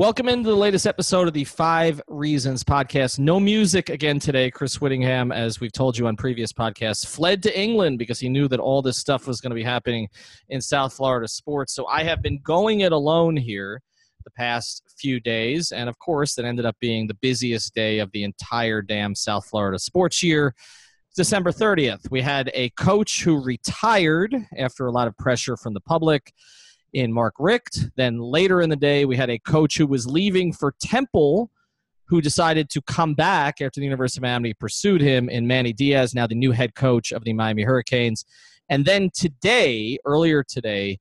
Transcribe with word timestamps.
Welcome 0.00 0.30
into 0.30 0.48
the 0.48 0.56
latest 0.56 0.86
episode 0.86 1.28
of 1.28 1.34
the 1.34 1.44
Five 1.44 2.00
Reasons 2.08 2.64
podcast. 2.64 3.18
No 3.18 3.38
music 3.38 3.90
again 3.90 4.18
today. 4.18 4.50
Chris 4.50 4.80
Whittingham, 4.80 5.30
as 5.30 5.60
we've 5.60 5.74
told 5.74 5.98
you 5.98 6.06
on 6.06 6.16
previous 6.16 6.54
podcasts, 6.54 7.06
fled 7.06 7.42
to 7.42 7.60
England 7.60 7.98
because 7.98 8.18
he 8.18 8.30
knew 8.30 8.48
that 8.48 8.60
all 8.60 8.80
this 8.80 8.96
stuff 8.96 9.26
was 9.26 9.42
going 9.42 9.50
to 9.50 9.54
be 9.54 9.62
happening 9.62 10.08
in 10.48 10.62
South 10.62 10.94
Florida 10.94 11.28
sports. 11.28 11.74
So 11.74 11.86
I 11.86 12.02
have 12.04 12.22
been 12.22 12.40
going 12.40 12.80
it 12.80 12.92
alone 12.92 13.36
here 13.36 13.82
the 14.24 14.30
past 14.30 14.84
few 14.96 15.20
days. 15.20 15.70
And 15.70 15.86
of 15.86 15.98
course, 15.98 16.34
that 16.36 16.46
ended 16.46 16.64
up 16.64 16.76
being 16.80 17.06
the 17.06 17.18
busiest 17.20 17.74
day 17.74 17.98
of 17.98 18.10
the 18.12 18.24
entire 18.24 18.80
damn 18.80 19.14
South 19.14 19.44
Florida 19.44 19.78
sports 19.78 20.22
year. 20.22 20.54
December 21.14 21.52
30th, 21.52 22.10
we 22.10 22.22
had 22.22 22.50
a 22.54 22.70
coach 22.70 23.22
who 23.22 23.38
retired 23.38 24.34
after 24.56 24.86
a 24.86 24.92
lot 24.92 25.08
of 25.08 25.18
pressure 25.18 25.58
from 25.58 25.74
the 25.74 25.80
public 25.80 26.32
in 26.92 27.12
Mark 27.12 27.34
Richt. 27.38 27.90
Then 27.96 28.18
later 28.18 28.60
in 28.60 28.70
the 28.70 28.76
day, 28.76 29.04
we 29.04 29.16
had 29.16 29.30
a 29.30 29.38
coach 29.38 29.76
who 29.76 29.86
was 29.86 30.06
leaving 30.06 30.52
for 30.52 30.74
Temple 30.80 31.50
who 32.10 32.20
decided 32.20 32.68
to 32.68 32.82
come 32.82 33.14
back 33.14 33.60
after 33.60 33.78
the 33.78 33.84
University 33.84 34.18
of 34.18 34.22
Miami 34.22 34.52
pursued 34.52 35.00
him 35.00 35.28
in 35.28 35.46
Manny 35.46 35.72
Diaz, 35.72 36.12
now 36.12 36.26
the 36.26 36.34
new 36.34 36.50
head 36.50 36.74
coach 36.74 37.12
of 37.12 37.22
the 37.22 37.32
Miami 37.32 37.62
Hurricanes. 37.62 38.24
And 38.68 38.84
then 38.84 39.10
today, 39.14 39.96
earlier 40.04 40.42
today, 40.42 40.98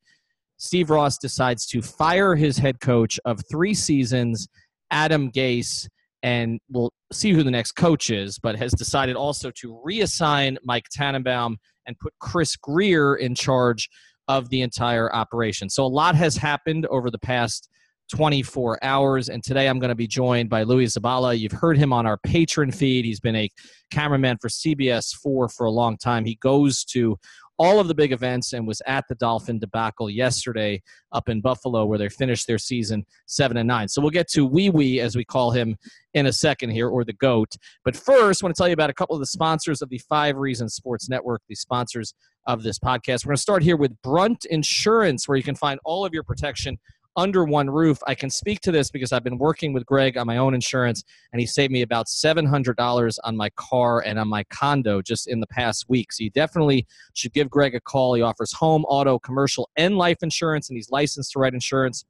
Steve 0.58 0.92
Ross 0.92 1.18
decides 1.18 1.66
to 1.68 1.82
fire 1.82 2.36
his 2.36 2.60
head 2.60 2.80
coach 2.80 3.20
of 3.26 3.40
three 3.50 3.74
seasons, 3.74 4.48
Adam 4.92 5.32
Gase, 5.32 5.88
and 6.22 6.60
we'll 6.70 6.94
see 7.12 7.32
who 7.32 7.44
the 7.44 7.52
next 7.52 7.72
coach 7.72 8.12
is, 8.12 8.38
but 8.38 8.56
has 8.58 8.74
decided 8.74 9.16
also 9.16 9.50
to 9.52 9.82
reassign 9.84 10.58
Mike 10.64 10.90
Tannenbaum 10.92 11.58
and 11.88 11.98
put 11.98 12.14
Chris 12.20 12.56
Grier 12.56 13.16
in 13.16 13.34
charge 13.34 13.90
of 14.30 14.48
the 14.50 14.62
entire 14.62 15.14
operation. 15.14 15.70
So 15.70 15.84
a 15.84 15.88
lot 15.88 16.16
has 16.16 16.38
happened 16.38 16.86
over 16.86 17.12
the 17.12 17.20
past 17.20 17.68
24 18.10 18.80
hours. 18.84 19.30
And 19.30 19.44
today 19.44 19.68
I'm 19.68 19.80
going 19.80 19.90
to 19.90 19.96
be 19.96 20.08
joined 20.08 20.50
by 20.50 20.64
Luis 20.64 20.96
Zabala. 20.98 21.38
You've 21.38 21.52
heard 21.52 21.78
him 21.78 21.92
on 21.92 22.06
our 22.06 22.18
patron 22.18 22.72
feed. 22.72 23.06
He's 23.06 23.20
been 23.20 23.36
a 23.36 23.50
cameraman 23.92 24.38
for 24.40 24.48
CBS 24.48 25.16
4 25.16 25.50
for 25.50 25.66
a 25.66 25.72
long 25.72 25.98
time. 25.98 26.26
He 26.26 26.36
goes 26.36 26.84
to 26.86 27.18
all 27.60 27.80
of 27.80 27.90
the 27.90 27.94
big 27.94 28.14
events 28.14 28.54
and 28.54 28.66
was 28.66 28.82
at 28.88 29.06
the 29.10 29.16
Dolphin 29.16 29.60
debacle 29.60 30.10
yesterday 30.10 30.82
up 31.12 31.28
in 31.28 31.42
Buffalo 31.42 31.86
where 31.86 31.98
they 31.98 32.08
finished 32.08 32.48
their 32.48 32.58
season 32.58 33.06
7 33.28 33.58
and 33.58 33.68
9. 33.68 33.90
So 33.90 34.02
we'll 34.02 34.12
get 34.12 34.30
to 34.30 34.46
Wee 34.46 34.70
Wee 34.70 35.02
as 35.02 35.16
we 35.18 35.26
call 35.26 35.52
him 35.52 35.76
in 36.14 36.28
a 36.28 36.34
second 36.34 36.70
here 36.70 36.88
or 36.88 37.04
the 37.04 37.14
goat. 37.14 37.56
But 37.84 37.98
first, 37.98 38.42
I 38.42 38.46
want 38.46 38.56
to 38.56 38.60
tell 38.60 38.70
you 38.70 38.74
about 38.74 38.90
a 38.90 38.94
couple 38.94 39.16
of 39.16 39.20
the 39.20 39.28
sponsors 39.28 39.82
of 39.82 39.90
the 39.90 39.98
5 39.98 40.38
Reasons 40.38 40.74
Sports 40.74 41.10
Network, 41.10 41.42
the 41.50 41.56
sponsors 41.56 42.14
of 42.48 42.64
this 42.64 42.80
podcast. 42.80 43.26
We're 43.26 43.32
going 43.32 43.36
to 43.36 43.42
start 43.42 43.62
here 43.62 43.78
with 43.78 44.02
Brunt 44.02 44.46
Insurance 44.46 45.28
where 45.28 45.38
you 45.38 45.44
can 45.44 45.56
find 45.56 45.80
all 45.84 46.06
of 46.06 46.14
your 46.14 46.24
protection 46.24 46.80
under 47.16 47.44
one 47.44 47.70
roof. 47.70 48.00
I 48.08 48.16
can 48.16 48.30
speak 48.30 48.62
to 48.62 48.72
this 48.72 48.92
because 48.92 49.12
I've 49.12 49.24
been 49.24 49.38
working 49.38 49.74
with 49.74 49.86
Greg 49.86 50.18
on 50.18 50.28
my 50.28 50.38
own 50.38 50.54
insurance, 50.54 51.04
and 51.32 51.40
he 51.40 51.46
saved 51.46 51.72
me 51.72 51.82
about 51.82 52.08
$700 52.08 53.18
on 53.24 53.38
my 53.38 53.50
car 53.52 54.02
and 54.02 54.20
on 54.20 54.28
my 54.28 54.44
condo 54.46 55.02
just 55.02 55.28
in 55.28 55.40
the 55.40 55.48
past 55.48 55.86
week. 55.90 56.12
So 56.12 56.24
you 56.24 56.30
definitely 56.30 56.88
should 57.14 57.34
give 57.34 57.50
Greg 57.50 57.76
a 57.76 57.80
call. 57.80 58.14
He 58.14 58.22
offers 58.22 58.54
home, 58.54 58.86
auto, 58.86 59.20
commercial, 59.20 59.70
and 59.76 59.98
life 59.98 60.18
insurance, 60.22 60.70
and 60.70 60.78
he's 60.78 60.90
licensed 60.90 61.32
to 61.34 61.40
write 61.40 61.54
insurance 61.54 62.06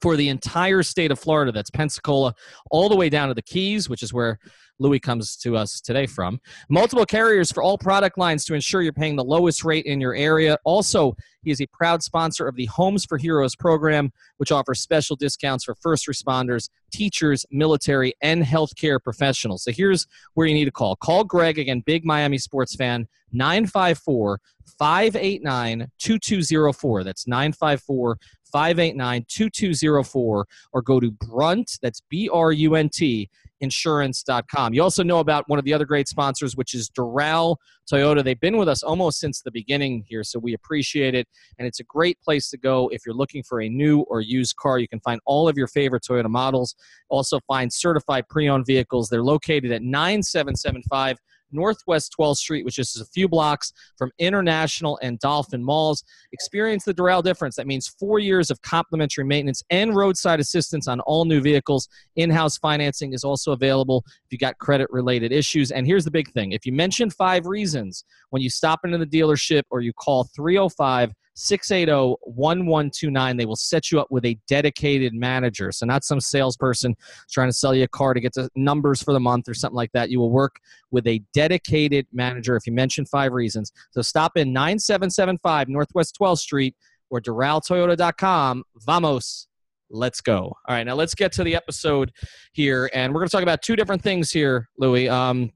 for 0.00 0.16
the 0.16 0.28
entire 0.28 0.82
state 0.82 1.10
of 1.10 1.18
Florida. 1.18 1.52
That's 1.52 1.70
Pensacola, 1.70 2.34
all 2.70 2.88
the 2.88 2.96
way 2.96 3.08
down 3.08 3.28
to 3.28 3.34
the 3.34 3.42
Keys, 3.42 3.88
which 3.88 4.02
is 4.02 4.12
where 4.12 4.38
Louis 4.78 5.00
comes 5.00 5.36
to 5.36 5.56
us 5.56 5.80
today 5.80 6.06
from. 6.06 6.40
Multiple 6.68 7.06
carriers 7.06 7.50
for 7.50 7.62
all 7.62 7.78
product 7.78 8.18
lines 8.18 8.44
to 8.44 8.54
ensure 8.54 8.82
you're 8.82 8.92
paying 8.92 9.16
the 9.16 9.24
lowest 9.24 9.64
rate 9.64 9.86
in 9.86 10.00
your 10.00 10.14
area. 10.14 10.58
Also, 10.64 11.16
he 11.42 11.50
is 11.50 11.60
a 11.60 11.66
proud 11.66 12.02
sponsor 12.02 12.46
of 12.46 12.56
the 12.56 12.66
Homes 12.66 13.04
for 13.04 13.18
Heroes 13.18 13.56
program, 13.56 14.12
which 14.36 14.52
offers 14.52 14.80
special 14.80 15.16
discounts 15.16 15.64
for 15.64 15.74
first 15.74 16.06
responders, 16.06 16.68
teachers, 16.92 17.46
military, 17.50 18.14
and 18.22 18.42
healthcare 18.42 19.02
professionals. 19.02 19.64
So 19.64 19.72
here's 19.72 20.06
where 20.34 20.46
you 20.46 20.54
need 20.54 20.66
to 20.66 20.70
call. 20.70 20.96
Call 20.96 21.24
Greg, 21.24 21.58
again, 21.58 21.80
big 21.80 22.04
Miami 22.04 22.38
sports 22.38 22.74
fan, 22.74 23.08
954 23.32 24.40
589 24.78 25.90
2204. 25.98 27.04
That's 27.04 27.26
954 27.26 28.18
589 28.52 29.26
2204. 29.28 30.46
Or 30.72 30.82
go 30.82 31.00
to 31.00 31.10
Brunt, 31.10 31.78
that's 31.82 32.00
B 32.08 32.28
R 32.32 32.52
U 32.52 32.74
N 32.74 32.88
T, 32.88 33.30
insurance.com. 33.60 34.74
You 34.74 34.82
also 34.82 35.02
know 35.02 35.18
about 35.18 35.48
one 35.48 35.58
of 35.58 35.64
the 35.64 35.72
other 35.72 35.84
great 35.84 36.08
sponsors, 36.08 36.56
which 36.56 36.74
is 36.74 36.90
Doral 36.90 37.56
Toyota. 37.90 38.22
They've 38.22 38.38
been 38.38 38.56
with 38.56 38.68
us 38.68 38.82
almost 38.82 39.18
since 39.18 39.40
the 39.40 39.50
beginning 39.50 40.04
here, 40.06 40.24
so 40.24 40.38
we 40.38 40.54
appreciate 40.54 41.14
it. 41.14 41.26
And 41.58 41.66
it's 41.66 41.80
a 41.80 41.84
great 41.84 42.20
place 42.20 42.50
to 42.50 42.58
go 42.58 42.88
if 42.88 43.02
you're 43.04 43.14
looking 43.14 43.42
for 43.42 43.60
a 43.60 43.68
new 43.68 44.00
or 44.02 44.20
used 44.20 44.56
car. 44.56 44.78
You 44.78 44.88
can 44.88 45.00
find 45.00 45.20
all 45.24 45.48
of 45.48 45.56
your 45.56 45.66
favorite 45.68 46.04
Toyota 46.08 46.28
models. 46.28 46.74
Also, 47.08 47.40
find 47.46 47.72
certified 47.72 48.28
pre 48.28 48.48
owned 48.48 48.66
vehicles. 48.66 49.08
They're 49.08 49.22
located 49.22 49.72
at 49.72 49.82
9775 49.82 51.18
Northwest 51.52 52.14
12th 52.18 52.36
Street, 52.36 52.64
which 52.64 52.78
is 52.78 53.00
a 53.00 53.06
few 53.06 53.28
blocks 53.28 53.72
from 53.96 54.10
International 54.18 54.98
and 55.02 55.18
Dolphin 55.18 55.62
Malls. 55.64 56.04
Experience 56.32 56.84
the 56.84 56.94
Doral 56.94 57.22
difference. 57.22 57.56
That 57.56 57.66
means 57.66 57.88
four 57.88 58.18
years 58.18 58.50
of 58.50 58.60
complimentary 58.62 59.24
maintenance 59.24 59.62
and 59.70 59.94
roadside 59.94 60.40
assistance 60.40 60.88
on 60.88 61.00
all 61.00 61.24
new 61.24 61.40
vehicles. 61.40 61.88
In 62.16 62.30
house 62.30 62.58
financing 62.58 63.12
is 63.12 63.24
also 63.24 63.52
available 63.52 64.04
if 64.06 64.32
you 64.32 64.38
got 64.38 64.58
credit 64.58 64.88
related 64.90 65.32
issues. 65.32 65.70
And 65.70 65.86
here's 65.86 66.04
the 66.04 66.10
big 66.10 66.30
thing 66.32 66.52
if 66.52 66.66
you 66.66 66.72
mention 66.72 67.10
five 67.10 67.46
reasons 67.46 68.04
when 68.30 68.42
you 68.42 68.50
stop 68.50 68.80
into 68.84 68.98
the 68.98 69.06
dealership 69.06 69.62
or 69.70 69.80
you 69.80 69.92
call 69.92 70.24
305 70.34 71.12
680 71.38 72.16
1129. 72.24 73.36
They 73.36 73.46
will 73.46 73.56
set 73.56 73.90
you 73.90 74.00
up 74.00 74.10
with 74.10 74.24
a 74.24 74.38
dedicated 74.48 75.14
manager. 75.14 75.70
So, 75.72 75.86
not 75.86 76.04
some 76.04 76.20
salesperson 76.20 76.96
trying 77.30 77.48
to 77.48 77.52
sell 77.52 77.74
you 77.74 77.84
a 77.84 77.88
car 77.88 78.12
to 78.12 78.20
get 78.20 78.34
the 78.34 78.50
numbers 78.56 79.02
for 79.02 79.12
the 79.12 79.20
month 79.20 79.48
or 79.48 79.54
something 79.54 79.76
like 79.76 79.92
that. 79.92 80.10
You 80.10 80.18
will 80.18 80.32
work 80.32 80.56
with 80.90 81.06
a 81.06 81.22
dedicated 81.32 82.06
manager 82.12 82.56
if 82.56 82.66
you 82.66 82.72
mention 82.72 83.06
five 83.06 83.32
reasons. 83.32 83.72
So, 83.90 84.02
stop 84.02 84.36
in 84.36 84.52
9775 84.52 85.68
Northwest 85.68 86.16
12th 86.20 86.38
Street 86.38 86.76
or 87.10 87.20
DoralToyota.com. 87.20 88.64
Vamos. 88.84 89.46
Let's 89.90 90.20
go. 90.20 90.38
All 90.38 90.74
right, 90.74 90.84
now 90.84 90.94
let's 90.94 91.14
get 91.14 91.32
to 91.32 91.44
the 91.44 91.54
episode 91.54 92.12
here. 92.52 92.90
And 92.92 93.14
we're 93.14 93.20
going 93.20 93.28
to 93.28 93.32
talk 93.32 93.42
about 93.42 93.62
two 93.62 93.74
different 93.74 94.02
things 94.02 94.30
here, 94.30 94.68
Louis. 94.76 95.08
Um, 95.08 95.50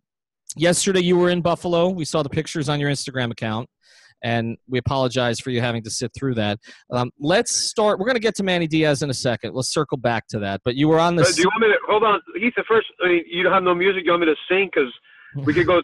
yesterday, 0.56 1.00
you 1.00 1.18
were 1.18 1.28
in 1.28 1.42
Buffalo. 1.42 1.90
We 1.90 2.06
saw 2.06 2.22
the 2.22 2.30
pictures 2.30 2.70
on 2.70 2.80
your 2.80 2.90
Instagram 2.90 3.30
account 3.30 3.68
and 4.22 4.56
we 4.68 4.78
apologize 4.78 5.40
for 5.40 5.50
you 5.50 5.60
having 5.60 5.82
to 5.82 5.90
sit 5.90 6.12
through 6.14 6.34
that. 6.34 6.58
Um, 6.90 7.10
let's 7.18 7.54
start. 7.54 7.98
We're 7.98 8.06
going 8.06 8.16
to 8.16 8.20
get 8.20 8.34
to 8.36 8.42
Manny 8.42 8.66
Diaz 8.66 9.02
in 9.02 9.10
a 9.10 9.14
second. 9.14 9.54
Let's 9.54 9.72
circle 9.72 9.96
back 9.96 10.26
to 10.28 10.38
that. 10.40 10.60
But 10.64 10.76
you 10.76 10.88
were 10.88 10.98
on 10.98 11.16
the. 11.16 11.22
Uh, 11.22 11.32
do 11.32 11.42
you 11.42 11.48
want 11.48 11.60
me 11.60 11.68
to 11.68 11.78
hold 11.88 12.04
on? 12.04 12.20
Heath, 12.38 12.54
first. 12.68 12.86
I 13.04 13.08
mean, 13.08 13.24
you 13.28 13.42
don't 13.42 13.52
have 13.52 13.62
no 13.62 13.74
music. 13.74 14.02
You 14.04 14.12
want 14.12 14.22
me 14.22 14.26
to 14.26 14.36
sing? 14.48 14.70
Because 14.72 14.92
we 15.36 15.54
could 15.54 15.66
go. 15.66 15.80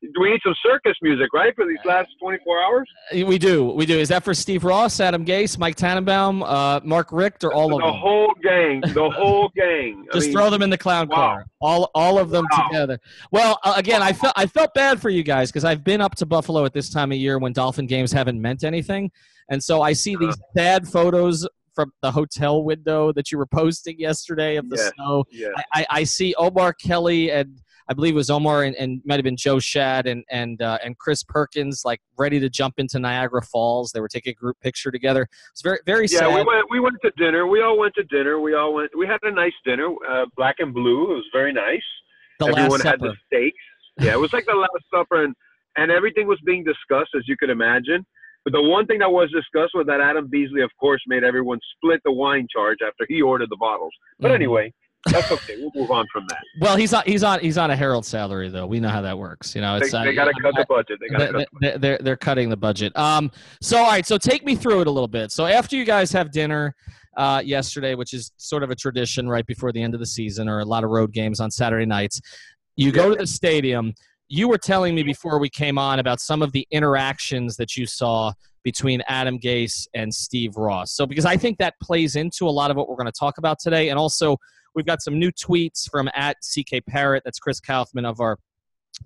Do 0.00 0.20
we 0.20 0.30
need 0.30 0.40
some 0.44 0.54
circus 0.64 0.96
music, 1.02 1.32
right, 1.34 1.52
for 1.56 1.66
these 1.66 1.78
last 1.84 2.08
24 2.20 2.62
hours? 2.62 2.88
We 3.12 3.36
do. 3.36 3.64
We 3.70 3.84
do. 3.84 3.98
Is 3.98 4.08
that 4.10 4.22
for 4.22 4.32
Steve 4.32 4.62
Ross, 4.62 5.00
Adam 5.00 5.24
Gase, 5.24 5.58
Mike 5.58 5.74
Tannenbaum, 5.74 6.44
uh, 6.44 6.80
Mark 6.84 7.10
Richt, 7.10 7.42
or 7.42 7.52
all 7.52 7.68
the 7.68 7.76
of 7.76 7.80
them? 7.80 7.90
The 7.90 7.98
whole 7.98 8.34
gang. 8.40 8.80
The 8.80 9.10
whole 9.10 9.50
gang. 9.56 10.06
Just 10.12 10.26
I 10.26 10.28
mean, 10.28 10.36
throw 10.36 10.50
them 10.50 10.62
in 10.62 10.70
the 10.70 10.78
clown 10.78 11.08
wow. 11.08 11.16
car. 11.16 11.46
All, 11.60 11.90
all 11.96 12.18
of 12.18 12.30
them 12.30 12.46
wow. 12.52 12.68
together. 12.68 13.00
Well, 13.32 13.58
uh, 13.64 13.74
again, 13.76 14.02
I 14.02 14.12
felt 14.12 14.34
I 14.36 14.46
felt 14.46 14.72
bad 14.72 15.02
for 15.02 15.10
you 15.10 15.24
guys 15.24 15.50
because 15.50 15.64
I've 15.64 15.82
been 15.82 16.00
up 16.00 16.14
to 16.16 16.26
Buffalo 16.26 16.64
at 16.64 16.72
this 16.72 16.90
time 16.90 17.10
of 17.10 17.18
year 17.18 17.38
when 17.38 17.52
Dolphin 17.52 17.86
games 17.86 18.12
haven't 18.12 18.40
meant 18.40 18.62
anything, 18.62 19.10
and 19.50 19.62
so 19.62 19.82
I 19.82 19.94
see 19.94 20.14
these 20.14 20.34
uh, 20.34 20.56
sad 20.56 20.86
photos 20.86 21.46
from 21.78 21.92
the 22.02 22.10
hotel 22.10 22.64
window 22.64 23.12
that 23.12 23.30
you 23.30 23.38
were 23.38 23.46
posting 23.46 24.00
yesterday 24.00 24.56
of 24.56 24.68
the 24.68 24.74
yes, 24.74 24.90
snow. 24.96 25.24
Yes. 25.30 25.52
I, 25.72 25.86
I, 25.88 26.02
see 26.02 26.34
Omar 26.36 26.72
Kelly 26.72 27.30
and 27.30 27.62
I 27.88 27.94
believe 27.94 28.14
it 28.14 28.16
was 28.16 28.30
Omar 28.30 28.64
and, 28.64 28.74
and 28.74 29.00
might 29.04 29.14
have 29.14 29.22
been 29.22 29.36
Joe 29.36 29.58
Schad 29.58 30.06
and 30.06 30.24
and 30.28 30.60
uh, 30.60 30.78
and 30.84 30.98
Chris 30.98 31.22
Perkins 31.22 31.82
like 31.84 32.00
ready 32.18 32.40
to 32.40 32.50
jump 32.50 32.74
into 32.78 32.98
Niagara 32.98 33.42
Falls. 33.42 33.92
They 33.92 34.00
were 34.00 34.08
taking 34.08 34.32
a 34.32 34.34
group 34.34 34.58
picture 34.60 34.90
together. 34.90 35.28
It's 35.52 35.62
very 35.62 35.78
very 35.86 36.08
yeah, 36.10 36.18
sad. 36.18 36.34
we 36.34 36.42
went 36.42 36.66
we 36.68 36.80
went 36.80 36.96
to 37.04 37.12
dinner. 37.16 37.46
We 37.46 37.62
all 37.62 37.78
went 37.78 37.94
to 37.94 38.02
dinner. 38.04 38.40
We 38.40 38.54
all 38.54 38.74
went. 38.74 38.90
We 38.98 39.06
had 39.06 39.18
a 39.22 39.30
nice 39.30 39.52
dinner, 39.64 39.88
uh, 40.10 40.26
black 40.36 40.56
and 40.58 40.74
blue. 40.74 41.12
It 41.12 41.14
was 41.14 41.28
very 41.32 41.52
nice. 41.52 41.86
The 42.40 42.46
Everyone 42.46 42.70
Last 42.70 42.82
had 42.82 43.00
the 43.00 43.14
steaks. 43.26 43.56
Yeah, 44.00 44.14
it 44.14 44.18
was 44.18 44.32
like 44.32 44.46
the 44.46 44.54
Last 44.54 44.84
Supper, 44.92 45.22
and 45.22 45.34
and 45.76 45.92
everything 45.92 46.26
was 46.26 46.40
being 46.44 46.64
discussed, 46.64 47.10
as 47.16 47.22
you 47.28 47.36
could 47.36 47.50
imagine. 47.50 48.04
But 48.50 48.62
the 48.62 48.62
one 48.62 48.86
thing 48.86 48.98
that 49.00 49.10
was 49.12 49.30
discussed 49.30 49.72
was 49.74 49.86
that 49.88 50.00
Adam 50.00 50.26
Beasley, 50.26 50.62
of 50.62 50.70
course, 50.80 51.02
made 51.06 51.22
everyone 51.22 51.58
split 51.76 52.00
the 52.06 52.12
wine 52.12 52.46
charge 52.50 52.78
after 52.82 53.04
he 53.06 53.20
ordered 53.20 53.50
the 53.50 53.58
bottles. 53.58 53.92
But 54.18 54.30
Mhm. 54.30 54.34
anyway, 54.36 54.72
that's 55.12 55.30
okay. 55.30 55.56
We'll 55.58 55.70
move 55.74 55.90
on 55.90 56.06
from 56.10 56.24
that. 56.30 56.40
Well, 56.58 56.76
he's 56.78 56.94
on 56.94 57.02
he's 57.04 57.22
on 57.22 57.40
he's 57.40 57.58
on 57.58 57.70
a 57.70 57.76
Herald 57.76 58.06
salary 58.06 58.48
though. 58.48 58.66
We 58.66 58.80
know 58.80 58.88
how 58.88 59.02
that 59.02 59.18
works. 59.18 59.54
You 59.54 59.60
know, 59.60 59.78
They, 59.78 59.84
it's 59.84 59.94
uh, 59.94 60.02
they 60.02 60.14
got 60.14 60.24
to 60.24 60.32
cut 60.40 60.54
the 60.56 60.64
budget. 60.66 60.98
They 60.98 61.08
got 61.08 61.32
they, 61.34 61.46
they, 61.72 61.76
they're 61.78 61.98
they're 61.98 62.16
cutting 62.16 62.48
the 62.48 62.56
budget. 62.56 62.96
Um. 62.96 63.30
So 63.60 63.76
all 63.76 63.86
right. 63.90 64.06
So 64.06 64.16
take 64.16 64.46
me 64.46 64.54
through 64.56 64.80
it 64.80 64.86
a 64.86 64.90
little 64.90 65.08
bit. 65.08 65.30
So 65.30 65.44
after 65.44 65.76
you 65.76 65.84
guys 65.84 66.10
have 66.12 66.30
dinner, 66.32 66.74
uh, 67.18 67.42
yesterday, 67.44 67.94
which 67.96 68.14
is 68.14 68.32
sort 68.38 68.62
of 68.62 68.70
a 68.70 68.74
tradition 68.74 69.28
right 69.28 69.44
before 69.46 69.72
the 69.72 69.82
end 69.82 69.92
of 69.92 70.00
the 70.00 70.06
season, 70.06 70.48
or 70.48 70.60
a 70.60 70.64
lot 70.64 70.84
of 70.84 70.90
road 70.90 71.12
games 71.12 71.38
on 71.38 71.50
Saturday 71.50 71.84
nights, 71.86 72.18
you 72.76 72.92
go 72.92 73.10
to 73.10 73.16
the 73.16 73.26
stadium. 73.26 73.92
You 74.28 74.48
were 74.48 74.58
telling 74.58 74.94
me 74.94 75.02
before 75.02 75.38
we 75.38 75.48
came 75.48 75.78
on 75.78 75.98
about 75.98 76.20
some 76.20 76.42
of 76.42 76.52
the 76.52 76.66
interactions 76.70 77.56
that 77.56 77.76
you 77.76 77.86
saw 77.86 78.32
between 78.62 79.02
Adam 79.08 79.38
Gase 79.38 79.86
and 79.94 80.12
Steve 80.12 80.56
Ross. 80.56 80.92
So 80.92 81.06
because 81.06 81.24
I 81.24 81.36
think 81.36 81.58
that 81.58 81.74
plays 81.80 82.16
into 82.16 82.46
a 82.46 82.50
lot 82.50 82.70
of 82.70 82.76
what 82.76 82.88
we're 82.88 82.96
going 82.96 83.06
to 83.06 83.12
talk 83.18 83.38
about 83.38 83.58
today, 83.58 83.88
and 83.88 83.98
also 83.98 84.36
we've 84.74 84.84
got 84.84 85.00
some 85.00 85.18
new 85.18 85.32
tweets 85.32 85.88
from 85.90 86.10
at 86.14 86.36
CK 86.42 86.84
Parrott. 86.86 87.22
That's 87.24 87.38
Chris 87.38 87.60
Kaufman 87.60 88.04
of 88.04 88.20
our 88.20 88.38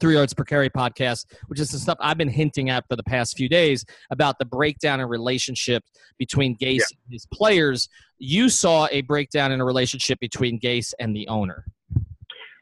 Three 0.00 0.14
Yards 0.14 0.32
Per 0.32 0.44
Carry 0.44 0.70
podcast, 0.70 1.26
which 1.48 1.60
is 1.60 1.70
the 1.70 1.78
stuff 1.78 1.98
I've 2.00 2.16
been 2.16 2.28
hinting 2.28 2.70
at 2.70 2.84
for 2.88 2.96
the 2.96 3.02
past 3.02 3.36
few 3.36 3.48
days 3.48 3.84
about 4.10 4.38
the 4.38 4.44
breakdown 4.44 5.00
in 5.00 5.06
relationship 5.06 5.84
between 6.19 6.56
Gase 6.56 6.78
Yeah. 6.78 6.96
and 7.04 7.12
his 7.12 7.26
players. 7.26 7.88
You 8.19 8.48
saw 8.48 8.88
a 8.90 9.02
breakdown 9.02 9.52
in 9.52 9.60
a 9.60 9.64
relationship 9.64 10.19
between 10.19 10.58
Gase 10.58 10.94
and 10.98 11.14
the 11.14 11.28
owner. 11.28 11.66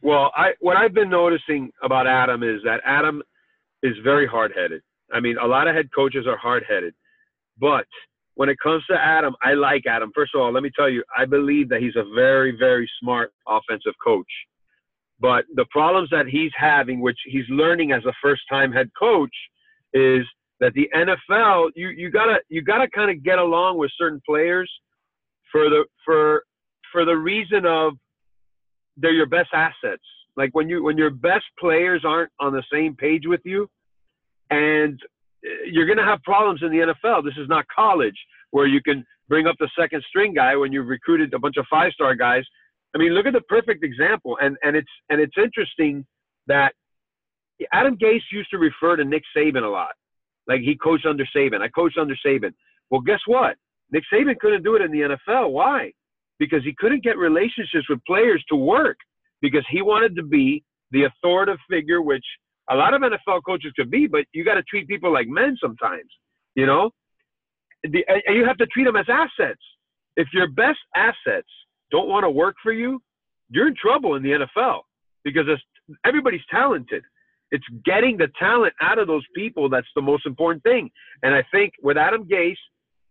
Well, 0.02 0.30
I 0.34 0.52
what 0.60 0.76
I've 0.76 0.94
been 0.94 1.10
noticing 1.10 1.70
about 1.82 2.06
Adam 2.06 2.42
is 2.42 2.60
that 2.64 2.80
Adam 2.84 3.22
is 3.82 3.94
very 4.02 4.26
hard-headed. 4.26 4.82
I 5.12 5.20
mean, 5.20 5.36
a 5.38 5.46
lot 5.46 5.68
of 5.68 5.74
head 5.74 5.88
coaches 5.94 6.26
are 6.26 6.36
hard-headed, 6.36 6.94
but 7.58 7.86
when 8.34 8.48
it 8.48 8.56
comes 8.62 8.84
to 8.86 8.96
Adam, 8.96 9.34
I 9.42 9.52
like 9.54 9.86
Adam. 9.86 10.12
First 10.14 10.34
of 10.34 10.40
all, 10.40 10.52
let 10.52 10.62
me 10.62 10.70
tell 10.74 10.88
you, 10.88 11.04
I 11.16 11.26
believe 11.26 11.68
that 11.68 11.82
he's 11.82 11.96
a 11.96 12.04
very, 12.14 12.56
very 12.56 12.90
smart 13.00 13.32
offensive 13.46 13.92
coach. 14.02 14.30
But 15.18 15.44
the 15.54 15.66
problems 15.70 16.08
that 16.10 16.26
he's 16.26 16.52
having, 16.56 17.00
which 17.00 17.18
he's 17.26 17.44
learning 17.50 17.92
as 17.92 18.02
a 18.06 18.12
first-time 18.22 18.72
head 18.72 18.88
coach, 18.98 19.34
is 19.92 20.24
that 20.60 20.72
the 20.74 20.88
NFL, 20.94 21.70
you 21.74 21.88
you 21.88 22.10
gotta 22.10 22.38
you 22.48 22.62
gotta 22.62 22.88
kind 22.88 23.10
of 23.10 23.22
get 23.22 23.38
along 23.38 23.76
with 23.76 23.90
certain 23.98 24.20
players 24.26 24.70
for 25.52 25.68
the 25.68 25.84
for 26.04 26.44
for 26.92 27.04
the 27.04 27.16
reason 27.16 27.66
of 27.66 27.94
they're 29.00 29.12
your 29.12 29.26
best 29.26 29.50
assets. 29.52 30.02
Like 30.36 30.50
when 30.54 30.68
you 30.68 30.82
when 30.82 30.96
your 30.96 31.10
best 31.10 31.44
players 31.58 32.02
aren't 32.04 32.30
on 32.40 32.52
the 32.52 32.62
same 32.72 32.94
page 32.94 33.22
with 33.26 33.40
you, 33.44 33.68
and 34.50 34.98
uh, 35.44 35.48
you're 35.70 35.86
going 35.86 35.98
to 35.98 36.04
have 36.04 36.22
problems 36.22 36.62
in 36.62 36.70
the 36.70 36.92
NFL. 36.92 37.24
This 37.24 37.36
is 37.36 37.48
not 37.48 37.64
college 37.74 38.16
where 38.50 38.66
you 38.66 38.82
can 38.82 39.04
bring 39.28 39.46
up 39.46 39.56
the 39.58 39.68
second 39.78 40.02
string 40.08 40.34
guy 40.34 40.56
when 40.56 40.72
you've 40.72 40.88
recruited 40.88 41.32
a 41.34 41.38
bunch 41.38 41.56
of 41.56 41.66
five 41.70 41.92
star 41.92 42.14
guys. 42.14 42.44
I 42.94 42.98
mean, 42.98 43.12
look 43.12 43.26
at 43.26 43.32
the 43.32 43.42
perfect 43.42 43.84
example, 43.84 44.38
and 44.40 44.56
and 44.62 44.76
it's 44.76 44.90
and 45.08 45.20
it's 45.20 45.36
interesting 45.36 46.04
that 46.46 46.72
Adam 47.72 47.96
Gase 47.96 48.22
used 48.32 48.50
to 48.50 48.58
refer 48.58 48.96
to 48.96 49.04
Nick 49.04 49.22
Saban 49.36 49.62
a 49.62 49.68
lot, 49.68 49.92
like 50.46 50.60
he 50.60 50.76
coached 50.76 51.06
under 51.06 51.24
Saban. 51.36 51.60
I 51.60 51.68
coached 51.68 51.98
under 51.98 52.16
Saban. 52.24 52.52
Well, 52.90 53.00
guess 53.00 53.20
what? 53.26 53.56
Nick 53.92 54.04
Saban 54.12 54.38
couldn't 54.38 54.62
do 54.62 54.76
it 54.76 54.82
in 54.82 54.90
the 54.90 55.16
NFL. 55.28 55.50
Why? 55.50 55.92
Because 56.40 56.64
he 56.64 56.74
couldn't 56.76 57.04
get 57.04 57.16
relationships 57.16 57.88
with 57.88 58.00
players 58.06 58.44
to 58.48 58.56
work 58.56 58.96
because 59.40 59.64
he 59.70 59.82
wanted 59.82 60.16
to 60.16 60.24
be 60.24 60.64
the 60.90 61.04
authoritative 61.04 61.60
figure, 61.70 62.02
which 62.02 62.24
a 62.70 62.74
lot 62.74 62.94
of 62.94 63.02
NFL 63.02 63.42
coaches 63.46 63.72
could 63.76 63.90
be, 63.90 64.08
but 64.08 64.24
you 64.32 64.44
got 64.44 64.54
to 64.54 64.62
treat 64.64 64.88
people 64.88 65.12
like 65.12 65.28
men 65.28 65.56
sometimes, 65.60 66.10
you 66.54 66.66
know? 66.66 66.90
The, 67.84 68.04
and 68.26 68.36
you 68.36 68.44
have 68.44 68.58
to 68.58 68.66
treat 68.66 68.84
them 68.84 68.96
as 68.96 69.06
assets. 69.08 69.60
If 70.16 70.28
your 70.32 70.48
best 70.48 70.80
assets 70.96 71.48
don't 71.90 72.08
want 72.08 72.24
to 72.24 72.30
work 72.30 72.56
for 72.62 72.72
you, 72.72 73.00
you're 73.48 73.68
in 73.68 73.74
trouble 73.74 74.16
in 74.16 74.22
the 74.22 74.46
NFL 74.46 74.80
because 75.24 75.46
everybody's 76.04 76.40
talented. 76.50 77.02
It's 77.50 77.64
getting 77.84 78.16
the 78.16 78.28
talent 78.38 78.74
out 78.80 78.98
of 78.98 79.06
those 79.06 79.24
people 79.34 79.68
that's 79.68 79.88
the 79.96 80.02
most 80.02 80.26
important 80.26 80.62
thing. 80.62 80.90
And 81.22 81.34
I 81.34 81.42
think 81.50 81.72
with 81.82 81.96
Adam 81.96 82.28
Gase, 82.28 82.54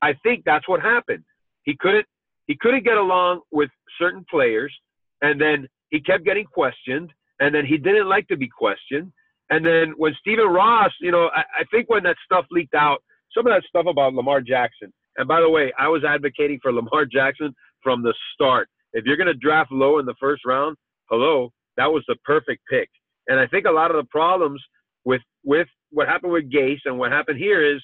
I 0.02 0.14
think 0.24 0.44
that's 0.46 0.68
what 0.68 0.82
happened. 0.82 1.24
He 1.64 1.76
couldn't 1.78 2.06
he 2.50 2.58
couldn't 2.60 2.84
get 2.84 2.98
along 2.98 3.42
with 3.52 3.70
certain 4.00 4.26
players, 4.28 4.76
and 5.22 5.40
then 5.40 5.68
he 5.92 6.02
kept 6.02 6.26
getting 6.26 6.46
questioned, 6.46 7.12
and 7.40 7.54
then 7.54 7.64
he 7.64 7.78
didn't 7.78 8.10
like 8.10 8.28
to 8.30 8.38
be 8.38 8.50
questioned. 8.50 9.12
And 9.52 9.64
then 9.64 9.94
when 9.98 10.16
Stephen 10.20 10.48
Ross, 10.48 10.92
you 11.00 11.12
know, 11.12 11.30
I, 11.34 11.42
I 11.42 11.64
think 11.72 11.90
when 11.92 12.02
that 12.04 12.16
stuff 12.26 12.46
leaked 12.50 12.74
out, 12.74 13.04
some 13.38 13.46
of 13.46 13.54
that 13.54 13.64
stuff 13.70 13.86
about 13.88 14.16
Lamar 14.16 14.42
Jackson. 14.42 14.92
And 15.18 15.28
by 15.28 15.42
the 15.42 15.50
way, 15.50 15.72
I 15.78 15.90
was 15.90 16.04
advocating 16.04 16.60
for 16.60 16.74
Lamar 16.74 17.06
Jackson 17.06 17.54
from 17.84 18.02
the 18.02 18.16
start. 18.34 18.68
If 18.94 19.06
you're 19.06 19.18
going 19.18 19.28
to 19.28 19.36
draft 19.36 19.72
low 19.72 20.00
in 20.00 20.08
the 20.08 20.16
first 20.20 20.44
round, 20.44 20.76
hello, 21.12 21.52
that 21.78 21.92
was 21.92 22.04
the 22.08 22.16
perfect 22.26 22.64
pick. 22.68 22.90
And 23.28 23.40
I 23.40 23.46
think 23.46 23.68
a 23.68 23.72
lot 23.72 23.92
of 23.92 23.98
the 23.98 24.10
problems 24.10 24.60
with 25.06 25.22
with 25.46 25.68
what 25.92 26.08
happened 26.08 26.34
with 26.34 26.52
Gase 26.52 26.82
and 26.86 26.98
what 26.98 27.12
happened 27.12 27.38
here 27.38 27.64
is 27.64 27.80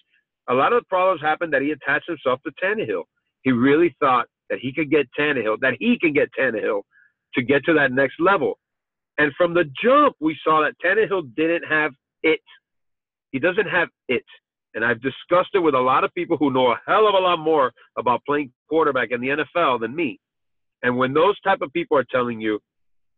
a 0.49 0.55
lot 0.55 0.73
of 0.73 0.81
the 0.81 0.87
problems 0.87 1.21
happened 1.21 1.53
that 1.53 1.61
he 1.61 1.69
attached 1.69 2.07
himself 2.07 2.39
to 2.43 2.51
Tannehill. 2.63 3.03
He 3.43 3.51
really 3.51 3.95
thought 3.99 4.25
that 4.49 4.59
he 4.59 4.73
could 4.73 4.89
get 4.89 5.07
Tannehill, 5.17 5.59
that 5.61 5.75
he 5.79 5.97
can 5.99 6.13
get 6.13 6.29
Tannehill 6.37 6.81
to 7.35 7.41
get 7.41 7.63
to 7.65 7.73
that 7.73 7.91
next 7.91 8.15
level. 8.19 8.57
And 9.17 9.31
from 9.37 9.53
the 9.53 9.65
jump, 9.81 10.15
we 10.19 10.37
saw 10.43 10.61
that 10.61 10.75
Tannehill 10.83 11.35
didn't 11.35 11.63
have 11.69 11.91
it. 12.23 12.41
He 13.31 13.39
doesn't 13.39 13.67
have 13.67 13.89
it. 14.07 14.23
And 14.73 14.83
I've 14.83 15.01
discussed 15.01 15.51
it 15.53 15.59
with 15.59 15.73
a 15.73 15.79
lot 15.79 16.03
of 16.03 16.13
people 16.13 16.37
who 16.37 16.51
know 16.51 16.71
a 16.71 16.81
hell 16.85 17.07
of 17.07 17.15
a 17.15 17.19
lot 17.19 17.39
more 17.39 17.71
about 17.97 18.21
playing 18.25 18.51
quarterback 18.69 19.11
in 19.11 19.21
the 19.21 19.29
NFL 19.29 19.79
than 19.79 19.95
me. 19.95 20.19
And 20.83 20.97
when 20.97 21.13
those 21.13 21.39
type 21.41 21.61
of 21.61 21.71
people 21.71 21.97
are 21.97 22.05
telling 22.11 22.41
you 22.41 22.59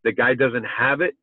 the 0.04 0.12
guy 0.12 0.36
doesn't 0.36 0.66
have 0.66 1.02
it, 1.02 1.16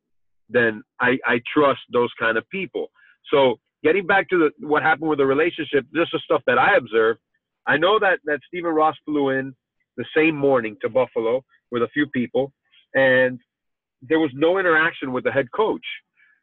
then 0.49 0.83
I, 0.99 1.17
I 1.25 1.39
trust 1.53 1.79
those 1.91 2.11
kind 2.19 2.37
of 2.37 2.47
people. 2.49 2.87
So 3.33 3.55
getting 3.83 4.05
back 4.05 4.29
to 4.29 4.37
the, 4.37 4.67
what 4.67 4.83
happened 4.83 5.09
with 5.09 5.19
the 5.19 5.25
relationship, 5.25 5.85
this 5.91 6.07
is 6.13 6.21
stuff 6.23 6.41
that 6.47 6.59
I 6.59 6.75
observed. 6.75 7.19
I 7.65 7.77
know 7.77 7.97
that, 7.99 8.19
that 8.25 8.39
Stephen 8.47 8.73
Ross 8.73 8.95
flew 9.05 9.29
in 9.29 9.55
the 9.97 10.05
same 10.15 10.35
morning 10.35 10.77
to 10.81 10.89
Buffalo 10.89 11.43
with 11.71 11.83
a 11.83 11.87
few 11.89 12.07
people, 12.07 12.51
and 12.93 13.39
there 14.01 14.19
was 14.19 14.31
no 14.33 14.57
interaction 14.57 15.11
with 15.11 15.23
the 15.23 15.31
head 15.31 15.51
coach. 15.51 15.85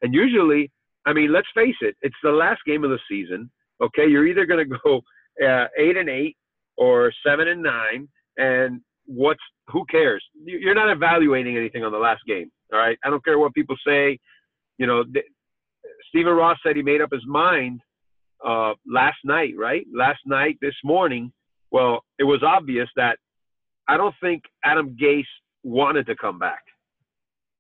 And 0.03 0.13
usually, 0.13 0.71
I 1.07 1.13
mean, 1.13 1.33
let's 1.33 1.47
face 1.55 1.77
it, 1.81 1.97
it's 2.03 2.17
the 2.23 2.31
last 2.31 2.61
game 2.67 2.85
of 2.85 2.91
the 2.91 2.99
season. 3.09 3.51
Okay, 3.83 4.07
you're 4.09 4.27
either 4.27 4.47
going 4.47 4.69
to 4.69 4.79
go 4.85 5.01
uh, 5.45 5.67
eight 5.79 5.97
and 5.97 6.09
eight 6.09 6.37
or 6.77 7.13
seven 7.27 7.49
and 7.49 7.63
nine, 7.63 8.09
and 8.37 8.81
what's 9.07 9.41
who 9.69 9.85
cares? 9.91 10.25
You're 10.45 10.75
not 10.75 10.91
evaluating 10.91 11.57
anything 11.57 11.85
on 11.85 11.93
the 11.93 11.99
last 11.99 12.23
game. 12.27 12.51
All 12.73 12.79
right, 12.79 12.99
I 13.05 13.11
don't 13.11 13.25
care 13.25 13.39
what 13.39 13.55
people 13.55 13.77
say. 13.87 14.19
You 14.79 14.87
know, 14.87 15.05
th- 15.05 15.27
Stephen 16.09 16.33
Ross 16.33 16.59
said 16.65 16.77
he 16.77 16.83
made 16.83 17.01
up 17.01 17.11
his 17.13 17.25
mind 17.27 17.81
uh, 18.45 18.75
last 18.87 19.19
night, 19.25 19.55
right? 19.57 19.87
Last 19.95 20.21
night, 20.27 20.59
this 20.61 20.75
morning. 20.85 21.33
Well, 21.71 22.05
it 22.19 22.25
was 22.25 22.43
obvious 22.43 22.89
that 22.97 23.17
I 23.93 23.97
don't 23.97 24.15
think 24.21 24.43
Adam 24.65 24.97
Gase 25.01 25.35
wanted 25.63 26.07
to 26.07 26.17
come 26.17 26.39
back. 26.39 26.63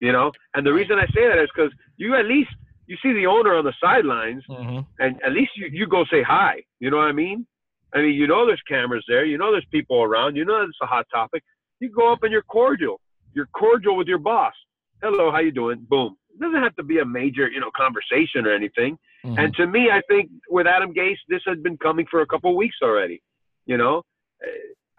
You 0.00 0.12
know, 0.12 0.32
and 0.54 0.66
the 0.66 0.72
reason 0.72 0.98
I 0.98 1.06
say 1.14 1.28
that 1.28 1.40
is 1.44 1.48
because 1.54 1.72
you 1.96 2.16
at 2.16 2.26
least 2.26 2.50
you 2.86 2.96
see 3.02 3.12
the 3.12 3.26
owner 3.26 3.54
on 3.54 3.64
the 3.64 3.74
sidelines, 3.80 4.42
Mm-hmm. 4.50 4.80
and 5.02 5.12
at 5.26 5.32
least 5.32 5.52
you, 5.56 5.66
you 5.78 5.86
go 5.86 6.04
say 6.10 6.22
hi. 6.22 6.54
You 6.80 6.90
know 6.90 6.96
what 6.96 7.06
I 7.06 7.12
mean? 7.12 7.46
I 7.94 7.98
mean, 8.02 8.14
you 8.20 8.26
know 8.26 8.46
there's 8.46 8.62
cameras 8.68 9.04
there. 9.06 9.24
You 9.24 9.38
know 9.38 9.52
there's 9.52 9.66
people 9.70 10.02
around. 10.02 10.34
You 10.36 10.44
know 10.44 10.62
it's 10.62 10.78
a 10.82 10.86
hot 10.86 11.06
topic. 11.12 11.42
You 11.80 11.88
go 11.90 12.12
up 12.12 12.22
and 12.22 12.32
you're 12.32 12.42
cordial. 12.58 13.00
You're 13.34 13.50
cordial 13.62 13.96
with 13.96 14.08
your 14.08 14.18
boss. 14.18 14.54
Hello, 15.02 15.30
how 15.30 15.38
you 15.40 15.52
doing? 15.52 15.86
Boom. 15.88 16.16
It 16.34 16.40
doesn't 16.40 16.62
have 16.62 16.74
to 16.76 16.82
be 16.82 16.98
a 16.98 17.04
major, 17.04 17.46
you 17.48 17.60
know, 17.60 17.70
conversation 17.76 18.46
or 18.46 18.52
anything. 18.60 18.98
Mm-hmm. 19.24 19.38
And 19.38 19.54
to 19.56 19.66
me, 19.66 19.82
I 19.92 20.00
think 20.08 20.30
with 20.48 20.66
Adam 20.66 20.92
Gase, 20.94 21.22
this 21.28 21.42
had 21.46 21.62
been 21.62 21.76
coming 21.76 22.06
for 22.10 22.22
a 22.22 22.26
couple 22.26 22.50
of 22.50 22.56
weeks 22.56 22.76
already. 22.82 23.22
You 23.66 23.76
know, 23.76 24.02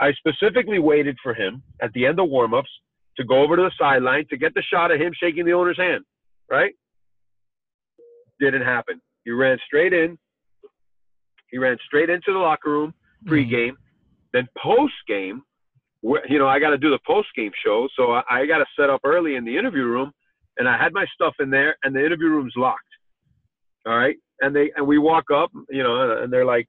I 0.04 0.12
specifically 0.14 0.80
waited 0.80 1.18
for 1.24 1.34
him 1.34 1.64
at 1.82 1.94
the 1.94 2.06
end 2.06 2.20
of 2.20 2.28
warmups 2.28 2.74
to 3.16 3.24
go 3.24 3.42
over 3.42 3.56
to 3.56 3.62
the 3.62 3.72
sideline 3.80 4.26
to 4.32 4.38
get 4.38 4.54
the 4.54 4.64
shot 4.64 4.92
of 4.92 5.00
him 5.00 5.14
shaking 5.18 5.46
the 5.46 5.54
owner's 5.54 5.78
hand. 5.78 6.04
Right? 6.52 6.74
Didn't 8.40 8.64
happen. 8.64 9.00
He 9.24 9.32
ran 9.32 9.58
straight 9.66 9.94
in. 9.94 10.18
He 11.52 11.58
ran 11.58 11.78
straight 11.86 12.10
into 12.10 12.34
the 12.34 12.40
locker 12.40 12.70
room 12.70 12.94
pregame. 13.26 13.76
Then 14.34 14.48
post 14.62 14.94
game, 15.08 15.42
you 16.02 16.40
know, 16.40 16.48
I 16.48 16.60
got 16.60 16.72
to 16.72 16.78
do 16.78 16.90
the 16.90 17.00
post 17.08 17.30
game 17.34 17.52
show, 17.64 17.88
so 17.96 18.12
I, 18.12 18.24
I 18.30 18.46
got 18.46 18.58
to 18.58 18.66
set 18.78 18.90
up 18.90 19.02
early 19.06 19.36
in 19.36 19.46
the 19.46 19.58
interview 19.58 19.86
room, 19.86 20.12
and 20.58 20.68
I 20.68 20.78
had 20.78 20.92
my 20.92 21.06
stuff 21.14 21.36
in 21.40 21.50
there, 21.50 21.78
and 21.84 21.96
the 21.96 22.06
interview 22.06 22.28
room's 22.28 22.54
locked. 22.58 22.82
All 23.86 23.98
right, 23.98 24.18
and 24.42 24.54
they 24.54 24.72
and 24.76 24.86
we 24.86 24.98
walk 24.98 25.26
up, 25.34 25.52
you 25.70 25.84
know, 25.84 26.18
and 26.22 26.34
they're 26.34 26.46
like, 26.46 26.68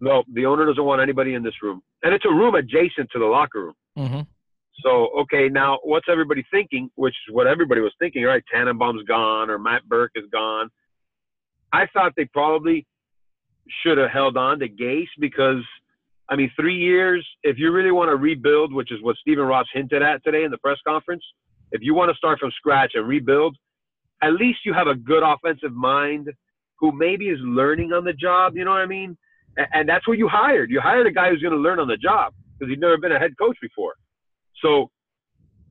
"No, 0.00 0.24
the 0.32 0.46
owner 0.46 0.66
doesn't 0.66 0.84
want 0.84 1.00
anybody 1.00 1.34
in 1.34 1.42
this 1.42 1.54
room," 1.62 1.82
and 2.02 2.14
it's 2.14 2.24
a 2.24 2.30
room 2.30 2.54
adjacent 2.54 3.10
to 3.12 3.18
the 3.18 3.26
locker 3.26 3.64
room. 3.64 3.74
Mm-hmm. 3.96 4.20
So, 4.80 5.08
okay, 5.20 5.48
now 5.48 5.78
what's 5.82 6.06
everybody 6.10 6.44
thinking? 6.50 6.90
Which 6.96 7.14
is 7.26 7.34
what 7.34 7.46
everybody 7.46 7.80
was 7.80 7.94
thinking, 7.98 8.24
right? 8.24 8.42
Tannenbaum's 8.52 9.04
gone 9.04 9.50
or 9.50 9.58
Matt 9.58 9.88
Burke 9.88 10.12
is 10.14 10.24
gone. 10.30 10.68
I 11.72 11.86
thought 11.92 12.12
they 12.16 12.26
probably 12.26 12.86
should 13.82 13.98
have 13.98 14.10
held 14.10 14.36
on 14.36 14.58
to 14.60 14.68
Gase 14.68 15.08
because, 15.18 15.62
I 16.28 16.36
mean, 16.36 16.50
three 16.58 16.76
years, 16.76 17.26
if 17.42 17.58
you 17.58 17.72
really 17.72 17.90
want 17.90 18.10
to 18.10 18.16
rebuild, 18.16 18.72
which 18.72 18.92
is 18.92 19.02
what 19.02 19.16
Stephen 19.16 19.44
Ross 19.44 19.66
hinted 19.72 20.02
at 20.02 20.22
today 20.24 20.44
in 20.44 20.50
the 20.50 20.58
press 20.58 20.78
conference, 20.86 21.24
if 21.72 21.82
you 21.82 21.94
want 21.94 22.10
to 22.10 22.16
start 22.16 22.38
from 22.38 22.50
scratch 22.52 22.92
and 22.94 23.08
rebuild, 23.08 23.56
at 24.22 24.34
least 24.34 24.60
you 24.64 24.72
have 24.72 24.86
a 24.86 24.94
good 24.94 25.22
offensive 25.22 25.72
mind 25.72 26.30
who 26.78 26.92
maybe 26.92 27.28
is 27.28 27.38
learning 27.42 27.92
on 27.92 28.04
the 28.04 28.12
job. 28.12 28.56
You 28.56 28.64
know 28.64 28.70
what 28.70 28.80
I 28.80 28.86
mean? 28.86 29.16
And, 29.56 29.88
that's 29.88 30.06
what 30.06 30.18
you 30.18 30.28
hired. 30.28 30.70
You 30.70 30.80
hired 30.80 31.06
a 31.06 31.10
guy 31.10 31.30
who's 31.30 31.40
going 31.40 31.54
to 31.54 31.58
learn 31.58 31.80
on 31.80 31.88
the 31.88 31.96
job 31.96 32.34
because 32.58 32.70
he'd 32.70 32.80
never 32.80 32.98
been 32.98 33.12
a 33.12 33.18
head 33.18 33.32
coach 33.38 33.56
before. 33.60 33.94
So 34.62 34.90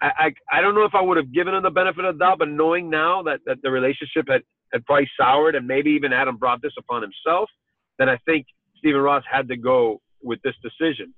I, 0.01 0.34
I, 0.51 0.58
I 0.58 0.62
don't 0.62 0.75
know 0.75 0.86
if 0.86 0.96
I 0.96 1.01
would 1.01 1.18
have 1.18 1.32
given 1.34 1.54
him 1.54 1.63
the 1.63 1.70
benefit 1.70 2.06
of 2.06 2.18
the 2.18 2.25
doubt, 2.25 2.39
but 2.39 2.50
knowing 2.50 2.89
now 2.89 3.24
that, 3.24 3.42
that 3.46 3.58
the 3.62 3.72
relationship 3.72 4.25
had, 4.27 4.42
had 4.74 4.86
probably 4.86 5.10
soured 5.20 5.56
and 5.56 5.68
maybe 5.68 5.92
even 5.92 6.13
Adam 6.13 6.38
brought 6.38 6.62
this 6.62 6.74
upon 6.77 7.01
himself, 7.01 7.50
then 8.00 8.10
I 8.10 8.18
think 8.25 8.48
Stephen 8.77 9.01
Ross 9.01 9.24
had 9.32 9.48
to 9.50 9.58
go 9.58 10.01
with 10.22 10.39
this 10.44 10.56
decision. 10.63 11.13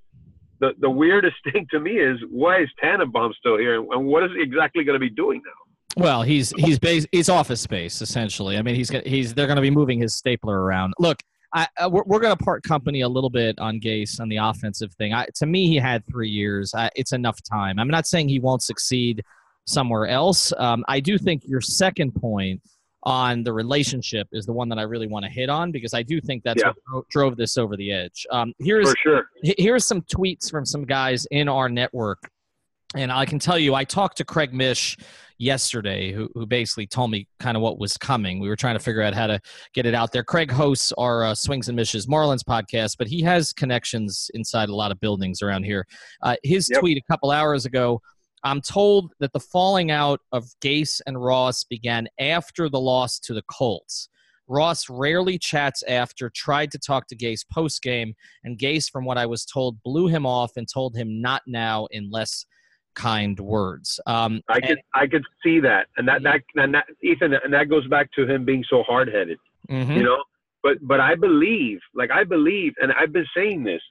The, 0.60 0.72
the 0.80 0.90
weirdest 0.90 1.36
thing 1.52 1.66
to 1.70 1.80
me 1.80 1.92
is 1.92 2.18
why 2.30 2.62
is 2.62 2.68
Tannenbaum 2.80 3.32
still 3.38 3.58
here 3.58 3.76
and 3.76 4.06
what 4.06 4.24
is 4.24 4.30
he 4.36 4.42
exactly 4.42 4.84
going 4.84 4.94
to 4.94 5.04
be 5.04 5.10
doing 5.10 5.40
now? 5.44 5.52
Well, 5.96 6.22
he's 6.22 6.50
he's 6.50 6.78
base, 6.78 7.06
he's 7.10 7.28
office 7.28 7.60
space 7.60 8.00
essentially. 8.02 8.56
I 8.56 8.62
mean, 8.62 8.76
he's 8.76 8.90
he's 9.04 9.34
they're 9.34 9.46
going 9.46 9.56
to 9.56 9.62
be 9.62 9.70
moving 9.70 9.98
his 9.98 10.14
stapler 10.14 10.60
around. 10.62 10.94
Look, 10.98 11.22
I, 11.54 11.66
I, 11.78 11.86
we're, 11.86 12.02
we're 12.04 12.20
going 12.20 12.36
to 12.36 12.44
part 12.44 12.62
company 12.62 13.00
a 13.00 13.08
little 13.08 13.30
bit 13.30 13.58
on 13.58 13.80
Gase 13.80 14.20
on 14.20 14.28
the 14.28 14.36
offensive 14.36 14.92
thing. 14.94 15.12
I, 15.14 15.26
to 15.36 15.46
me, 15.46 15.66
he 15.66 15.76
had 15.76 16.06
three 16.06 16.28
years. 16.28 16.74
it's 16.94 17.12
enough 17.12 17.38
time. 17.42 17.78
I'm 17.78 17.88
not 17.88 18.06
saying 18.06 18.28
he 18.28 18.38
won't 18.38 18.62
succeed 18.62 19.22
somewhere 19.66 20.06
else. 20.08 20.52
Um, 20.58 20.84
I 20.88 21.00
do 21.00 21.18
think 21.18 21.42
your 21.46 21.60
second 21.60 22.12
point 22.14 22.60
on 23.04 23.42
the 23.44 23.52
relationship 23.52 24.26
is 24.32 24.44
the 24.44 24.52
one 24.52 24.68
that 24.68 24.78
I 24.78 24.82
really 24.82 25.06
want 25.06 25.24
to 25.24 25.30
hit 25.30 25.48
on 25.48 25.70
because 25.70 25.94
I 25.94 26.02
do 26.02 26.20
think 26.20 26.42
that's 26.42 26.60
Yeah. 26.62 26.68
what 26.68 26.76
dro- 26.90 27.04
drove 27.10 27.36
this 27.36 27.56
over 27.56 27.76
the 27.76 27.92
edge. 27.92 28.26
Um, 28.30 28.52
here's 28.58 28.90
For 28.90 28.96
sure. 29.02 29.28
H- 29.44 29.54
here's 29.58 29.86
some 29.86 30.02
tweets 30.02 30.50
from 30.50 30.66
some 30.66 30.84
guys 30.84 31.26
in 31.30 31.48
our 31.48 31.68
network 31.68 32.18
and 32.94 33.12
i 33.12 33.24
can 33.24 33.38
tell 33.38 33.58
you 33.58 33.74
i 33.74 33.84
talked 33.84 34.16
to 34.16 34.24
craig 34.24 34.52
mish 34.52 34.96
yesterday 35.38 36.12
who, 36.12 36.28
who 36.34 36.46
basically 36.46 36.86
told 36.86 37.10
me 37.10 37.26
kind 37.38 37.56
of 37.56 37.62
what 37.62 37.78
was 37.78 37.96
coming. 37.96 38.40
We 38.40 38.48
were 38.48 38.56
trying 38.56 38.74
to 38.74 38.80
figure 38.80 39.02
out 39.02 39.14
how 39.14 39.28
to 39.28 39.40
get 39.72 39.86
it 39.86 39.94
out 39.94 40.10
there. 40.10 40.24
Craig 40.24 40.50
hosts 40.50 40.92
our 40.98 41.22
uh, 41.24 41.34
swings 41.34 41.68
and 41.68 41.76
mishes 41.76 42.06
marlins 42.08 42.42
podcast 42.42 42.96
but 42.98 43.06
he 43.06 43.22
has 43.22 43.52
connections 43.52 44.30
inside 44.34 44.68
a 44.68 44.74
lot 44.74 44.90
of 44.90 45.00
buildings 45.00 45.40
around 45.40 45.62
here. 45.62 45.86
Uh, 46.22 46.34
his 46.42 46.68
Yep. 46.68 46.80
tweet 46.80 46.98
a 46.98 47.12
couple 47.12 47.30
hours 47.30 47.64
ago 47.66 48.00
i'm 48.44 48.60
told 48.60 49.12
that 49.20 49.32
the 49.32 49.40
falling 49.40 49.90
out 49.90 50.20
of 50.32 50.44
gase 50.60 51.00
and 51.06 51.22
ross 51.22 51.64
began 51.64 52.08
after 52.18 52.68
the 52.68 52.80
loss 52.80 53.18
to 53.20 53.32
the 53.34 53.42
colts. 53.50 54.08
Ross 54.50 54.88
rarely 54.88 55.38
chats 55.38 55.82
after, 55.82 56.30
tried 56.30 56.70
to 56.72 56.78
talk 56.78 57.06
to 57.08 57.16
Gase 57.16 57.44
post 57.52 57.82
game, 57.82 58.14
and 58.44 58.58
Gase, 58.58 58.90
from 58.90 59.04
what 59.04 59.18
I 59.18 59.26
was 59.26 59.44
told, 59.44 59.82
blew 59.82 60.06
him 60.06 60.24
off 60.24 60.52
and 60.56 60.66
told 60.66 60.96
him 60.96 61.20
not 61.20 61.42
now 61.46 61.86
in 61.90 62.10
less 62.10 62.46
kind 62.94 63.38
words. 63.38 64.00
Um, 64.06 64.42
I 64.48 64.60
could 64.60 64.78
I 64.94 65.06
could 65.06 65.24
see 65.44 65.60
that, 65.60 65.86
and 65.96 66.08
that 66.08 66.22
that 66.22 66.42
and 66.56 66.74
that 66.74 66.86
Ethan, 67.02 67.34
and 67.34 67.52
that 67.52 67.68
goes 67.68 67.86
back 67.88 68.10
to 68.12 68.26
him 68.26 68.44
being 68.44 68.64
so 68.68 68.82
hard 68.82 69.08
headed, 69.08 69.38
mhm. 69.70 69.94
you 69.96 70.02
know. 70.02 70.22
But 70.62 70.78
but 70.82 71.00
I 71.00 71.14
believe, 71.14 71.78
like 71.94 72.10
I 72.10 72.24
believe, 72.24 72.74
and 72.80 72.92
I've 72.92 73.12
been 73.12 73.26
saying 73.36 73.64
this, 73.64 73.82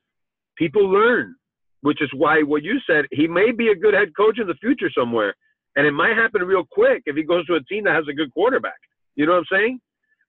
people 0.58 0.90
learn, 0.90 1.36
which 1.82 2.02
is 2.02 2.10
why 2.14 2.42
what 2.42 2.64
you 2.64 2.80
said, 2.86 3.06
he 3.12 3.28
may 3.28 3.52
be 3.52 3.70
a 3.70 3.76
good 3.76 3.94
head 3.94 4.16
coach 4.16 4.40
in 4.40 4.48
the 4.48 4.56
future 4.56 4.90
somewhere, 4.96 5.34
and 5.76 5.88
it 5.88 5.92
might 5.92 6.16
happen 6.18 6.42
real 6.44 6.66
quick 6.70 7.04
if 7.06 7.16
he 7.16 7.24
goes 7.24 7.46
to 7.48 7.56
a 7.56 7.64
team 7.64 7.86
that 7.86 7.96
has 7.96 8.08
a 8.10 8.14
good 8.14 8.34
quarterback. 8.34 8.80
You 9.16 9.26
know 9.26 9.34
what 9.34 9.46
I'm 9.52 9.58
saying? 9.60 9.80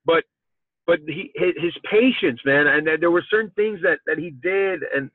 But 0.05 0.23
but 0.87 0.99
he 1.07 1.31
his, 1.35 1.73
patience, 1.91 2.39
man, 2.45 2.65
and 2.65 2.87
there- 2.87 2.97
there 2.97 3.11
were 3.11 3.23
certain 3.29 3.51
things 3.51 3.79
that 3.83 3.99
that 4.07 4.17
he 4.17 4.31
did, 4.31 4.81
and 4.95 5.11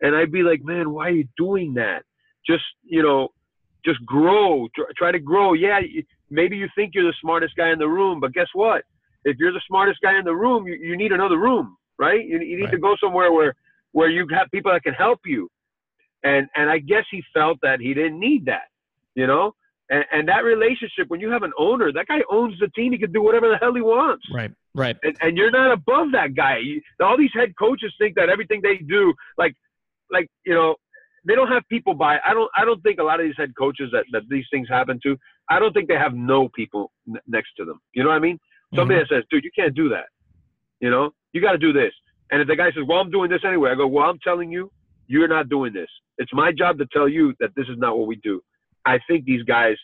and 0.00 0.16
I'd 0.16 0.32
be 0.32 0.42
like, 0.42 0.64
man, 0.64 0.90
why 0.90 1.08
are 1.08 1.10
you 1.10 1.28
doing 1.36 1.74
that? 1.74 2.02
Just 2.46 2.64
you 2.84 3.02
know, 3.02 3.28
just 3.84 4.04
grow, 4.06 4.68
try, 4.96 5.12
to 5.12 5.18
grow. 5.18 5.54
Yeah, 5.54 5.80
maybe 6.30 6.56
you 6.56 6.68
think 6.74 6.94
you're 6.94 7.04
the 7.04 7.14
smartest 7.20 7.56
guy 7.56 7.72
in 7.72 7.78
the 7.78 7.88
room, 7.88 8.20
but 8.20 8.32
guess 8.32 8.48
what? 8.52 8.84
If 9.24 9.36
you're 9.38 9.52
the 9.52 9.62
smartest 9.68 10.00
guy 10.02 10.18
in 10.18 10.24
the 10.24 10.34
room, 10.34 10.66
you, 10.66 10.74
you 10.74 10.96
need 10.96 11.12
another 11.12 11.38
room, 11.38 11.76
right? 11.98 12.24
You, 12.24 12.40
you 12.40 12.60
need 12.60 12.70
to 12.70 12.78
go 12.78 12.96
somewhere 13.00 13.32
where 13.32 13.54
where 13.92 14.08
you 14.08 14.26
have 14.32 14.50
people 14.50 14.72
that 14.72 14.82
can 14.82 14.94
help 14.94 15.20
you. 15.24 15.48
And 16.24 16.48
and 16.56 16.70
I 16.70 16.78
guess 16.78 17.04
he 17.10 17.22
felt 17.34 17.58
that 17.62 17.80
he 17.80 17.94
didn't 17.94 18.18
need 18.18 18.46
that, 18.46 18.68
you 19.14 19.26
know. 19.26 19.54
And, 19.90 20.04
and 20.10 20.28
that 20.28 20.44
relationship, 20.44 21.08
when 21.08 21.20
you 21.20 21.30
have 21.30 21.42
an 21.42 21.52
owner, 21.58 21.92
that 21.92 22.06
guy 22.06 22.20
owns 22.30 22.58
the 22.58 22.68
team. 22.68 22.92
He 22.92 22.98
can 22.98 23.12
do 23.12 23.22
whatever 23.22 23.48
the 23.48 23.58
hell 23.58 23.74
he 23.74 23.82
wants 23.82 24.24
Right, 24.32 24.50
right. 24.74 24.96
and, 25.02 25.16
and 25.20 25.36
you're 25.36 25.50
not 25.50 25.72
above 25.72 26.12
that 26.12 26.34
guy. 26.34 26.58
You, 26.58 26.80
all 27.00 27.18
these 27.18 27.32
head 27.34 27.52
coaches 27.58 27.92
think 27.98 28.14
that 28.14 28.30
everything 28.30 28.60
they 28.62 28.76
do, 28.76 29.12
like, 29.36 29.54
like 30.10 30.28
you 30.46 30.54
know, 30.54 30.76
they 31.24 31.34
don't 31.34 31.48
have 31.48 31.62
people 31.68 31.94
by. 31.94 32.18
I 32.26 32.34
don't. 32.34 32.50
I 32.56 32.64
don't 32.64 32.82
think 32.82 32.98
a 32.98 33.02
lot 33.02 33.20
of 33.20 33.26
these 33.26 33.36
head 33.36 33.52
coaches 33.56 33.90
that, 33.92 34.04
that 34.12 34.22
these 34.28 34.44
things 34.50 34.68
happen 34.68 34.98
to. 35.04 35.16
I 35.48 35.58
don't 35.58 35.72
think 35.72 35.88
they 35.88 35.96
have 35.96 36.14
no 36.14 36.48
people 36.48 36.90
n- 37.08 37.20
next 37.26 37.50
to 37.58 37.64
them. 37.64 37.80
You 37.94 38.02
know 38.02 38.08
what 38.10 38.16
I 38.16 38.20
mean? 38.20 38.38
Somebody 38.74 39.00
that 39.00 39.08
says, 39.08 39.24
"Dude, 39.30 39.44
you 39.44 39.50
can't 39.54 39.74
do 39.74 39.88
that." 39.90 40.06
You 40.80 40.90
know, 40.90 41.10
you 41.32 41.40
got 41.40 41.52
to 41.52 41.58
do 41.58 41.72
this. 41.72 41.92
And 42.30 42.40
if 42.40 42.48
the 42.48 42.56
guy 42.56 42.72
says, 42.72 42.84
"Well, 42.88 42.98
I'm 42.98 43.10
doing 43.10 43.30
this 43.30 43.42
anyway," 43.44 43.70
I 43.70 43.74
go, 43.74 43.86
"Well, 43.86 44.08
I'm 44.08 44.18
telling 44.20 44.50
you, 44.50 44.70
you're 45.06 45.28
not 45.28 45.48
doing 45.48 45.72
this. 45.72 45.88
It's 46.18 46.32
my 46.32 46.50
job 46.52 46.78
to 46.78 46.86
tell 46.92 47.08
you 47.08 47.34
that 47.40 47.50
this 47.54 47.68
is 47.68 47.78
not 47.78 47.96
what 47.98 48.06
we 48.08 48.16
do." 48.16 48.42
I 48.84 48.98
think 49.06 49.24
these 49.24 49.42
guys, 49.44 49.76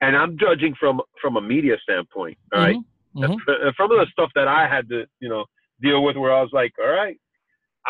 and 0.00 0.16
I'm 0.16 0.36
judging 0.38 0.74
from 0.78 1.00
from 1.22 1.36
a 1.36 1.40
media 1.40 1.76
standpoint. 1.82 2.36
All 2.52 2.60
right. 2.60 2.76
Mhm, 3.16 3.24
And 3.24 3.40
mhm. 3.40 3.74
from 3.76 3.88
the 3.90 4.06
stuff 4.12 4.30
that 4.34 4.46
I 4.48 4.68
had 4.68 4.88
to, 4.90 5.06
you 5.20 5.28
know, 5.28 5.46
deal 5.80 6.02
with, 6.04 6.16
where 6.16 6.32
I 6.32 6.42
was 6.42 6.50
like, 6.52 6.72
all 6.78 6.90
right, 6.90 7.18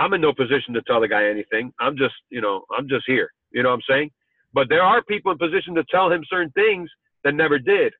I'm 0.00 0.14
in 0.14 0.22
no 0.22 0.32
position 0.32 0.72
to 0.74 0.82
tell 0.86 1.00
the 1.00 1.08
guy 1.08 1.28
anything. 1.28 1.72
I'm 1.78 1.94
just, 1.94 2.14
you 2.30 2.40
know, 2.40 2.64
I'm 2.76 2.88
just 2.88 3.04
here. 3.06 3.28
You 3.52 3.62
know 3.62 3.68
what 3.68 3.76
I'm 3.76 3.82
saying? 3.88 4.10
But 4.54 4.70
there 4.70 4.82
are 4.82 5.02
people 5.02 5.30
in 5.30 5.36
position 5.36 5.74
to 5.74 5.84
tell 5.90 6.10
him 6.10 6.24
certain 6.28 6.50
things 6.52 6.88
that 7.22 7.34
never 7.34 7.58
did, 7.58 7.92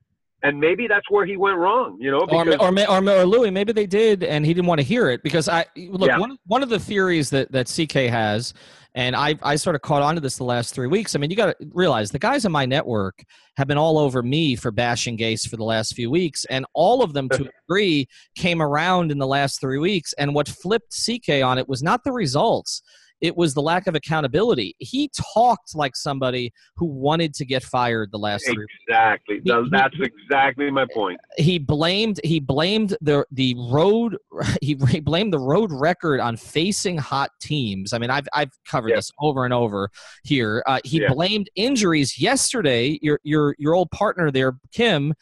and 0.43 0.59
maybe 0.59 0.87
that's 0.89 1.09
where 1.11 1.27
he 1.27 1.37
went 1.37 1.59
wrong. 1.59 1.97
You 2.01 2.11
know, 2.11 2.21
Or, 2.21 2.45
because 2.45 2.57
or, 2.61 3.09
or, 3.09 3.21
or 3.21 3.25
Louis, 3.25 3.51
maybe 3.51 3.73
they 3.73 3.87
did, 3.87 4.23
and 4.23 4.45
he 4.45 4.55
didn't 4.55 4.67
want 4.67 4.81
to 4.81 4.87
hear 4.87 5.09
it 5.11 5.23
because 5.23 5.49
I 5.49 5.67
look 5.77 6.09
Yeah. 6.09 6.19
one 6.19 6.37
one 6.47 6.63
of 6.63 6.69
the 6.69 6.79
theories 6.79 7.31
that 7.31 7.51
that 7.53 7.67
CK 7.67 8.11
has, 8.11 8.55
and 8.95 9.15
I 9.15 9.35
I 9.43 9.57
sort 9.57 9.77
of 9.77 9.83
caught 9.83 10.03
on 10.03 10.15
to 10.15 10.21
this 10.21 10.37
the 10.37 10.45
last 10.45 10.75
three 10.75 10.87
weeks. 10.87 11.15
I 11.15 11.19
mean, 11.19 11.31
you 11.31 11.37
got 11.37 11.59
to 11.59 11.67
realize 11.73 12.11
the 12.11 12.19
guys 12.19 12.45
in 12.45 12.53
my 12.53 12.67
network 12.67 13.23
have 13.57 13.69
been 13.69 13.79
all 13.79 13.99
over 13.99 14.23
me 14.23 14.57
for 14.57 14.71
bashing 14.71 15.19
Gase 15.19 15.49
for 15.49 15.57
the 15.57 15.65
last 15.65 15.95
few 15.95 16.11
weeks, 16.11 16.45
and 16.47 16.65
all 16.75 17.03
of 17.03 17.13
them 17.13 17.29
to 17.31 17.43
a 17.43 17.51
degree 17.69 18.07
came 18.35 18.63
around 18.63 19.11
in 19.13 19.19
the 19.19 19.27
last 19.27 19.61
three 19.61 19.79
weeks. 19.79 20.13
And 20.15 20.35
what 20.35 20.49
flipped 20.49 20.95
CK 20.95 21.43
on 21.43 21.59
it 21.59 21.69
was 21.69 21.83
not 21.83 22.05
the 22.05 22.13
results. 22.13 22.83
It 23.21 23.37
was 23.37 23.55
the 23.55 23.63
lack 23.63 23.87
of 23.87 23.95
accountability. 23.95 24.75
He 24.79 25.11
talked 25.35 25.75
like 25.75 25.95
somebody 25.97 26.53
who 26.77 26.87
wanted 26.87 27.35
to 27.35 27.45
get 27.45 27.63
fired 27.63 28.11
the 28.13 28.19
last 28.19 28.47
three 28.47 28.67
exactly, 28.89 29.41
He- 29.45 29.53
he- 29.53 29.69
that's 29.71 29.95
exactly 30.01 30.71
my 30.71 30.87
point. 30.95 31.21
he 31.37 31.59
blamed 31.59 32.21
he 32.25 32.41
blamed 32.41 32.97
the 33.01 33.25
the 33.31 33.55
road 33.71 34.17
he, 34.63 34.77
he 34.89 35.01
blamed 35.01 35.33
the 35.33 35.39
road 35.39 35.71
record 35.73 36.21
on 36.21 36.37
facing 36.37 36.97
hot 36.99 37.31
teams. 37.41 37.93
I 37.93 37.99
mean, 37.99 38.11
I've 38.11 38.29
I've 38.33 38.53
covered 38.67 38.89
Yeah. 38.91 38.97
this 38.97 39.11
over 39.21 39.45
and 39.45 39.53
over 39.55 39.91
here. 40.25 40.63
Uh, 40.67 40.81
he 40.85 41.01
Yeah. 41.03 41.13
blamed 41.13 41.49
injuries 41.57 42.21
yesterday. 42.21 42.99
Your 43.03 43.21
your 43.23 43.55
your 43.59 43.75
old 43.75 43.91
partner 43.91 44.31
there, 44.31 44.55
Kim. 44.73 45.15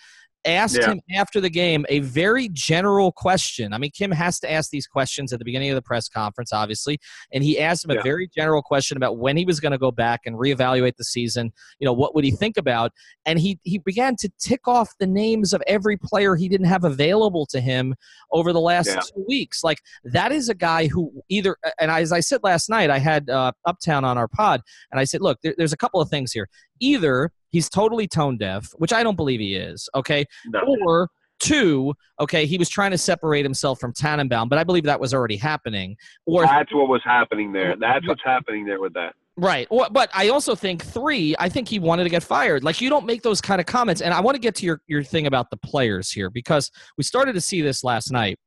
Asked 0.48 0.78
Yeah. 0.80 0.92
him 0.92 1.00
after 1.14 1.40
the 1.40 1.50
game 1.50 1.84
a 1.88 2.00
very 2.00 2.48
general 2.52 3.12
question. 3.12 3.72
I 3.72 3.78
mean, 3.78 3.90
Kim 3.90 4.10
has 4.10 4.40
to 4.40 4.50
ask 4.50 4.70
these 4.70 4.86
questions 4.86 5.32
at 5.32 5.38
the 5.38 5.44
beginning 5.44 5.70
of 5.70 5.74
the 5.76 5.82
press 5.82 6.08
conference, 6.08 6.52
obviously, 6.52 6.98
and 7.32 7.44
he 7.44 7.60
asked 7.60 7.84
him 7.84 7.90
a 7.90 8.02
very 8.02 8.28
general 8.34 8.62
question 8.62 8.96
about 8.96 9.18
when 9.18 9.36
he 9.36 9.44
was 9.44 9.60
going 9.60 9.72
to 9.72 9.78
go 9.78 9.90
back 9.90 10.20
and 10.26 10.36
reevaluate 10.36 10.96
the 10.96 11.04
season. 11.04 11.52
You 11.78 11.86
know, 11.86 11.92
what 11.92 12.14
would 12.14 12.24
he 12.24 12.30
think 12.30 12.56
about? 12.56 12.92
and 13.26 13.38
he 13.38 13.58
he 13.62 13.78
began 13.78 14.16
to 14.16 14.30
tick 14.40 14.66
off 14.66 14.94
the 14.98 15.06
names 15.06 15.52
of 15.52 15.62
every 15.66 15.96
player 15.98 16.34
he 16.34 16.48
didn't 16.48 16.66
have 16.66 16.84
available 16.84 17.44
to 17.44 17.60
him 17.60 17.94
over 18.32 18.52
the 18.54 18.60
last 18.60 18.86
Yeah. 18.88 19.00
two 19.00 19.24
weeks. 19.28 19.62
Like 19.62 19.78
that 20.04 20.32
is 20.32 20.48
a 20.48 20.54
guy 20.54 20.86
who 20.86 21.12
either 21.28 21.56
and 21.78 21.90
as 21.90 22.10
I 22.12 22.20
said 22.20 22.40
last 22.42 22.70
night, 22.70 22.88
I 22.90 22.98
had 22.98 23.28
uh, 23.28 23.52
Uptown 23.66 24.04
on 24.04 24.16
our 24.16 24.28
pod, 24.28 24.62
and 24.90 24.98
I 24.98 25.04
said, 25.04 25.20
look, 25.20 25.38
there, 25.42 25.54
there's 25.58 25.72
a 25.74 25.76
couple 25.76 26.00
of 26.00 26.08
things 26.08 26.32
here. 26.32 26.48
Either 26.80 27.30
he's 27.50 27.68
totally 27.68 28.06
tone 28.06 28.36
deaf, 28.36 28.70
which 28.76 28.92
I 28.92 29.02
don't 29.02 29.16
believe 29.16 29.40
he 29.40 29.54
is. 29.54 29.88
Okay, 29.94 30.24
No. 30.46 30.60
or 30.86 31.08
two, 31.38 31.94
okay, 32.20 32.46
he 32.46 32.58
was 32.58 32.68
trying 32.68 32.90
to 32.90 32.98
separate 32.98 33.44
himself 33.44 33.78
from 33.80 33.92
Tannenbaum, 33.92 34.48
but 34.48 34.58
I 34.58 34.64
believe 34.64 34.84
that 34.84 35.00
was 35.00 35.14
already 35.14 35.36
happening. 35.36 35.96
Or 36.26 36.42
That's 36.44 36.72
what 36.74 36.88
was 36.88 37.00
happening 37.04 37.52
there. 37.52 37.76
That's 37.78 38.06
what's 38.06 38.22
happening 38.24 38.64
there 38.66 38.80
with 38.80 38.92
that. 38.94 39.14
Right. 39.36 39.68
But 39.70 40.10
I 40.12 40.30
also 40.30 40.56
think 40.56 40.84
three, 40.84 41.36
I 41.38 41.48
think 41.48 41.68
he 41.68 41.78
wanted 41.78 42.02
to 42.04 42.10
get 42.10 42.24
fired. 42.24 42.64
Like 42.64 42.80
you 42.80 42.90
don't 42.90 43.06
make 43.06 43.22
those 43.22 43.40
kind 43.40 43.60
of 43.60 43.66
comments. 43.66 44.02
And 44.02 44.12
I 44.12 44.20
want 44.20 44.34
to 44.34 44.40
get 44.40 44.56
to 44.56 44.66
your, 44.66 44.80
your 44.88 45.04
thing 45.04 45.28
about 45.28 45.50
the 45.50 45.56
players 45.56 46.10
here 46.10 46.28
because 46.28 46.72
we 46.96 47.04
started 47.04 47.34
to 47.34 47.40
see 47.40 47.62
this 47.62 47.84
last 47.84 48.10
night. 48.10 48.38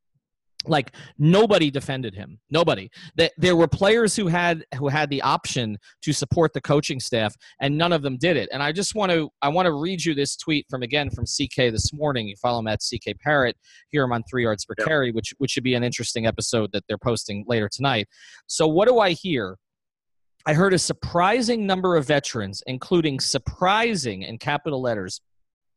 Like 0.66 0.94
nobody 1.18 1.70
defended 1.70 2.14
him. 2.14 2.38
Nobody. 2.50 2.90
That 3.16 3.32
there 3.36 3.56
were 3.56 3.68
players 3.68 4.14
who 4.16 4.28
had 4.28 4.64
who 4.76 4.88
had 4.88 5.10
the 5.10 5.22
option 5.22 5.78
to 6.02 6.12
support 6.12 6.52
the 6.52 6.60
coaching 6.60 7.00
staff 7.00 7.34
and 7.60 7.76
none 7.76 7.92
of 7.92 8.02
them 8.02 8.16
did 8.16 8.36
it. 8.36 8.48
And 8.52 8.62
i 8.62 8.72
just 8.72 8.94
want 8.94 9.12
to 9.12 9.30
i 9.42 9.48
want 9.48 9.66
to 9.66 9.72
read 9.72 10.04
you 10.04 10.14
this 10.14 10.36
tweet 10.36 10.66
from 10.70 10.82
again 10.82 11.10
from 11.10 11.24
ck 11.24 11.56
this 11.56 11.92
morning. 11.92 12.28
You 12.28 12.36
follow 12.36 12.60
him 12.60 12.68
at 12.68 12.80
ck 12.80 13.18
parrot 13.20 13.56
hear 13.90 14.04
him 14.04 14.12
on 14.12 14.22
three 14.28 14.44
yards 14.44 14.64
per 14.64 14.74
carry 14.74 15.12
which 15.12 15.34
which 15.38 15.50
should 15.50 15.64
be 15.64 15.74
an 15.74 15.84
interesting 15.84 16.26
episode 16.26 16.70
that 16.72 16.84
they're 16.88 16.98
posting 16.98 17.44
later 17.46 17.68
tonight. 17.70 18.08
So 18.46 18.66
what 18.66 18.88
do 18.88 18.98
i 18.98 19.10
hear? 19.10 19.56
I 20.44 20.54
heard 20.54 20.74
a 20.74 20.78
surprising 20.78 21.66
number 21.66 21.96
of 21.96 22.06
veterans 22.06 22.62
including 22.66 23.20
surprising 23.20 24.22
in 24.22 24.38
capital 24.38 24.80
letters 24.80 25.20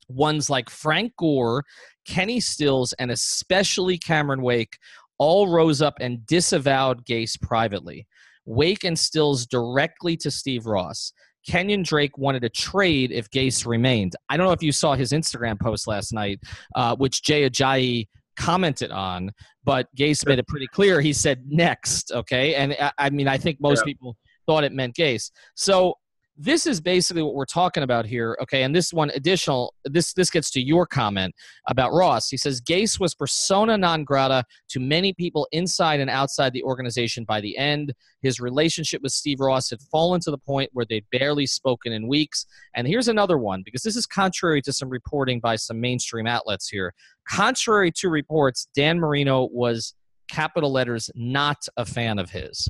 ones 0.07 0.50
like 0.50 0.69
Frank 0.69 1.13
Gore, 1.17 1.63
Kenny 2.07 2.39
Stills, 2.39 2.93
and 2.93 3.12
especially 3.12 3.97
Cameron 3.97 4.41
Wake 4.41 4.77
all 5.17 5.47
rose 5.47 5.81
up 5.81 5.95
and 6.00 6.25
disavowed 6.25 7.05
Gase 7.05 7.39
privately. 7.39 8.05
Wake 8.45 8.83
and 8.83 8.97
Stills 8.97 9.45
directly 9.45 10.17
to 10.17 10.29
Steve 10.29 10.65
Ross. 10.65 11.13
Kenyon 11.47 11.83
Drake 11.83 12.17
wanted 12.17 12.43
a 12.43 12.50
trade 12.50 13.12
if 13.12 13.29
Gase 13.29 13.65
remained. 13.65 14.15
I 14.29 14.38
don't 14.38 14.47
know 14.47 14.51
if 14.51 14.63
you 14.63 14.71
saw 14.71 14.95
his 14.95 15.12
Instagram 15.12 15.59
post 15.59 15.88
last 15.88 16.12
night, 16.12 16.39
uh, 16.75 16.95
which 16.95 17.21
Jay 17.24 17.47
Ajayi 17.47 18.07
commented 18.35 18.91
on, 18.91 19.31
but 19.63 19.88
Gase 19.97 20.25
made 20.27 20.39
it 20.39 20.47
pretty 20.47 20.67
clear. 20.67 21.01
He 21.01 21.13
said 21.13 21.43
next, 21.47 22.12
okay? 22.12 22.55
And 22.55 22.75
I, 22.79 22.91
I 22.97 23.09
mean, 23.09 23.27
I 23.27 23.38
think 23.38 23.62
most 23.62 23.79
yeah. 23.79 23.93
people 23.93 24.17
thought 24.47 24.63
it 24.63 24.74
meant 24.74 24.95
Gase. 24.95 25.31
So 25.55 25.95
this 26.38 26.68
is 26.68 26.82
basically 26.82 27.22
what 27.24 27.34
we're 27.34 27.46
talking 27.46 27.84
about 27.84 28.06
here 28.06 28.38
okay? 28.42 28.63
And 28.63 28.75
this 28.75 28.92
one 28.92 29.10
additional 29.15 29.74
this 29.86 30.13
this 30.13 30.30
gets 30.30 30.50
to 30.51 30.62
your 30.62 30.86
comment 30.86 31.34
about 31.68 31.94
ross. 31.94 32.30
He 32.30 32.38
says 32.38 32.62
gase 32.62 33.00
was 33.00 33.15
persona 33.15 33.77
non 33.77 34.04
grata 34.04 34.44
to 34.70 34.80
many 34.80 35.13
people 35.13 35.48
inside 35.51 36.00
and 36.00 36.10
outside 36.10 36.51
the 36.54 36.63
organization 36.63 37.24
by 37.24 37.39
the 37.39 37.58
end. 37.58 37.94
His 38.22 38.39
relationship 38.39 39.01
with 39.01 39.13
steve 39.13 39.39
ross 39.39 39.70
had 39.70 39.82
fallen 39.82 40.20
to 40.22 40.32
the 40.32 40.38
point 40.38 40.70
where 40.74 40.86
they'd 40.86 41.06
barely 41.12 41.46
spoken 41.46 41.94
in 41.94 42.08
weeks. 42.08 42.46
And 42.75 42.88
here's 42.88 43.08
another 43.08 43.38
one 43.38 43.62
because 43.63 43.84
this 43.84 43.96
is 43.96 44.06
contrary 44.06 44.62
to 44.63 44.74
some 44.74 44.89
reporting 44.89 45.39
by 45.39 45.56
some 45.56 45.80
mainstream 45.80 46.27
outlets 46.27 46.68
here. 46.68 46.94
Contrary 47.30 47.92
to 47.94 48.10
reports 48.10 48.68
dan 48.75 49.00
marino 49.00 49.48
was 49.51 49.94
capital 50.30 50.72
letters 50.72 51.10
not 51.15 51.58
a 51.77 51.86
fan 51.86 52.20
of 52.20 52.30
his. 52.30 52.68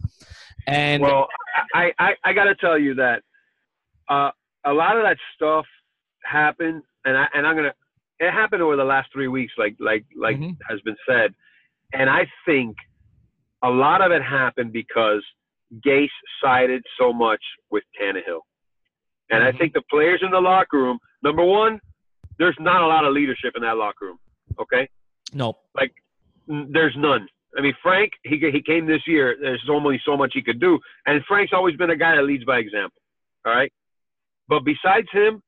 And 0.68 1.02
well 1.02 1.28
i 1.74 1.92
i, 1.98 2.14
I 2.24 2.34
got 2.34 2.44
to 2.44 2.56
tell 2.56 2.78
you 2.78 2.94
that 2.96 3.24
uh, 4.10 4.32
a 4.66 4.74
lot 4.74 4.98
of 4.98 5.04
that 5.04 5.18
stuff 5.36 5.66
happened, 6.24 6.84
and 7.06 7.18
I 7.18 7.26
and 7.34 7.46
I'm 7.46 7.56
gonna. 7.56 7.74
It 8.20 8.32
happened 8.32 8.62
over 8.62 8.76
the 8.76 8.84
last 8.84 9.10
three 9.12 9.28
weeks, 9.28 9.54
like 9.58 9.76
like 9.80 10.06
like 10.18 10.38
mm-hmm. 10.38 10.54
has 10.70 10.80
been 10.82 10.96
said, 11.08 11.34
and 11.94 12.10
I 12.10 12.28
think 12.46 12.76
a 13.64 13.70
lot 13.70 14.02
of 14.02 14.12
it 14.12 14.22
happened 14.22 14.72
because 14.72 15.24
Gase 15.86 16.08
sided 16.44 16.84
so 17.00 17.12
much 17.12 17.42
with 17.72 17.84
Tannehill, 18.00 18.42
and 19.30 19.44
mm-hmm. 19.44 19.56
I 19.56 19.58
think 19.58 19.74
the 19.74 19.84
players 19.90 20.22
in 20.24 20.32
the 20.32 20.40
locker 20.40 20.78
room. 20.78 21.00
Number 21.24 21.44
one, 21.44 21.80
there's 22.38 22.58
not 22.60 22.82
a 22.82 22.88
lot 22.88 23.06
of 23.06 23.14
leadership 23.14 23.54
in 23.56 23.64
that 23.64 23.78
locker 23.78 24.06
room. 24.06 24.20
Okay. 24.60 24.88
Nope. 25.34 25.58
Like, 25.76 25.94
there's 26.48 26.94
none. 26.98 27.28
I 27.58 27.62
mean, 27.62 27.74
Frank, 27.82 28.12
he 28.24 28.38
he 28.52 28.62
came 28.62 28.86
this 28.86 29.02
year. 29.08 29.36
There's 29.40 29.64
only 29.70 30.00
so 30.06 30.18
much 30.18 30.32
he 30.34 30.42
could 30.42 30.60
do, 30.60 30.78
and 31.06 31.24
Frank's 31.26 31.54
always 31.54 31.76
been 31.78 31.90
a 31.90 31.96
guy 31.96 32.16
that 32.16 32.24
leads 32.24 32.44
by 32.44 32.60
example. 32.60 33.02
All 33.46 33.56
right. 33.56 33.72
But 34.48 34.64
besides 34.64 35.08
him, 35.12 35.42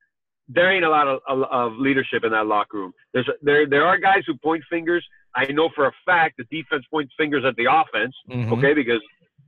there 0.50 0.72
ain't 0.72 0.86
a 0.86 0.90
lot 0.90 1.08
of, 1.08 1.20
of, 1.28 1.74
leadership 1.74 2.24
in 2.24 2.32
that 2.32 2.48
locker 2.48 2.78
room. 2.78 2.94
There's 3.14 3.30
there 3.42 3.68
there 3.68 3.86
are 3.86 3.98
guys 3.98 4.24
who 4.26 4.36
point 4.38 4.64
fingers. 4.70 5.06
I 5.36 5.52
know 5.52 5.70
for 5.76 5.88
a 5.88 5.92
fact 6.06 6.38
the 6.38 6.46
defense 6.46 6.86
points 6.90 7.14
fingers 7.18 7.44
at 7.46 7.56
the 7.58 7.66
offense. 7.66 8.16
Mm-hmm. 8.30 8.54
Okay, 8.54 8.74
because 8.74 9.02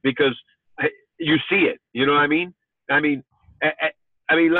because 0.04 0.36
you 1.20 1.38
see 1.50 1.68
it. 1.68 1.80
You 1.94 2.06
know 2.06 2.14
what 2.14 2.22
I 2.22 2.28
mean? 2.28 2.54
I 2.90 3.00
mean, 3.00 3.24
I, 3.62 3.92
I 4.30 4.36
mean, 4.36 4.56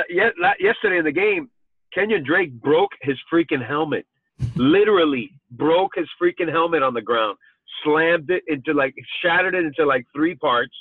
yesterday 0.60 0.98
in 0.98 1.06
the 1.06 1.12
game, 1.12 1.50
Kenyon 1.94 2.24
Drake 2.24 2.54
broke 2.62 2.92
his 3.02 3.18
freaking 3.32 3.66
helmet. 3.66 4.06
Literally 4.56 5.32
broke 5.52 5.92
his 5.96 6.08
freaking 6.22 6.50
helmet 6.50 6.84
on 6.84 6.94
the 6.94 7.02
ground. 7.02 7.38
Slammed 7.84 8.30
it 8.30 8.44
into 8.48 8.74
like 8.74 8.94
shattered 9.22 9.56
it 9.56 9.66
into 9.66 9.86
like 9.86 10.06
three 10.16 10.36
parts. 10.36 10.76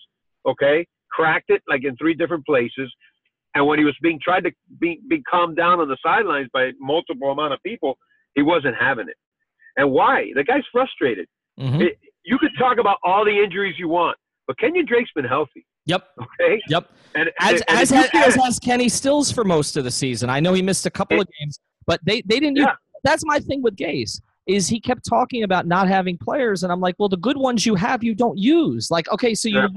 Okay, 0.46 0.86
cracked 1.10 1.50
it 1.50 1.62
like 1.68 1.84
in 1.84 1.96
three 1.96 2.14
different 2.14 2.44
places. 2.44 2.92
And 3.54 3.66
when 3.66 3.78
he 3.78 3.84
was 3.84 3.96
being 4.02 4.20
tried 4.22 4.44
to 4.44 4.52
be, 4.78 5.00
be 5.08 5.22
calmed 5.22 5.56
down 5.56 5.80
on 5.80 5.88
the 5.88 5.96
sidelines 6.04 6.48
by 6.52 6.70
multiple 6.78 7.30
amount 7.30 7.54
of 7.54 7.62
people, 7.62 7.98
he 8.34 8.42
wasn't 8.42 8.76
having 8.78 9.08
it. 9.08 9.16
And 9.76 9.90
why? 9.90 10.30
The 10.34 10.44
guy's 10.44 10.62
frustrated. 10.70 11.26
Mm-hmm. 11.58 11.82
It, 11.82 11.98
you 12.24 12.38
could 12.38 12.50
talk 12.58 12.78
about 12.78 12.98
all 13.02 13.24
the 13.24 13.42
injuries 13.42 13.76
you 13.78 13.88
want, 13.88 14.16
but 14.46 14.58
Kenyon 14.58 14.86
Drake's 14.86 15.10
been 15.14 15.24
healthy. 15.24 15.64
Yep. 15.86 16.06
Okay. 16.20 16.60
Yep. 16.68 16.90
And, 17.14 17.30
as, 17.40 17.62
and 17.62 17.78
as, 17.78 17.90
has, 17.90 18.10
as 18.12 18.34
has 18.34 18.58
Kenny 18.58 18.88
Stills 18.88 19.32
for 19.32 19.44
most 19.44 19.76
of 19.76 19.84
the 19.84 19.90
season. 19.90 20.28
I 20.28 20.40
know 20.40 20.52
he 20.52 20.60
missed 20.60 20.84
a 20.84 20.90
couple 20.90 21.16
it, 21.16 21.22
of 21.22 21.28
games, 21.40 21.58
but 21.86 22.00
they, 22.04 22.20
they 22.26 22.38
didn't. 22.40 22.56
Yeah. 22.56 22.64
Use, 22.64 22.76
that's 23.02 23.24
my 23.24 23.40
thing 23.40 23.62
with 23.62 23.76
Gase 23.76 24.20
is 24.46 24.68
he 24.68 24.80
kept 24.80 25.08
talking 25.08 25.42
about 25.42 25.66
not 25.66 25.88
having 25.88 26.18
players, 26.18 26.62
and 26.62 26.72
I'm 26.72 26.80
like, 26.80 26.94
well, 26.98 27.08
the 27.08 27.18
good 27.18 27.36
ones 27.36 27.66
you 27.66 27.74
have, 27.74 28.02
you 28.02 28.14
don't 28.14 28.38
use. 28.38 28.90
Like, 28.90 29.08
okay, 29.10 29.34
so 29.34 29.48
you 29.48 29.60
yeah 29.60 29.68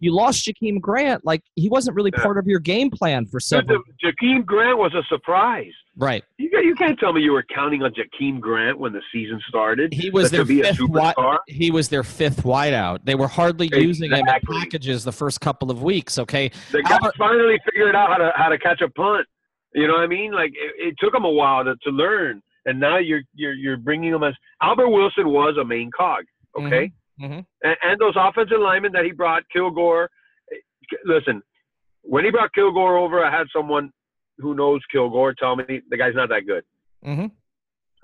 you 0.00 0.14
lost 0.14 0.46
Jakeem 0.46 0.80
Grant. 0.80 1.24
Like 1.24 1.42
he 1.54 1.68
wasn't 1.68 1.96
really 1.96 2.12
yeah. 2.16 2.22
part 2.22 2.38
of 2.38 2.46
your 2.46 2.60
game 2.60 2.90
plan 2.90 3.26
for 3.26 3.40
several. 3.40 3.82
Jakeem 4.04 4.44
Grant 4.44 4.78
was 4.78 4.94
a 4.94 5.02
surprise. 5.08 5.72
Right. 5.96 6.24
You, 6.38 6.48
you 6.62 6.74
can't 6.76 6.98
tell 6.98 7.12
me 7.12 7.22
you 7.22 7.32
were 7.32 7.44
counting 7.52 7.82
on 7.82 7.92
Jakeem 7.92 8.40
Grant 8.40 8.78
when 8.78 8.92
the 8.92 9.02
season 9.12 9.40
started. 9.48 9.92
He 9.92 10.10
was 10.10 10.30
their 10.30 10.46
fifth. 10.46 10.78
Wi- 10.78 11.14
he 11.48 11.72
was 11.72 11.88
their 11.88 12.04
fifth 12.04 12.44
wideout. 12.44 13.00
They 13.04 13.16
were 13.16 13.26
hardly 13.26 13.66
exactly. 13.66 13.86
using 13.86 14.12
him 14.12 14.24
in 14.26 14.40
packages 14.48 15.02
the 15.02 15.12
first 15.12 15.40
couple 15.40 15.70
of 15.70 15.82
weeks. 15.82 16.18
Okay. 16.18 16.50
The 16.70 16.82
guy 16.82 16.94
Albert- 16.94 17.16
finally 17.18 17.58
figured 17.64 17.96
out 17.96 18.10
how 18.10 18.18
to 18.18 18.32
how 18.36 18.48
to 18.48 18.58
catch 18.58 18.80
a 18.80 18.88
punt. 18.90 19.26
You 19.74 19.86
know 19.88 19.94
what 19.94 20.02
I 20.02 20.06
mean? 20.06 20.32
Like 20.32 20.50
it, 20.50 20.88
it 20.88 20.94
took 20.98 21.14
him 21.14 21.24
a 21.24 21.30
while 21.30 21.64
to, 21.64 21.74
to 21.82 21.90
learn, 21.90 22.42
and 22.64 22.78
now 22.78 22.98
you're 22.98 23.22
you're 23.34 23.54
you're 23.54 23.76
bringing 23.76 24.12
him 24.12 24.22
as 24.22 24.34
Albert 24.62 24.88
Wilson 24.90 25.28
was 25.28 25.56
a 25.60 25.64
main 25.64 25.90
cog. 25.96 26.24
Okay. 26.56 26.86
Mm-hmm. 26.86 26.97
Mm-hmm. 27.20 27.40
And, 27.62 27.76
and, 27.82 28.00
those 28.00 28.14
offensive 28.16 28.60
linemen 28.60 28.92
that 28.92 29.04
he 29.04 29.12
brought, 29.12 29.42
Kilgore. 29.52 30.08
Listen, 31.04 31.42
when 32.02 32.24
he 32.24 32.30
brought 32.30 32.54
Kilgore 32.54 32.96
over, 32.96 33.24
I 33.24 33.36
had 33.36 33.46
someone 33.54 33.90
who 34.38 34.54
knows 34.54 34.80
Kilgore 34.92 35.34
tell 35.34 35.56
me 35.56 35.64
the 35.90 35.96
guy's 35.96 36.14
not 36.14 36.28
that 36.28 36.46
good. 36.46 36.64
Mm-hmm. 37.04 37.26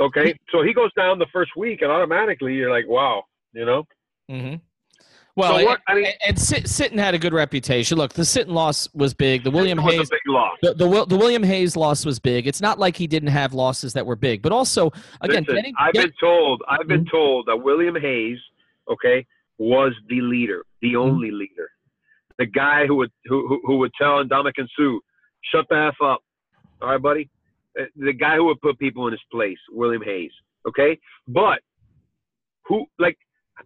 Okay, 0.01 0.37
so 0.51 0.63
he 0.63 0.75
goes 0.75 0.93
down 0.95 1.21
the 1.21 1.27
first 1.33 1.53
week, 1.57 1.83
and 1.83 1.91
automatically 1.91 2.55
you're 2.55 2.71
like, 2.71 2.89
wow, 2.89 3.23
you 3.53 3.65
know. 3.65 3.85
Mm-hmm. 4.31 4.57
Well, 5.37 5.59
so 5.59 5.65
what, 5.65 5.81
I 5.89 5.95
mean, 5.95 6.07
and 6.25 6.37
Sitton 6.37 6.99
had 6.99 7.15
a 7.15 7.19
good 7.19 7.33
reputation. 7.33 7.99
Look, 7.99 8.13
the 8.13 8.23
Sitton 8.23 8.53
loss 8.53 8.89
was 8.95 9.15
big. 9.15 9.43
The 9.43 9.51
William 9.51 9.79
Hayes 9.79 10.09
loss. 10.27 10.57
The, 10.63 10.75
the, 10.75 11.07
the 11.07 11.17
William 11.17 11.43
Hayes 11.43 11.77
loss 11.77 12.07
was 12.07 12.21
big. 12.21 12.47
It's 12.47 12.61
not 12.61 12.79
like 12.79 12.97
he 12.97 13.09
didn't 13.09 13.31
have 13.31 13.53
losses 13.53 13.93
that 13.95 14.07
were 14.07 14.15
big, 14.15 14.43
but 14.43 14.53
also 14.53 14.93
again, 15.21 15.43
Listen, 15.43 15.55
getting, 15.57 15.75
I've 15.79 15.93
been 15.93 16.13
told 16.21 16.63
I've 16.69 16.87
been 16.87 17.05
told 17.07 17.47
that 17.47 17.57
William 17.57 17.97
Hayes 17.97 18.39
okay, 18.91 19.27
was 19.59 19.93
the 20.09 20.21
leader, 20.21 20.65
the 20.83 20.95
mm-hmm. 20.95 21.11
only 21.11 21.31
leader. 21.31 21.69
The 22.39 22.47
guy 22.47 22.87
who 22.87 22.97
would 22.97 23.13
who, 23.27 23.61
who 23.65 23.79
would 23.79 23.93
tell 24.01 24.25
Ndamukong 24.25 24.69
Suh, 24.77 24.99
shut 25.53 25.67
the 25.71 25.91
F 25.93 25.95
up. 26.05 26.21
All 26.83 26.91
right, 26.91 27.03
buddy? 27.03 27.31
Uh, 27.79 27.85
the 27.97 28.13
guy 28.13 28.37
who 28.37 28.47
would 28.47 28.61
put 28.61 28.79
people 28.79 29.07
in 29.07 29.13
his 29.13 29.23
place, 29.31 29.59
William 29.71 30.03
Hayes. 30.03 30.33
Okay? 30.67 30.99
But 31.29 31.61
who 32.67 32.87
like 32.99 33.17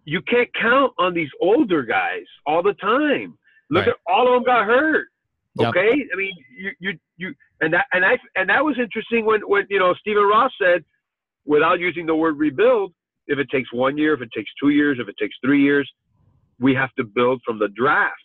you 0.05 0.21
can't 0.21 0.49
count 0.59 0.93
on 0.99 1.13
these 1.13 1.29
older 1.41 1.83
guys 1.83 2.25
all 2.45 2.61
the 2.61 2.73
time. 2.73 3.37
Look 3.69 3.85
right. 3.85 3.89
at 3.89 4.11
all 4.11 4.27
of 4.27 4.33
them 4.33 4.43
got 4.43 4.65
hurt. 4.65 5.07
Okay? 5.59 5.95
Yep. 5.97 6.07
I 6.13 6.17
mean 6.17 6.33
you 6.57 6.71
you 6.79 6.99
you 7.17 7.33
and 7.61 7.73
that 7.73 7.85
and 7.91 8.05
I 8.05 8.17
and 8.35 8.49
that 8.49 8.63
was 8.63 8.77
interesting 8.81 9.25
when 9.25 9.41
when 9.41 9.65
you 9.69 9.79
know 9.79 9.93
Stephen 9.99 10.23
Ross 10.23 10.51
said, 10.61 10.83
without 11.45 11.79
using 11.79 12.05
the 12.05 12.15
word 12.15 12.37
rebuild, 12.37 12.93
if 13.29 13.37
it 13.39 13.49
takes 13.49 13.71
one 13.71 13.97
year, 13.97 14.13
if 14.13 14.21
it 14.21 14.31
takes 14.35 14.49
two 14.61 14.69
years, 14.69 14.97
if 14.99 15.07
it 15.07 15.15
takes 15.17 15.35
three 15.43 15.61
years, 15.61 15.89
we 16.59 16.75
have 16.75 16.93
to 16.95 17.03
build 17.03 17.41
from 17.45 17.59
the 17.59 17.69
draft. 17.69 18.15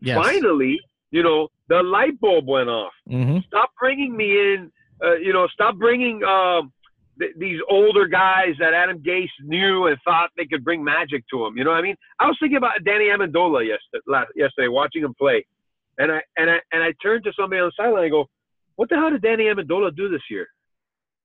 Yes. 0.00 0.16
Finally, 0.16 0.80
you 1.10 1.22
know, 1.22 1.48
the 1.68 1.82
light 1.82 2.18
bulb 2.20 2.46
went 2.46 2.68
off. 2.68 2.92
Mm-hmm. 3.10 3.38
Stop 3.46 3.70
bringing 3.78 4.16
me 4.16 4.30
in. 4.30 4.70
Uh, 5.04 5.16
you 5.16 5.32
know, 5.32 5.46
stop 5.48 5.76
bringing 5.76 6.22
um, 6.24 6.72
th- 7.18 7.34
these 7.36 7.60
older 7.68 8.06
guys 8.06 8.54
that 8.58 8.72
Adam 8.72 9.02
Gase 9.02 9.28
knew 9.42 9.88
and 9.88 9.98
thought 10.04 10.30
they 10.36 10.46
could 10.46 10.64
bring 10.64 10.82
magic 10.82 11.24
to 11.30 11.44
him. 11.44 11.56
You 11.58 11.64
know 11.64 11.70
what 11.70 11.78
I 11.78 11.82
mean? 11.82 11.96
I 12.18 12.26
was 12.26 12.36
thinking 12.40 12.56
about 12.56 12.82
Danny 12.84 13.06
Amendola 13.06 13.66
yesterday, 13.66 14.02
last, 14.06 14.28
yesterday 14.34 14.68
watching 14.68 15.02
him 15.02 15.14
play, 15.18 15.44
and 15.98 16.12
I 16.12 16.20
and 16.36 16.50
I 16.50 16.58
and 16.72 16.82
I 16.82 16.92
turned 17.02 17.24
to 17.24 17.32
somebody 17.38 17.60
on 17.60 17.68
the 17.68 17.82
sideline 17.82 18.04
and 18.04 18.12
go, 18.12 18.26
"What 18.76 18.88
the 18.88 18.96
hell 18.96 19.10
did 19.10 19.22
Danny 19.22 19.44
Amendola 19.44 19.94
do 19.94 20.08
this 20.08 20.22
year?" 20.30 20.46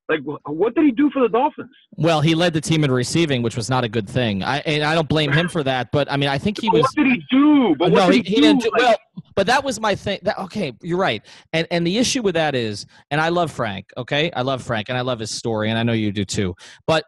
Like, 0.10 0.20
what 0.46 0.76
did 0.76 0.84
he 0.84 0.92
do 0.92 1.10
for 1.12 1.22
the 1.22 1.30
Dolphins? 1.30 1.70
Well, 1.96 2.20
he 2.20 2.36
led 2.36 2.54
the 2.54 2.60
team 2.60 2.84
in 2.84 2.92
receiving, 2.92 3.42
which 3.42 3.56
was 3.56 3.70
not 3.70 3.84
a 3.84 3.90
good 3.90 4.10
thing. 4.10 4.44
I 4.44 4.58
and 4.60 4.84
I 4.84 4.94
don't 4.94 5.08
blame 5.08 5.32
him 5.32 5.48
for 5.48 5.64
that. 5.64 5.90
But 5.92 6.12
I 6.12 6.18
mean, 6.18 6.28
I 6.28 6.38
think 6.38 6.60
he 6.60 6.70
was. 6.70 6.82
What 6.82 6.96
did 6.96 7.08
he 7.08 7.24
do? 7.32 7.76
But 7.78 7.94
no, 7.94 8.10
he, 8.10 8.22
he, 8.22 8.36
he, 8.36 8.42
didn't 8.42 8.64
do. 8.64 8.72
Well, 8.78 8.98
but 9.36 9.48
that 9.48 9.64
was 9.64 9.80
my 9.80 9.96
thing. 9.96 10.20
That, 10.24 10.38
okay, 10.40 10.74
you're 10.82 10.98
right. 10.98 11.26
And 11.54 11.66
and 11.72 11.88
the 11.88 11.98
issue 11.98 12.22
with 12.22 12.36
that 12.36 12.56
is, 12.56 12.86
and 13.10 13.22
I 13.22 13.30
love 13.30 13.52
Frank. 13.52 13.92
Okay, 13.96 14.32
I 14.32 14.42
love 14.42 14.62
Frank, 14.62 14.90
and 14.90 14.98
I 14.98 15.02
love 15.02 15.20
his 15.20 15.32
story, 15.32 15.70
and 15.70 15.80
I 15.80 15.84
know 15.84 15.94
you 15.94 16.12
do 16.12 16.26
too. 16.26 16.56
But 16.88 17.06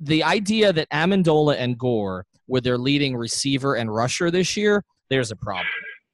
the 0.00 0.22
idea 0.24 0.72
that 0.72 0.88
Amendola 0.90 1.56
and 1.58 1.78
Gore 1.78 2.24
were 2.48 2.60
their 2.60 2.78
leading 2.78 3.16
receiver 3.16 3.74
and 3.74 3.92
rusher 3.92 4.30
this 4.30 4.56
year, 4.56 4.82
there's 5.10 5.30
a 5.30 5.36
problem. 5.36 5.66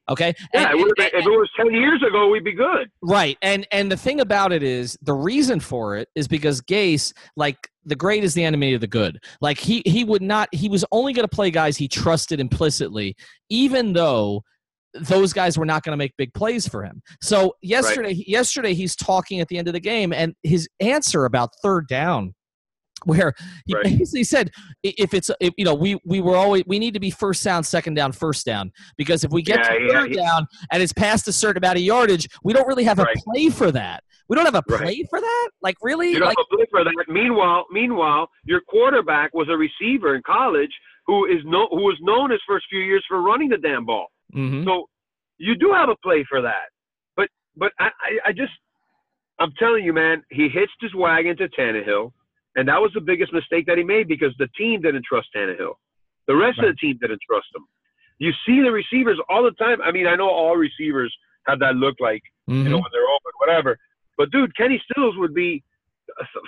Okay. 0.09 0.33
Yeah, 0.53 0.71
And- 0.71 0.79
it 0.79 0.95
been- 0.97 1.05
and- 1.13 1.21
if 1.21 1.25
it 1.25 1.29
was 1.29 1.49
ten 1.55 1.71
years 1.73 2.01
ago, 2.03 2.29
we'd 2.29 2.43
be 2.43 2.51
good. 2.53 2.89
Right. 3.01 3.37
And 3.41 3.65
and 3.71 3.91
the 3.91 3.97
thing 3.97 4.19
about 4.19 4.51
it 4.51 4.61
is 4.63 4.97
the 5.01 5.13
reason 5.13 5.59
for 5.59 5.95
it 5.97 6.09
is 6.15 6.27
because 6.27 6.61
Gase, 6.61 7.13
like 7.37 7.57
the 7.85 7.95
great 7.95 8.23
is 8.23 8.33
the 8.33 8.43
enemy 8.43 8.73
of 8.73 8.81
the 8.81 8.87
good. 8.87 9.17
Like 9.41 9.57
he 9.59 9.81
he 9.85 10.03
would 10.03 10.21
not 10.21 10.49
he 10.53 10.67
was 10.69 10.83
only 10.91 11.13
going 11.13 11.27
to 11.27 11.33
play 11.33 11.51
guys 11.51 11.77
he 11.77 11.87
trusted 11.87 12.39
implicitly, 12.39 13.15
even 13.49 13.93
though 13.93 14.43
those 14.93 15.33
guys 15.33 15.57
were 15.57 15.65
not 15.65 15.83
going 15.83 15.91
to 15.93 15.97
make 15.97 16.13
big 16.17 16.33
plays 16.33 16.67
for 16.67 16.83
him. 16.83 17.01
So 17.21 17.55
yesterday 17.61 18.11
yesterday 18.27 18.73
he's 18.73 18.95
talking 18.95 19.39
at 19.39 19.47
the 19.47 19.57
end 19.57 19.67
of 19.67 19.73
the 19.73 19.79
game 19.79 20.13
and 20.13 20.35
his 20.43 20.67
answer 20.79 21.25
about 21.25 21.49
third 21.63 21.87
down 21.87 22.35
where 23.05 23.33
he 23.65 23.73
Right. 23.75 23.83
basically 23.83 24.23
said 24.23 24.51
if 24.83 25.13
it's 25.13 25.29
if, 25.39 25.53
you 25.57 25.65
know 25.65 25.73
we 25.73 25.99
we 26.05 26.21
were 26.21 26.35
always 26.35 26.63
we 26.67 26.79
need 26.79 26.93
to 26.93 26.99
be 26.99 27.09
first 27.11 27.43
down 27.43 27.63
second 27.63 27.93
down 27.95 28.11
first 28.11 28.45
down 28.45 28.71
because 28.97 29.23
if 29.23 29.31
we 29.31 29.41
get 29.41 29.59
Yeah, 29.59 29.77
to 29.77 29.83
yeah, 29.83 29.87
third 29.99 30.09
he- 30.11 30.15
down 30.17 30.47
and 30.71 30.81
it's 30.83 30.93
past 30.93 31.27
a 31.27 31.33
certain 31.33 31.63
amount 31.63 31.77
of 31.77 31.83
yardage 31.83 32.27
we 32.43 32.53
don't 32.53 32.67
really 32.67 32.83
have 32.83 32.99
a 32.99 33.07
play 33.25 33.49
for 33.49 33.71
that 33.71 34.03
we 34.29 34.35
don't 34.35 34.45
have 34.45 34.55
a 34.55 34.63
Right. 34.69 34.79
play 34.81 35.03
for 35.09 35.19
that 35.19 35.49
like 35.61 35.75
really 35.81 36.11
You 36.11 36.19
don't 36.19 36.27
like 36.29 36.37
have 36.37 36.45
a 36.51 36.55
blip 36.55 36.69
for 36.69 36.83
that. 36.83 36.93
Meanwhile, 37.07 37.65
meanwhile, 37.71 38.29
your 38.45 38.61
quarterback 38.61 39.33
was 39.33 39.47
a 39.49 39.57
receiver 39.57 40.15
in 40.15 40.21
college 40.25 40.71
who 41.05 41.25
is 41.25 41.39
no, 41.45 41.67
who 41.69 41.83
was 41.83 41.97
known 42.01 42.31
his 42.31 42.39
first 42.47 42.65
few 42.69 42.79
years 42.79 43.03
for 43.07 43.21
running 43.21 43.49
the 43.49 43.57
damn 43.57 43.85
ball. 43.85 44.07
mhm. 44.33 44.63
So 44.65 44.87
you 45.37 45.55
do 45.55 45.71
have 45.73 45.89
a 45.89 45.95
play 45.97 46.23
for 46.29 46.41
that. 46.41 46.69
But 47.17 47.27
but 47.57 47.71
I, 47.79 47.87
I, 47.87 48.29
I 48.29 48.31
just 48.31 48.53
I'm 49.39 49.51
telling 49.59 49.83
you, 49.83 49.91
man, 49.93 50.23
he 50.29 50.47
hitched 50.47 50.77
his 50.79 50.93
wagon 50.95 51.35
to 51.37 51.49
Tannehill, 51.49 52.13
and 52.55 52.67
that 52.67 52.81
was 52.81 52.91
the 52.93 53.01
biggest 53.01 53.33
mistake 53.33 53.65
that 53.67 53.77
he 53.77 53.83
made 53.83 54.07
because 54.07 54.33
the 54.39 54.47
team 54.57 54.81
didn't 54.81 55.03
trust 55.05 55.27
Tannehill. 55.35 55.73
The 56.27 56.35
rest 56.35 56.59
of 56.59 56.65
the 56.65 56.75
team 56.75 56.97
didn't 57.01 57.19
trust 57.29 57.47
him. 57.55 57.65
You 58.19 58.31
see 58.45 58.61
the 58.61 58.71
receivers 58.71 59.19
all 59.29 59.43
the 59.43 59.51
time. 59.51 59.81
I 59.81 59.91
mean, 59.91 60.07
I 60.07 60.15
know 60.15 60.29
all 60.29 60.55
receivers 60.55 61.13
have 61.47 61.59
that 61.59 61.75
look 61.75 61.95
like 61.99 62.21
you 62.47 62.55
know 62.55 62.77
Mhm. 62.77 62.83
when 62.83 62.91
they're 62.91 63.09
open, 63.15 63.31
whatever. 63.37 63.77
But 64.17 64.31
dude, 64.31 64.55
Kenny 64.55 64.81
Stills 64.91 65.17
would 65.17 65.33
be 65.33 65.63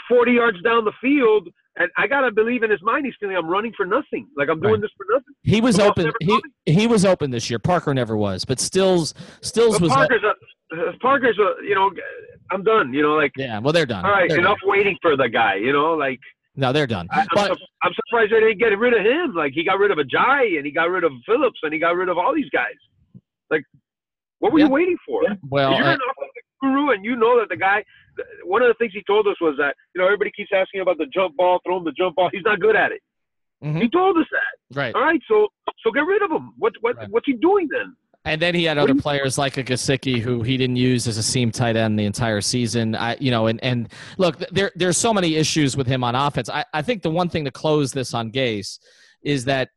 40 0.08 0.34
yards 0.34 0.62
down 0.62 0.86
the 0.86 0.91
field, 1.02 1.50
and 1.78 1.89
I 1.98 2.08
gotta 2.08 2.32
believe 2.32 2.63
in 2.63 2.70
his 2.70 2.82
mind 2.82 3.06
he's 3.06 3.15
thinking 3.20 3.38
I'm 3.38 3.48
running 3.50 3.74
for 3.76 3.86
nothing, 3.86 4.28
like 4.38 4.50
I'm 4.50 4.60
doing 4.60 4.74
Right. 4.74 4.82
this 4.82 4.91
for 4.98 5.06
nothing. 5.10 5.34
he 5.44 5.62
was 5.62 5.80
open 5.80 6.12
he, 6.22 6.39
he 6.65 6.88
was 6.88 7.06
open 7.06 7.32
this 7.32 7.50
year 7.50 7.60
Parker 7.60 7.94
never 7.94 8.15
was 8.18 8.46
but 8.46 8.60
Stills 8.60 9.13
Stills 9.41 9.76
But 9.76 9.82
was 9.84 9.91
Parker's 9.94 10.24
uh, 10.24 10.34
Parker's 11.01 11.38
a 11.39 11.63
you 11.63 11.75
know 11.75 11.91
I'm 12.51 12.63
done. 12.63 12.93
You 12.93 13.01
know, 13.01 13.13
like 13.15 13.32
yeah 13.38 13.60
well 13.60 13.73
they're 13.73 13.86
done 13.86 14.06
all 14.06 14.12
right, 14.12 14.30
They're 14.30 14.39
enough 14.39 14.58
waiting 14.63 14.97
for 15.01 15.15
the 15.15 15.30
guy. 15.30 15.56
You 15.56 15.73
know, 15.73 15.93
like 15.93 16.19
done. 16.56 16.62
no 16.62 16.73
they're 16.73 16.88
done 16.88 17.08
I, 17.12 17.21
I'm, 17.21 17.28
but 17.34 17.58
su- 17.58 17.65
I'm 17.84 17.91
surprised 17.93 18.32
they 18.32 18.39
didn't 18.39 18.60
get 18.60 18.78
rid 18.78 18.93
of 18.93 19.06
him. 19.06 19.34
Like 19.36 19.54
he 19.54 19.63
got 19.63 19.80
rid 19.80 19.91
of 19.91 19.97
Ajay 19.99 20.58
and 20.58 20.65
he 20.65 20.71
got 20.71 20.89
rid 20.89 21.04
of 21.04 21.12
Phillips 21.25 21.60
and 21.63 21.73
he 21.73 21.80
got 21.80 21.95
rid 21.95 22.10
of 22.10 22.17
all 22.17 22.34
these 22.34 22.49
guys. 22.51 22.73
Like, 23.51 23.63
what 24.39 24.51
were 24.54 24.60
Yeah. 24.60 24.65
you 24.65 24.71
waiting 24.71 24.97
for? 25.06 25.21
well 25.49 25.73
You're 25.78 25.84
uh, 25.86 25.93
an 25.93 25.99
guru, 26.62 26.91
and 26.91 27.06
you 27.06 27.15
know 27.15 27.39
that 27.39 27.49
the 27.49 27.58
guy. 27.58 27.84
One 28.45 28.62
of 28.62 28.69
the 28.69 28.73
things 28.75 28.93
he 28.93 29.04
told 29.06 29.28
us 29.28 29.36
was 29.41 29.56
that 29.58 29.75
you 29.93 29.99
know 30.01 30.06
everybody 30.08 30.32
keeps 30.36 30.49
asking 30.56 30.82
about 30.82 30.97
the 30.97 31.06
jump 31.13 31.36
ball, 31.36 31.60
throw 31.65 31.78
him 31.78 31.84
the 31.84 31.91
jump 31.91 32.15
ball. 32.15 32.30
He's 32.32 32.43
not 32.45 32.60
good 32.62 32.75
at 32.75 32.91
it. 32.93 33.01
mhm. 33.63 33.82
He 33.82 33.89
told 33.89 34.17
us 34.17 34.25
that. 34.32 34.78
right 34.80 34.95
All 34.95 35.01
right, 35.01 35.19
so 35.28 35.47
so 35.84 35.91
get 35.91 36.01
rid 36.01 36.21
of 36.21 36.32
him. 36.32 36.54
What 36.58 36.73
what 36.82 36.95
Right. 36.95 37.10
what's 37.10 37.25
he 37.25 37.34
doing 37.34 37.67
then? 37.69 37.93
And 38.26 38.42
then 38.42 38.56
he 38.56 38.64
had 38.64 38.80
other 38.80 38.96
players 38.96 39.38
like 39.38 39.58
a 39.58 39.64
Gesicki 39.64 40.20
who 40.20 40.42
he 40.42 40.58
didn't 40.58 40.78
use 40.78 41.08
as 41.08 41.18
a 41.18 41.24
seam 41.24 41.52
tight 41.52 41.76
end 41.76 41.98
the 41.98 42.06
entire 42.06 42.42
season. 42.42 42.96
I, 42.96 43.16
you 43.20 43.30
know, 43.30 43.46
and 43.46 43.64
and 43.64 43.90
look, 44.18 44.38
there 44.52 44.72
there's 44.76 44.98
so 44.98 45.14
many 45.14 45.36
issues 45.36 45.78
with 45.78 45.86
him 45.86 46.04
on 46.04 46.16
offense. 46.16 46.50
I, 46.50 46.66
I 46.74 46.82
think 46.82 47.04
the 47.04 47.12
one 47.12 47.30
thing 47.30 47.46
to 47.46 47.52
close 47.52 47.92
this 47.92 48.16
on 48.16 48.32
Gase 48.32 48.80
is 49.22 49.46
that 49.46 49.70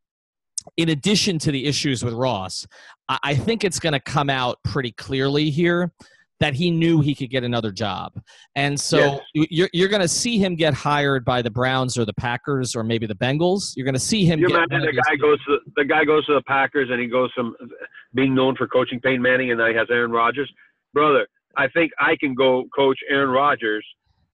in 0.78 0.88
addition 0.88 1.38
to 1.40 1.52
the 1.52 1.66
issues 1.66 2.02
with 2.02 2.14
Ross, 2.14 2.66
I, 3.08 3.18
I 3.22 3.34
think 3.34 3.64
it's 3.64 3.78
going 3.78 3.92
to 3.92 4.00
come 4.00 4.30
out 4.30 4.58
pretty 4.64 4.92
clearly 4.92 5.50
here 5.50 5.92
that 6.40 6.54
he 6.54 6.70
knew 6.70 7.00
he 7.00 7.14
could 7.14 7.30
get 7.30 7.42
another 7.42 7.72
job. 7.72 8.12
And 8.54 8.78
so 8.78 8.98
Yes. 8.98 9.20
you- 9.34 9.46
you're, 9.50 9.70
you're 9.72 9.88
going 9.88 10.02
to 10.02 10.08
see 10.08 10.38
him 10.38 10.54
get 10.54 10.72
hired 10.72 11.24
by 11.24 11.42
the 11.42 11.50
Browns 11.50 11.98
or 11.98 12.04
the 12.04 12.12
Packers 12.12 12.76
or 12.76 12.84
maybe 12.84 13.06
the 13.06 13.14
Bengals. 13.16 13.72
You're 13.76 13.84
going 13.84 13.94
to 13.94 14.00
see 14.00 14.24
him 14.24 14.38
You 14.38 14.48
get 14.48 14.56
imagine 14.56 14.82
the 14.86 15.02
guy 15.02 15.16
goes 15.16 15.38
to 15.46 15.58
the 15.76 15.84
guy 15.84 16.04
goes 16.04 16.24
to 16.26 16.34
the 16.34 16.42
Packers 16.42 16.90
and 16.90 17.00
he 17.00 17.06
goes 17.08 17.30
from 17.34 17.56
being 18.14 18.34
known 18.34 18.54
for 18.56 18.68
coaching 18.68 19.00
Peyton 19.00 19.20
Manning 19.20 19.50
and 19.50 19.58
now 19.58 19.66
he 19.68 19.74
has 19.74 19.88
Aaron 19.90 20.12
Rodgers. 20.12 20.50
Brother, 20.94 21.26
I 21.56 21.66
think 21.68 21.90
I 21.98 22.16
can 22.20 22.34
go 22.34 22.64
coach 22.74 22.98
Aaron 23.10 23.30
Rodgers 23.30 23.84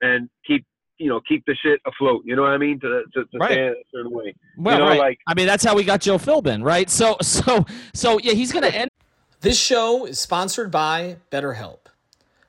and 0.02 0.28
keep 0.46 0.64
you 0.98 1.08
know 1.08 1.20
keep 1.26 1.42
the 1.46 1.56
shit 1.62 1.80
afloat. 1.86 2.22
You 2.26 2.36
know 2.36 2.42
what 2.42 2.52
I 2.52 2.58
mean? 2.58 2.78
To 2.80 3.02
to, 3.14 3.24
to 3.24 3.38
Right. 3.38 3.50
stay 3.52 3.66
a 3.68 3.74
certain 3.94 4.12
way. 4.12 4.34
Well, 4.58 4.74
you 4.74 4.84
know, 4.84 4.88
right. 4.90 4.98
like 4.98 5.18
I 5.26 5.32
mean, 5.34 5.46
that's 5.46 5.64
how 5.64 5.74
we 5.74 5.84
got 5.84 6.00
Joe 6.02 6.18
Philbin, 6.18 6.62
right? 6.62 6.88
So, 6.90 7.16
so, 7.22 7.64
so, 7.94 8.18
yeah, 8.20 8.32
he's 8.34 8.52
going 8.52 8.62
to 8.70 8.74
end. 8.76 8.90
This 9.40 9.58
show 9.60 10.06
is 10.06 10.18
sponsored 10.20 10.70
by 10.70 11.16
BetterHelp. 11.32 11.78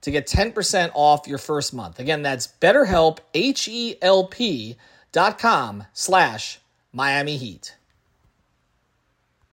to 0.00 0.10
get 0.10 0.26
10% 0.26 0.90
off 0.94 1.26
your 1.26 1.38
first 1.38 1.74
month. 1.74 1.98
Again, 1.98 2.22
that's 2.22 2.46
betterhelp, 2.46 3.18
H-E-L-P 3.34 4.76
dot 5.12 5.38
com 5.38 5.84
slash 5.92 6.60
Miami 6.92 7.36
Heat. 7.36 7.76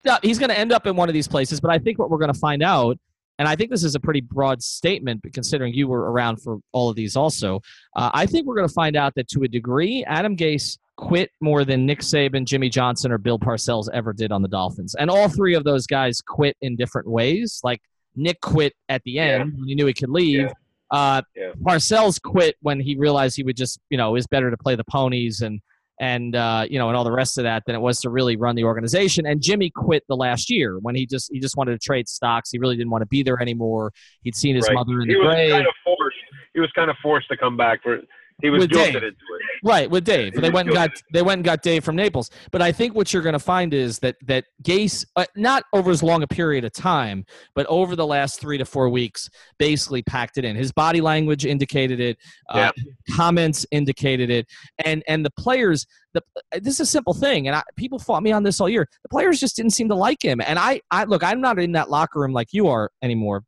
Yeah, 0.03 0.17
he's 0.21 0.37
going 0.37 0.49
to 0.49 0.57
end 0.57 0.71
up 0.71 0.85
in 0.85 0.95
one 0.95 1.09
of 1.09 1.13
these 1.13 1.27
places, 1.27 1.59
but 1.59 1.71
I 1.71 1.79
think 1.79 1.97
what 1.97 2.09
we're 2.11 2.19
going 2.19 2.31
to 2.31 2.39
find 2.39 2.61
out, 2.61 2.97
and 3.39 3.47
I 3.47 3.55
think 3.55 3.71
this 3.71 3.83
is 3.83 3.95
a 3.95 3.99
pretty 3.99 4.21
broad 4.21 4.61
statement, 4.61 5.21
but 5.23 5.33
considering 5.33 5.73
you 5.73 5.87
were 5.87 6.11
around 6.11 6.37
for 6.37 6.59
all 6.73 6.89
of 6.89 6.95
these 6.95 7.15
also, 7.15 7.59
uh, 7.95 8.11
I 8.13 8.27
think 8.27 8.45
we're 8.45 8.55
going 8.55 8.67
to 8.67 8.73
find 8.73 8.95
out 8.95 9.15
that 9.15 9.27
to 9.29 9.43
a 9.43 9.47
degree, 9.47 10.03
Adam 10.05 10.37
Gase 10.37 10.77
quit 10.97 11.31
more 11.41 11.65
than 11.65 11.85
Nick 11.85 11.99
Saban, 11.99 12.45
Jimmy 12.45 12.69
Johnson, 12.69 13.11
or 13.11 13.17
Bill 13.17 13.39
Parcells 13.39 13.89
ever 13.93 14.13
did 14.13 14.31
on 14.31 14.41
the 14.41 14.47
Dolphins. 14.47 14.95
And 14.95 15.09
all 15.09 15.27
three 15.27 15.55
of 15.55 15.63
those 15.63 15.87
guys 15.87 16.21
quit 16.21 16.55
in 16.61 16.75
different 16.75 17.07
ways. 17.07 17.59
Like 17.63 17.81
Nick 18.15 18.41
quit 18.41 18.73
at 18.89 19.03
the 19.03 19.19
end 19.19 19.53
when 19.57 19.67
he 19.67 19.75
knew 19.75 19.85
he 19.85 19.93
could 19.93 20.09
leave. 20.09 20.41
Yeah. 20.41 20.53
Uh, 20.91 21.21
Yeah. 21.35 21.51
Parcells 21.61 22.21
quit 22.21 22.55
when 22.61 22.79
he 22.79 22.95
realized 22.95 23.35
he 23.35 23.43
would 23.43 23.57
just, 23.57 23.79
you 23.89 23.97
know, 23.97 24.09
it 24.09 24.13
was 24.13 24.27
better 24.27 24.51
to 24.51 24.57
play 24.57 24.75
the 24.75 24.83
ponies 24.85 25.41
and 25.41 25.61
and 25.99 26.35
uh, 26.35 26.65
you 26.69 26.77
know 26.77 26.89
and 26.89 26.97
all 26.97 27.03
the 27.03 27.11
rest 27.11 27.37
of 27.37 27.43
that 27.43 27.63
than 27.65 27.75
it 27.75 27.79
was 27.79 28.01
to 28.01 28.09
really 28.09 28.35
run 28.35 28.55
the 28.55 28.63
organization. 28.63 29.25
And 29.25 29.41
Jimmy 29.41 29.69
quit 29.69 30.03
the 30.07 30.15
last 30.15 30.49
year 30.49 30.77
when 30.79 30.95
he 30.95 31.05
just 31.05 31.29
he 31.31 31.39
just 31.39 31.55
wanted 31.57 31.71
to 31.71 31.79
trade 31.79 32.07
stocks. 32.07 32.51
He 32.51 32.59
really 32.59 32.75
didn't 32.75 32.91
want 32.91 33.01
to 33.01 33.07
be 33.07 33.23
there 33.23 33.41
anymore. 33.41 33.93
He'd 34.23 34.35
seen 34.35 34.55
his 34.55 34.67
right. 34.67 34.75
mother 34.75 35.01
in 35.01 35.09
he 35.09 35.15
the 35.15 35.21
grave. 35.21 35.51
kind 35.51 35.67
of 35.67 35.73
forced. 35.83 36.17
He 36.53 36.59
was 36.59 36.71
kind 36.75 36.89
of 36.89 36.97
forced 37.01 37.27
to 37.29 37.37
come 37.37 37.57
back 37.57 37.83
for. 37.83 37.99
He 38.41 38.49
was 38.49 38.61
With 38.61 38.71
guilted 38.71 38.85
Dave. 38.85 38.95
into 38.95 39.07
it. 39.07 39.15
Right 39.63 39.89
with 39.89 40.03
Dave, 40.03 40.33
he 40.35 40.41
they 40.41 40.49
went 40.49 40.67
and 40.67 40.75
got 40.75 40.91
they 41.13 41.21
went 41.21 41.39
and 41.39 41.45
got 41.45 41.63
Dave 41.63 41.83
from 41.83 41.95
Naples. 41.95 42.29
But 42.51 42.61
I 42.61 42.71
think 42.71 42.93
what 42.93 43.13
you're 43.13 43.23
going 43.23 43.33
to 43.33 43.39
find 43.39 43.73
is 43.73 43.97
that 43.99 44.15
that 44.25 44.43
Gase, 44.61 45.05
uh, 45.15 45.25
not 45.37 45.63
over 45.73 45.89
as 45.89 46.03
long 46.03 46.21
a 46.21 46.27
period 46.27 46.65
of 46.65 46.73
time, 46.73 47.25
but 47.55 47.65
over 47.67 47.95
the 47.95 48.05
last 48.05 48.39
three 48.39 48.57
to 48.57 48.65
four 48.65 48.89
weeks, 48.89 49.29
basically 49.57 50.03
packed 50.03 50.37
it 50.37 50.43
in. 50.45 50.55
His 50.55 50.71
body 50.73 50.99
language 51.01 51.45
indicated 51.45 51.99
it. 52.01 52.17
Uh, 52.49 52.71
comments 53.15 53.65
indicated 53.71 54.29
it, 54.29 54.45
and 54.83 55.01
and 55.07 55.25
the 55.25 55.31
players. 55.31 55.85
The, 56.13 56.21
this 56.61 56.75
is 56.75 56.81
a 56.81 56.85
simple 56.85 57.13
thing, 57.13 57.47
and 57.47 57.55
I, 57.55 57.63
people 57.75 57.99
fought 57.99 58.21
me 58.23 58.31
on 58.33 58.43
this 58.43 58.59
all 58.61 58.69
year. 58.69 58.87
The 59.03 59.09
players 59.09 59.39
just 59.39 59.55
didn't 59.55 59.71
seem 59.71 59.87
to 59.89 59.95
like 59.95 60.23
him, 60.23 60.41
and 60.41 60.59
I, 60.59 60.81
I 60.91 61.05
look. 61.05 61.23
I'm 61.23 61.41
not 61.41 61.57
in 61.59 61.71
that 61.71 61.89
locker 61.89 62.19
room 62.19 62.33
like 62.33 62.49
you 62.51 62.67
are 62.67 62.91
anymore. 63.01 63.43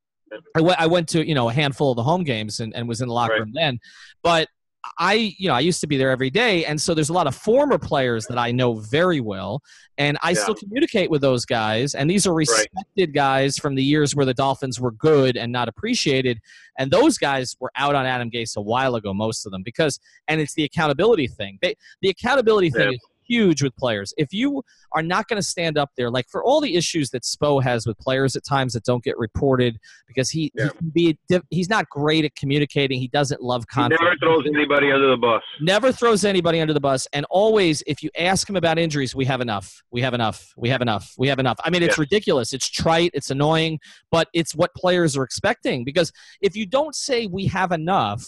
I 0.56 0.62
went, 0.62 0.80
I 0.82 0.88
went 0.88 1.08
to 1.10 1.26
you 1.28 1.36
know 1.36 1.50
a 1.50 1.54
handful 1.54 1.91
of 1.91 1.95
the 1.97 2.04
home 2.04 2.23
games 2.23 2.60
and, 2.60 2.73
and 2.76 2.88
was 2.88 3.02
in 3.02 3.08
the 3.08 3.13
locker 3.13 3.34
Right. 3.34 3.39
room 3.41 3.52
then, 3.54 3.80
but 4.23 4.47
I, 4.97 5.35
you 5.37 5.47
know, 5.47 5.53
I 5.53 5.59
used 5.59 5.81
to 5.81 5.87
be 5.87 5.97
there 5.97 6.11
every 6.11 6.29
day, 6.29 6.65
and 6.65 6.79
so 6.79 6.93
there's 6.93 7.09
a 7.09 7.13
lot 7.13 7.27
of 7.27 7.35
former 7.35 7.77
players 7.77 8.25
that 8.27 8.37
I 8.37 8.51
know 8.51 8.75
very 8.75 9.19
well, 9.19 9.61
and 9.97 10.17
I 10.21 10.29
Yeah. 10.31 10.35
still 10.43 10.55
communicate 10.55 11.09
with 11.09 11.21
those 11.21 11.45
guys, 11.45 11.93
and 11.93 12.09
these 12.09 12.25
are 12.25 12.33
respected 12.33 13.13
guys 13.13 13.57
from 13.57 13.75
the 13.75 13.83
years 13.83 14.15
where 14.15 14.25
the 14.25 14.33
Dolphins 14.33 14.79
were 14.79 14.91
good 14.91 15.35
and 15.35 15.51
not 15.51 15.67
appreciated, 15.67 16.39
and 16.79 16.89
those 16.89 17.17
guys 17.17 17.55
were 17.59 17.71
out 17.75 17.95
on 17.95 18.05
Adam 18.05 18.31
Gase 18.31 18.55
a 18.55 18.61
while 18.61 18.95
ago, 18.95 19.13
most 19.13 19.45
of 19.45 19.51
them, 19.51 19.61
because, 19.63 19.99
and 20.27 20.39
it's 20.39 20.53
the 20.53 20.63
accountability 20.63 21.27
thing. 21.27 21.59
They, 21.61 21.75
the 22.01 22.09
accountability 22.09 22.69
thing 22.69 22.93
is 22.93 22.99
huge 23.27 23.61
with 23.63 23.75
players. 23.75 24.13
If 24.17 24.33
you 24.33 24.63
are 24.93 25.03
not 25.03 25.27
going 25.27 25.41
to 25.41 25.45
stand 25.47 25.77
up 25.77 25.91
there, 25.97 26.09
like 26.09 26.27
for 26.29 26.43
all 26.43 26.61
the 26.61 26.75
issues 26.75 27.09
that 27.11 27.23
Spo 27.23 27.61
has 27.61 27.85
with 27.85 27.97
players 27.97 28.35
at 28.35 28.43
times 28.45 28.73
that 28.73 28.83
don't 28.83 29.03
get 29.03 29.17
reported, 29.17 29.77
because 30.07 30.29
he, 30.29 30.51
Yeah. 30.55 30.65
he 30.65 30.69
can 30.77 30.89
be, 30.89 31.17
he's 31.49 31.69
not 31.69 31.89
great 31.89 32.25
at 32.25 32.35
communicating. 32.35 32.99
He 32.99 33.07
doesn't 33.07 33.41
love 33.41 33.63
He 33.69 33.73
conflict 33.75 34.01
never 34.01 34.15
throws 34.19 34.45
anybody 34.47 34.91
under 34.91 35.09
the 35.09 35.17
bus. 35.17 35.43
never 35.61 35.91
throws 35.91 36.23
anybody 36.25 36.59
under 36.61 36.73
the 36.73 36.79
bus 36.79 37.07
and 37.13 37.25
always 37.29 37.83
if 37.87 38.01
you 38.03 38.09
ask 38.17 38.49
him 38.49 38.55
about 38.55 38.77
injuries 38.79 39.15
we 39.15 39.25
have 39.25 39.41
enough 39.41 39.81
we 39.91 40.01
have 40.01 40.13
enough 40.13 40.53
we 40.57 40.69
have 40.69 40.81
enough 40.81 41.13
we 41.17 41.27
have 41.27 41.39
enough 41.39 41.57
i 41.63 41.69
mean 41.69 41.83
it's 41.83 41.97
Yeah. 41.97 42.01
ridiculous 42.01 42.53
it's 42.53 42.69
trite 42.69 43.11
it's 43.13 43.29
annoying 43.31 43.79
but 44.11 44.27
it's 44.33 44.55
what 44.55 44.73
players 44.75 45.17
are 45.17 45.23
expecting 45.23 45.83
because 45.83 46.11
if 46.41 46.55
you 46.55 46.65
don't 46.65 46.95
say 46.95 47.27
we 47.27 47.45
have 47.47 47.71
enough 47.71 48.23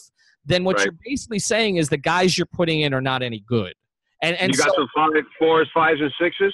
then 0.45 0.63
what 0.63 0.77
Right. 0.77 0.85
you're 0.85 0.97
basically 1.05 1.39
saying 1.39 1.77
is 1.77 1.89
the 1.89 1.97
guys 1.97 2.37
you're 2.37 2.47
putting 2.47 2.81
in 2.81 2.93
are 2.93 3.01
not 3.01 3.21
any 3.21 3.39
good 3.47 3.73
and 4.21 4.35
and 4.37 4.51
you 4.51 4.57
got 4.57 4.69
so, 4.69 4.75
some 4.75 4.87
five, 4.95 5.23
fours, 5.37 5.69
fives, 5.73 6.01
and 6.01 6.11
sixes. 6.21 6.53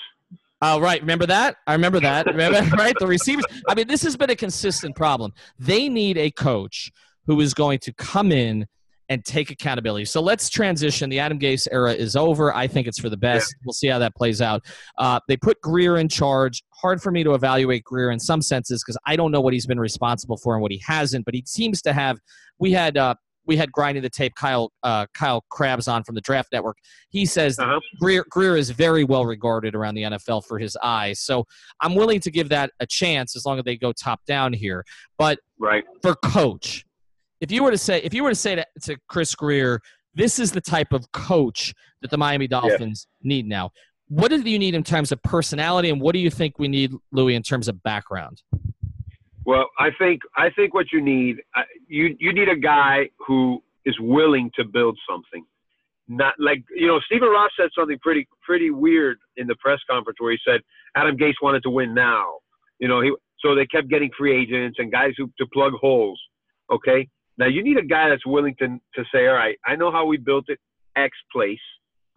Oh, 0.62 0.80
right. 0.80 1.02
Remember 1.02 1.26
that? 1.26 1.58
I 1.68 1.74
remember 1.74 2.00
that. 2.00 2.26
Remember, 2.36 2.60
right? 2.78 2.96
The 2.98 3.08
receivers. 3.08 3.46
I 3.68 3.76
mean, 3.76 3.88
this 3.88 4.02
has 4.04 4.16
been 4.16 4.30
a 4.30 4.36
consistent 4.36 4.96
problem. 4.96 5.34
They 5.60 5.90
need 5.90 6.18
a 6.18 6.32
coach 6.32 6.92
who 7.28 7.40
is 7.42 7.54
going 7.54 7.80
to 7.80 7.94
come 7.94 8.32
in 8.32 8.66
and 9.10 9.24
take 9.24 9.52
accountability. 9.52 10.06
So 10.06 10.22
let's 10.22 10.50
transition. 10.50 11.10
The 11.10 11.20
Adam 11.20 11.38
Gase 11.38 11.68
era 11.72 11.94
is 11.94 12.16
over. 12.16 12.54
I 12.54 12.68
think 12.68 12.88
it's 12.88 13.00
for 13.00 13.10
the 13.10 13.18
best. 13.18 13.56
We'll 13.64 13.74
see 13.74 13.88
how 13.88 14.00
that 14.00 14.16
plays 14.16 14.42
out. 14.42 14.64
Uh, 14.98 15.20
they 15.28 15.38
put 15.38 15.62
Grier 15.62 15.98
in 15.98 16.10
charge. 16.10 16.64
Hard 16.82 17.02
for 17.02 17.12
me 17.12 17.24
to 17.24 17.34
evaluate 17.34 17.84
Grier 17.84 18.10
in 18.10 18.20
some 18.20 18.42
senses 18.42 18.84
because 18.84 18.98
I 19.06 19.16
don't 19.16 19.32
know 19.32 19.42
what 19.42 19.54
he's 19.54 19.68
been 19.68 19.80
responsible 19.80 20.38
for 20.38 20.56
and 20.56 20.62
what 20.62 20.72
he 20.72 20.82
hasn't. 20.86 21.26
But 21.26 21.36
he 21.36 21.44
seems 21.46 21.82
to 21.84 21.94
have. 21.94 22.20
We 22.60 22.72
had. 22.72 22.98
Uh, 22.98 23.16
we 23.46 23.58
had 23.58 23.72
grinding 23.72 24.04
the 24.04 24.10
tape 24.10 24.34
Kyle 24.36 24.72
uh, 24.84 25.06
Kyle 25.14 25.44
Crabbs 25.50 25.88
on 25.88 26.04
from 26.04 26.16
the 26.16 26.22
Draft 26.22 26.50
Network. 26.52 26.78
He 27.10 27.26
says 27.26 27.58
Uh-huh. 27.60 27.80
Grier, 28.00 28.26
Grier 28.30 28.58
is 28.58 28.70
very 28.70 29.04
well 29.04 29.26
regarded 29.26 29.76
around 29.76 29.96
the 29.96 30.04
NFL 30.04 30.46
for 30.46 30.60
his 30.60 30.78
eyes. 30.84 31.20
So 31.20 31.46
I'm 31.82 31.96
willing 31.96 32.20
to 32.22 32.32
give 32.32 32.50
that 32.50 32.72
a 32.80 32.86
chance 32.86 33.36
as 33.36 33.46
long 33.46 33.58
as 33.58 33.66
they 33.66 33.78
go 33.78 33.92
top 33.94 34.24
down 34.26 34.54
here. 34.54 34.84
But 35.18 35.40
Right. 35.60 35.84
for 36.02 36.16
coach, 36.16 36.86
if 37.42 37.52
you 37.52 37.64
were 37.64 37.72
to 37.72 37.78
say 37.78 38.02
if 38.02 38.14
you 38.14 38.24
were 38.24 38.30
to 38.32 38.36
say 38.36 38.56
to, 38.56 38.66
to 38.84 38.98
Chris 39.08 39.36
Grier, 39.36 39.80
this 40.14 40.40
is 40.40 40.52
the 40.52 40.62
type 40.62 40.94
of 40.94 41.12
coach 41.12 41.74
that 42.02 42.10
the 42.12 42.18
Miami 42.18 42.48
Dolphins 42.48 43.08
need 43.22 43.46
now. 43.46 43.72
What 44.08 44.30
do 44.30 44.40
you 44.40 44.60
need 44.60 44.76
in 44.76 44.84
terms 44.84 45.12
of 45.12 45.22
personality, 45.24 45.90
and 45.90 46.00
what 46.00 46.14
do 46.14 46.20
you 46.20 46.30
think 46.30 46.60
we 46.60 46.68
need, 46.68 46.94
Louis, 47.12 47.34
in 47.36 47.42
terms 47.42 47.68
of 47.68 47.82
background? 47.84 48.42
Well, 49.46 49.70
I 49.78 49.90
think 50.00 50.22
I 50.36 50.50
think 50.50 50.74
what 50.74 50.92
you 50.92 51.02
need 51.02 51.38
uh, 51.56 51.62
you 51.88 52.16
you 52.20 52.34
need 52.34 52.50
a 52.50 52.56
guy 52.56 53.10
who 53.26 53.62
is 53.86 53.96
willing 54.00 54.50
to 54.56 54.66
build 54.66 54.98
something. 55.08 55.46
Not 56.08 56.34
like 56.40 56.64
you 56.76 56.88
know, 56.88 57.00
Stephen 57.06 57.30
Ross 57.30 57.52
said 57.58 57.70
something 57.78 57.98
pretty 58.02 58.28
pretty 58.44 58.72
weird 58.72 59.20
in 59.38 59.46
the 59.46 59.56
press 59.56 59.80
conference 59.90 60.18
where 60.20 60.32
he 60.32 60.40
said 60.46 60.62
Adam 60.96 61.16
Gase 61.16 61.36
wanted 61.42 61.62
to 61.64 61.70
win 61.70 61.94
now. 61.94 62.40
You 62.80 62.88
know, 62.88 63.02
he 63.02 63.14
so 63.40 63.54
they 63.54 63.68
kept 63.68 63.88
getting 63.88 64.10
free 64.18 64.36
agents 64.36 64.78
and 64.80 64.92
guys 64.92 65.14
who 65.18 65.30
to 65.38 65.46
plug 65.54 65.74
holes. 65.74 66.20
Okay, 66.72 67.08
now 67.38 67.46
you 67.46 67.64
need 67.64 67.78
a 67.78 67.86
guy 67.86 68.10
that's 68.10 68.26
willing 68.26 68.56
to 68.60 68.68
to 68.96 69.04
say, 69.14 69.28
all 69.28 69.36
right, 69.36 69.58
I 69.66 69.76
know 69.76 69.92
how 69.92 70.06
we 70.06 70.18
built 70.18 70.46
it 70.48 70.60
X 70.96 71.16
place. 71.32 71.60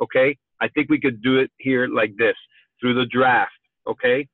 Okay, 0.00 0.36
I 0.62 0.68
think 0.68 0.88
we 0.88 0.98
could 0.98 1.22
do 1.22 1.38
it 1.38 1.50
here 1.58 1.88
like 1.88 2.14
this 2.16 2.36
through 2.80 2.94
the 2.94 3.06
draft. 3.06 3.52
Okay, 3.86 4.26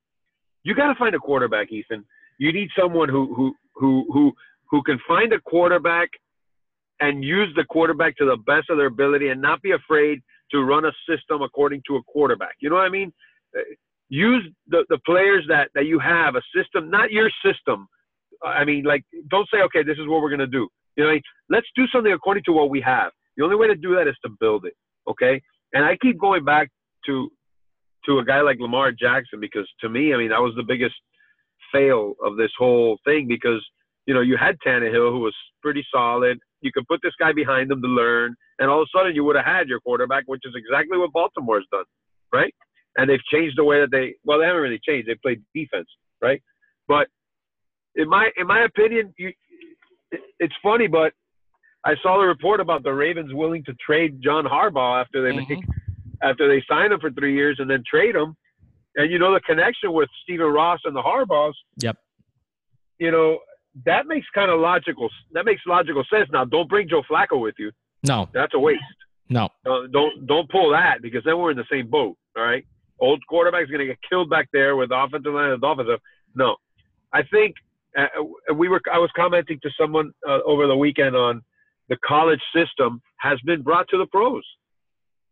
you 0.62 0.76
got 0.76 0.92
to 0.92 0.94
find 0.94 1.16
a 1.16 1.18
quarterback, 1.18 1.72
Ethan 1.72 2.04
you 2.38 2.52
need 2.52 2.68
someone 2.78 3.08
who 3.08 3.34
who 3.34 3.54
who 3.74 4.06
who 4.12 4.32
who 4.70 4.82
can 4.82 4.98
find 5.06 5.32
a 5.32 5.40
quarterback 5.40 6.08
and 7.00 7.24
use 7.24 7.52
the 7.56 7.64
quarterback 7.64 8.16
to 8.16 8.24
the 8.24 8.36
best 8.36 8.70
of 8.70 8.76
their 8.76 8.86
ability 8.86 9.28
and 9.28 9.40
not 9.40 9.60
be 9.62 9.72
afraid 9.72 10.20
to 10.52 10.62
run 10.62 10.84
a 10.84 10.92
system 11.08 11.42
according 11.42 11.82
to 11.86 11.96
a 11.96 12.02
quarterback. 12.04 12.54
You 12.60 12.70
know 12.70 12.76
what 12.76 12.86
I 12.86 12.90
mean? 12.90 13.12
Uh, 13.56 13.62
Use 14.10 14.46
the, 14.68 14.84
the 14.90 14.98
players 15.06 15.44
that, 15.48 15.70
that 15.74 15.86
you 15.86 15.98
have, 15.98 16.36
a 16.36 16.42
system, 16.54 16.90
not 16.90 17.10
your 17.10 17.30
system. 17.44 17.88
I 18.44 18.64
mean, 18.64 18.84
like, 18.84 19.02
don't 19.30 19.48
say, 19.52 19.60
okay, 19.62 19.82
this 19.82 19.98
is 19.98 20.06
what 20.06 20.20
we're 20.20 20.28
going 20.28 20.40
to 20.40 20.46
do. 20.46 20.68
You 20.96 21.04
know, 21.04 21.10
I 21.10 21.14
mean? 21.14 21.22
let's 21.48 21.66
do 21.74 21.86
something 21.92 22.12
according 22.12 22.44
to 22.44 22.52
what 22.52 22.70
we 22.70 22.80
have. 22.82 23.12
The 23.36 23.44
only 23.44 23.56
way 23.56 23.66
to 23.66 23.74
do 23.74 23.94
that 23.96 24.06
is 24.06 24.14
to 24.24 24.30
build 24.38 24.66
it. 24.66 24.74
Okay. 25.08 25.40
And 25.72 25.84
I 25.84 25.96
keep 25.96 26.20
going 26.20 26.44
back 26.44 26.68
to, 27.06 27.30
to 28.06 28.18
a 28.18 28.24
guy 28.24 28.42
like 28.42 28.58
Lamar 28.60 28.92
Jackson 28.92 29.40
because 29.40 29.68
to 29.80 29.88
me, 29.88 30.14
I 30.14 30.18
mean, 30.18 30.28
that 30.28 30.40
was 30.40 30.52
the 30.54 30.62
biggest 30.62 30.94
fail 31.74 32.14
of 32.24 32.36
this 32.36 32.52
whole 32.58 32.98
thing 33.04 33.26
because 33.28 33.62
you 34.06 34.14
know 34.14 34.20
you 34.20 34.36
had 34.36 34.56
Tannehill 34.66 35.10
who 35.10 35.20
was 35.20 35.34
pretty 35.62 35.84
solid. 35.92 36.38
You 36.60 36.70
could 36.72 36.86
put 36.86 37.00
this 37.02 37.12
guy 37.18 37.32
behind 37.32 37.70
him 37.70 37.82
to 37.82 37.88
learn, 37.88 38.34
and 38.58 38.70
all 38.70 38.82
of 38.82 38.88
a 38.94 38.98
sudden 38.98 39.14
you 39.14 39.24
would 39.24 39.36
have 39.36 39.44
had 39.44 39.68
your 39.68 39.80
quarterback, 39.80 40.24
which 40.26 40.42
is 40.44 40.54
exactly 40.56 40.96
what 40.98 41.12
Baltimore's 41.12 41.66
done, 41.70 41.84
right? 42.32 42.54
And 42.96 43.10
they've 43.10 43.24
changed 43.32 43.58
the 43.58 43.64
way 43.64 43.80
that 43.80 43.90
they 43.90 44.14
well 44.24 44.38
they 44.38 44.46
haven't 44.46 44.62
really 44.62 44.80
changed. 44.88 45.08
They 45.08 45.16
played 45.16 45.42
defense, 45.54 45.88
right? 46.22 46.40
But 46.88 47.08
in 47.96 48.08
my 48.08 48.30
in 48.36 48.46
my 48.46 48.60
opinion, 48.64 49.12
you 49.18 49.32
it, 50.12 50.20
it's 50.38 50.54
funny, 50.62 50.86
but 50.86 51.12
I 51.84 51.94
saw 52.02 52.18
the 52.18 52.26
report 52.26 52.60
about 52.60 52.82
the 52.82 52.92
Ravens 52.92 53.34
willing 53.34 53.62
to 53.64 53.74
trade 53.86 54.20
John 54.22 54.44
Harbaugh 54.44 55.00
after 55.00 55.22
they 55.22 55.32
Mhm. 55.32 55.48
make 55.48 55.58
after 56.22 56.48
they 56.48 56.62
sign 56.68 56.92
him 56.92 57.00
for 57.00 57.10
three 57.10 57.34
years 57.34 57.56
and 57.58 57.68
then 57.68 57.82
trade 57.88 58.14
him. 58.16 58.36
And 58.96 59.10
you 59.10 59.18
know 59.18 59.32
the 59.34 59.40
connection 59.40 59.92
with 59.92 60.08
Stephen 60.22 60.46
Ross 60.46 60.80
and 60.84 60.94
the 60.94 61.02
Harbaughs. 61.02 61.54
Yep. 61.78 61.96
You 62.98 63.10
know 63.10 63.38
that 63.84 64.06
makes 64.06 64.26
kind 64.34 64.50
of 64.50 64.60
logical. 64.60 65.08
That 65.32 65.44
makes 65.44 65.62
logical 65.66 66.04
sense. 66.12 66.28
Now, 66.32 66.44
don't 66.44 66.68
bring 66.68 66.88
Joe 66.88 67.02
Flacco 67.10 67.40
with 67.40 67.56
you. 67.58 67.72
No, 68.06 68.28
That's 68.32 68.52
a 68.54 68.58
waste. 68.58 68.82
no. 69.28 69.46
Uh, 69.66 69.86
don't 69.90 70.26
don't 70.26 70.48
pull 70.50 70.70
that 70.72 71.02
because 71.02 71.22
then 71.24 71.38
we're 71.38 71.50
in 71.50 71.56
the 71.56 71.64
same 71.70 71.88
boat. 71.90 72.16
All 72.36 72.44
right. 72.44 72.64
Old 73.00 73.22
quarterback's 73.28 73.68
going 73.70 73.80
to 73.80 73.86
get 73.86 73.98
killed 74.08 74.30
back 74.30 74.48
there 74.52 74.76
with 74.76 74.90
the 74.90 74.96
offensive 74.96 75.32
line 75.32 75.50
and 75.50 75.60
the 75.60 75.66
offensive. 75.66 76.00
No, 76.36 76.56
I 77.12 77.22
think 77.24 77.56
uh, 77.98 78.54
we 78.54 78.68
were. 78.68 78.80
I 78.92 78.98
was 78.98 79.10
commenting 79.16 79.58
to 79.62 79.70
someone 79.80 80.12
uh, 80.28 80.40
over 80.46 80.66
the 80.66 80.76
weekend 80.76 81.16
on 81.16 81.42
the 81.88 81.96
college 82.06 82.40
system 82.54 83.00
has 83.18 83.40
been 83.44 83.62
brought 83.62 83.88
to 83.88 83.98
the 83.98 84.06
pros, 84.06 84.44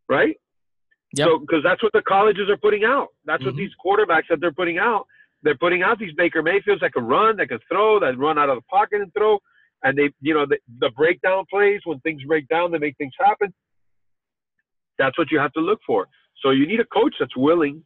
right? 0.09 0.37
Yep. 1.15 1.27
So 1.29 1.39
because 1.39 1.63
that's 1.63 1.83
what 1.83 1.93
the 1.93 2.03
colleges 2.03 2.49
are 2.49 2.57
putting 2.57 2.85
out. 2.85 3.09
That's 3.25 3.45
what 3.45 3.55
Mhm. 3.55 3.59
these 3.59 3.73
quarterbacks 3.85 4.29
that 4.31 4.41
they're 4.41 4.53
putting 4.53 4.79
out. 4.79 5.07
They're 5.43 5.57
putting 5.57 5.83
out 5.83 5.99
these 5.99 6.15
Baker 6.15 6.43
Mayfields 6.43 6.81
that 6.81 6.93
can 6.93 7.05
run, 7.05 7.37
that 7.37 7.49
can 7.49 7.59
throw, 7.69 7.99
that 8.01 8.17
run 8.17 8.39
out 8.39 8.49
of 8.49 8.57
the 8.57 8.63
pocket 8.63 9.01
and 9.01 9.13
throw, 9.13 9.41
and 9.83 9.99
they, 9.99 10.11
you 10.21 10.35
know, 10.35 10.47
the, 10.47 10.59
the 10.79 10.91
breakdown 10.91 11.45
plays 11.51 11.81
when 11.85 11.99
things 12.01 12.23
break 12.25 12.47
down, 12.49 12.71
they 12.71 12.79
make 12.79 12.97
things 12.97 13.13
happen. 13.19 13.53
That's 14.99 15.19
what 15.19 15.31
you 15.33 15.39
have 15.39 15.53
to 15.55 15.61
look 15.61 15.81
for. 15.87 16.09
So 16.43 16.51
you 16.51 16.67
need 16.67 16.81
a 16.81 16.85
coach 16.87 17.15
that's 17.19 17.37
willing 17.37 17.85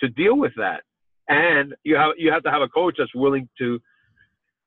to 0.00 0.08
deal 0.08 0.36
with 0.36 0.52
that, 0.56 0.82
and 1.28 1.74
you 1.84 1.96
have 1.96 2.12
you 2.18 2.30
have 2.30 2.42
to 2.42 2.50
have 2.50 2.62
a 2.62 2.68
coach 2.68 2.96
that's 2.98 3.14
willing 3.14 3.48
to 3.58 3.80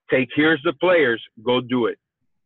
take. 0.09 0.29
Here's 0.35 0.61
the 0.63 0.73
players, 0.73 1.21
go 1.43 1.61
do 1.61 1.85
it. 1.87 1.99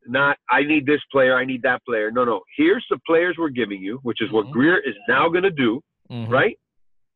Not 0.08 0.38
I 0.50 0.64
need 0.64 0.86
this 0.86 1.02
player, 1.12 1.38
I 1.38 1.46
need 1.46 1.62
that 1.64 1.82
player. 1.86 2.12
No, 2.12 2.26
no. 2.26 2.42
Here's 2.58 2.86
the 2.90 2.98
players 3.08 3.36
we're 3.38 3.50
giving 3.50 3.82
you, 3.82 4.00
which 4.04 4.22
is 4.22 4.32
what 4.32 4.48
Mhm. 4.48 4.52
Grier 4.52 4.78
is 4.80 4.96
now 5.08 5.30
going 5.30 5.44
to 5.44 5.52
do 5.52 5.82
Mhm. 6.12 6.30
right? 6.30 6.58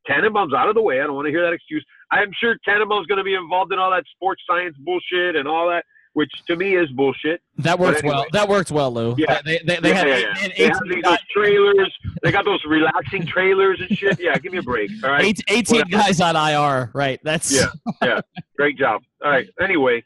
Tannenbaum's 0.05 0.53
out 0.53 0.69
of 0.69 0.75
the 0.75 0.81
way. 0.81 1.01
I 1.01 1.03
don't 1.03 1.15
want 1.15 1.25
to 1.25 1.31
hear 1.31 1.41
that 1.43 1.51
excuse. 1.53 1.85
I'm 2.11 2.31
sure 2.39 2.55
Tannenbaum's 2.63 3.07
going 3.07 3.17
to 3.17 3.23
be 3.25 3.33
involved 3.35 3.73
in 3.73 3.79
all 3.79 3.91
that 3.91 4.05
sports 4.15 4.41
science 4.49 4.75
bullshit 4.79 5.35
and 5.35 5.47
all 5.49 5.67
that, 5.67 5.83
which 6.13 6.31
to 6.47 6.55
me 6.55 6.75
is 6.77 6.87
bullshit. 6.91 7.41
That 7.57 7.77
works 7.77 7.99
anyway. 7.99 8.15
well. 8.15 8.25
That 8.31 8.47
works 8.47 8.71
well, 8.71 8.93
Lou. 8.93 9.15
Yeah. 9.17 9.41
They, 9.43 9.59
they, 9.65 9.75
they 9.81 9.89
Yeah, 9.89 9.95
had, 9.95 10.07
yeah, 10.07 10.17
yeah. 10.17 10.37
had 10.37 10.51
They 10.57 10.63
have 10.63 10.81
18, 10.87 11.01
those 11.01 11.17
trailers. 11.33 11.97
They 12.23 12.31
got 12.31 12.45
those 12.45 12.63
relaxing 12.65 13.25
trailers 13.25 13.81
and 13.81 13.97
shit. 13.97 14.17
Yeah, 14.21 14.37
give 14.37 14.53
me 14.53 14.59
a 14.59 14.63
break. 14.63 14.89
All 15.03 15.09
right. 15.11 15.37
18 15.49 15.79
Whatever. 15.81 16.03
guys 16.03 16.21
on 16.21 16.37
IR. 16.37 16.89
Right. 16.93 17.19
That's 17.23 17.51
yeah, 17.53 17.67
Yeah. 18.01 18.21
Great 18.55 18.77
job. 18.77 19.01
All 19.21 19.29
right. 19.29 19.49
Anyway, 19.59 20.05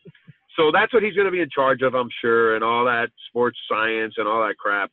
so 0.57 0.71
that's 0.71 0.93
what 0.93 1.03
he's 1.03 1.13
going 1.13 1.25
to 1.25 1.31
be 1.31 1.41
in 1.41 1.49
charge 1.49 1.81
of, 1.81 1.93
I'm 1.93 2.09
sure, 2.21 2.55
and 2.55 2.63
all 2.63 2.85
that 2.85 3.09
sports 3.27 3.57
science 3.69 4.15
and 4.17 4.27
all 4.27 4.45
that 4.45 4.57
crap. 4.57 4.91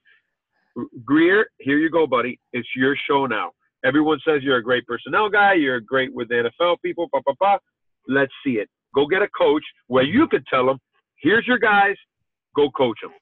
Grier, 1.05 1.47
here 1.59 1.79
you 1.79 1.90
go, 1.90 2.07
buddy. 2.07 2.38
It's 2.53 2.68
your 2.77 2.97
show 3.09 3.27
now. 3.27 3.51
Everyone 3.85 4.18
says 4.27 4.42
you're 4.42 4.57
a 4.57 4.62
great 4.62 4.87
personnel 4.87 5.29
guy. 5.29 5.55
You're 5.55 5.81
great 5.81 6.12
with 6.14 6.29
NFL 6.29 6.77
people. 6.85 7.09
Pa 7.12 7.21
pa 7.27 7.33
pa. 7.40 7.59
Let's 8.07 8.33
see 8.44 8.53
it. 8.53 8.68
Go 8.94 9.07
get 9.07 9.23
a 9.23 9.29
coach 9.29 9.62
where 9.87 10.05
you 10.05 10.27
could 10.29 10.44
tell 10.47 10.66
them, 10.66 10.79
"Here's 11.16 11.47
your 11.47 11.59
guys. 11.59 11.97
Go 12.57 12.71
coach 12.71 12.99
them." 13.03 13.12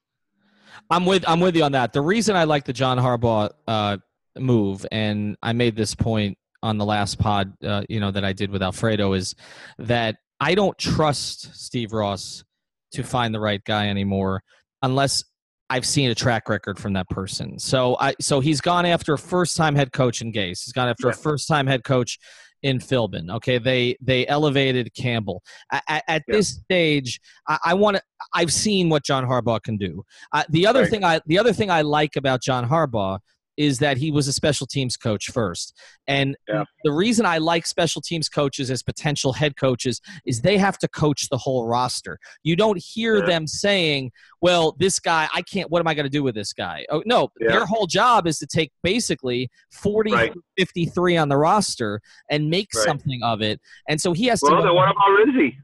I'm 0.91 1.05
with 1.05 1.25
I'm 1.29 1.41
with 1.41 1.57
you 1.57 1.65
on 1.65 1.73
that. 1.73 1.93
The 1.93 2.01
reason 2.01 2.37
I 2.37 2.45
like 2.45 2.65
the 2.65 2.73
John 2.73 2.99
Harbaugh 2.99 3.51
uh, 3.67 3.99
move, 4.39 4.87
and 4.93 5.37
I 5.43 5.53
made 5.53 5.77
this 5.77 5.95
point 5.95 6.39
on 6.63 6.79
the 6.79 6.85
last 6.85 7.19
pod, 7.19 7.53
uh, 7.63 7.83
you 7.89 8.01
know, 8.01 8.11
that 8.11 8.25
I 8.25 8.33
did 8.33 8.51
with 8.51 8.63
Alfredo, 8.63 9.13
is 9.13 9.35
that 9.79 10.17
I 10.41 10.55
don't 10.55 10.77
trust 10.79 11.55
Steve 11.55 11.93
Ross 11.93 12.45
to 12.93 13.03
find 13.03 13.35
the 13.35 13.41
right 13.41 13.63
guy 13.65 13.89
anymore, 13.89 14.43
unless 14.83 15.25
I've 15.69 15.87
seen 15.87 16.11
a 16.11 16.15
track 16.15 16.49
record 16.49 16.79
from 16.79 16.93
that 16.93 17.09
person. 17.09 17.59
So 17.59 17.97
I 17.99 18.15
so 18.21 18.41
he's 18.41 18.61
gone 18.61 18.87
after 18.87 19.15
a 19.15 19.19
first 19.19 19.57
time 19.57 19.75
head 19.75 19.93
coach 19.93 20.23
in 20.23 20.33
Gase. 20.33 20.65
He's 20.65 20.73
gone 20.73 20.89
after 20.89 21.09
Yeah. 21.09 21.13
a 21.13 21.17
first 21.17 21.49
time 21.49 21.67
head 21.67 21.83
coach 21.85 22.19
in 22.63 22.79
Philbin. 22.79 23.31
Okay, 23.37 23.59
they 23.59 23.97
they 24.01 24.27
elevated 24.29 24.95
Campbell. 24.95 25.43
At, 25.73 25.83
at 25.89 26.05
Yeah. 26.09 26.21
this 26.29 26.49
stage, 26.51 27.21
I, 27.49 27.59
I 27.67 27.75
want 27.75 27.97
to. 27.97 28.03
I've 28.33 28.53
seen 28.53 28.89
what 28.89 29.05
John 29.05 29.25
Harbaugh 29.25 29.63
can 29.63 29.77
do. 29.77 30.05
Uh, 30.33 30.45
the 30.51 30.67
other 30.67 30.83
Right. 30.83 30.91
thing 30.91 31.05
I 31.05 31.21
the 31.27 31.39
other 31.39 31.53
thing 31.53 31.71
I 31.71 31.83
like 31.83 32.15
about 32.17 32.43
John 32.43 32.69
Harbaugh 32.69 33.19
is 33.57 33.79
that 33.79 33.97
he 33.97 34.11
was 34.11 34.29
a 34.29 34.33
special 34.33 34.67
teams 34.67 34.97
coach 34.97 35.31
first. 35.31 35.75
And 36.07 36.37
Yeah. 36.49 36.65
the 36.85 36.93
reason 36.93 37.27
I 37.27 37.39
like 37.39 37.67
special 37.67 38.01
teams 38.03 38.29
coaches 38.29 38.71
as 38.71 38.83
potential 38.83 39.33
head 39.33 39.57
coaches 39.57 40.01
is 40.25 40.43
they 40.43 40.59
have 40.59 40.79
to 40.79 40.89
coach 40.89 41.29
the 41.29 41.39
whole 41.39 41.67
roster. 41.67 42.19
You 42.43 42.57
don't 42.57 42.79
hear 42.83 43.19
Yeah. 43.19 43.27
them 43.27 43.47
saying, 43.47 44.13
well, 44.41 44.77
this 44.79 45.01
guy, 45.01 45.29
I 45.35 45.43
can't, 45.43 45.71
what 45.71 45.81
am 45.81 45.89
I 45.89 45.95
going 45.95 46.05
to 46.05 46.11
do 46.11 46.23
with 46.23 46.35
this 46.35 46.53
guy? 46.53 46.85
Oh, 46.91 47.03
no, 47.07 47.29
Yeah. 47.41 47.49
their 47.49 47.67
whole 47.67 47.87
job 47.87 48.27
is 48.27 48.39
to 48.41 48.47
take 48.47 48.73
basically 48.83 49.51
40, 49.73 50.13
Right. 50.13 50.33
53 50.59 51.17
on 51.17 51.29
the 51.29 51.37
roster 51.37 52.01
and 52.31 52.51
make 52.51 52.69
Right. 52.75 52.85
something 52.85 53.23
of 53.23 53.43
it. 53.43 53.61
And 53.89 54.01
so 54.01 54.13
he 54.13 54.27
has 54.27 54.41
Well, 54.43 54.57
to. 54.57 54.69
go- 54.69 54.75
what 54.75 54.91
about 54.91 55.09
Rizzi? 55.27 55.59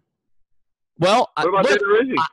Well, 0.98 1.30
look, 1.42 1.80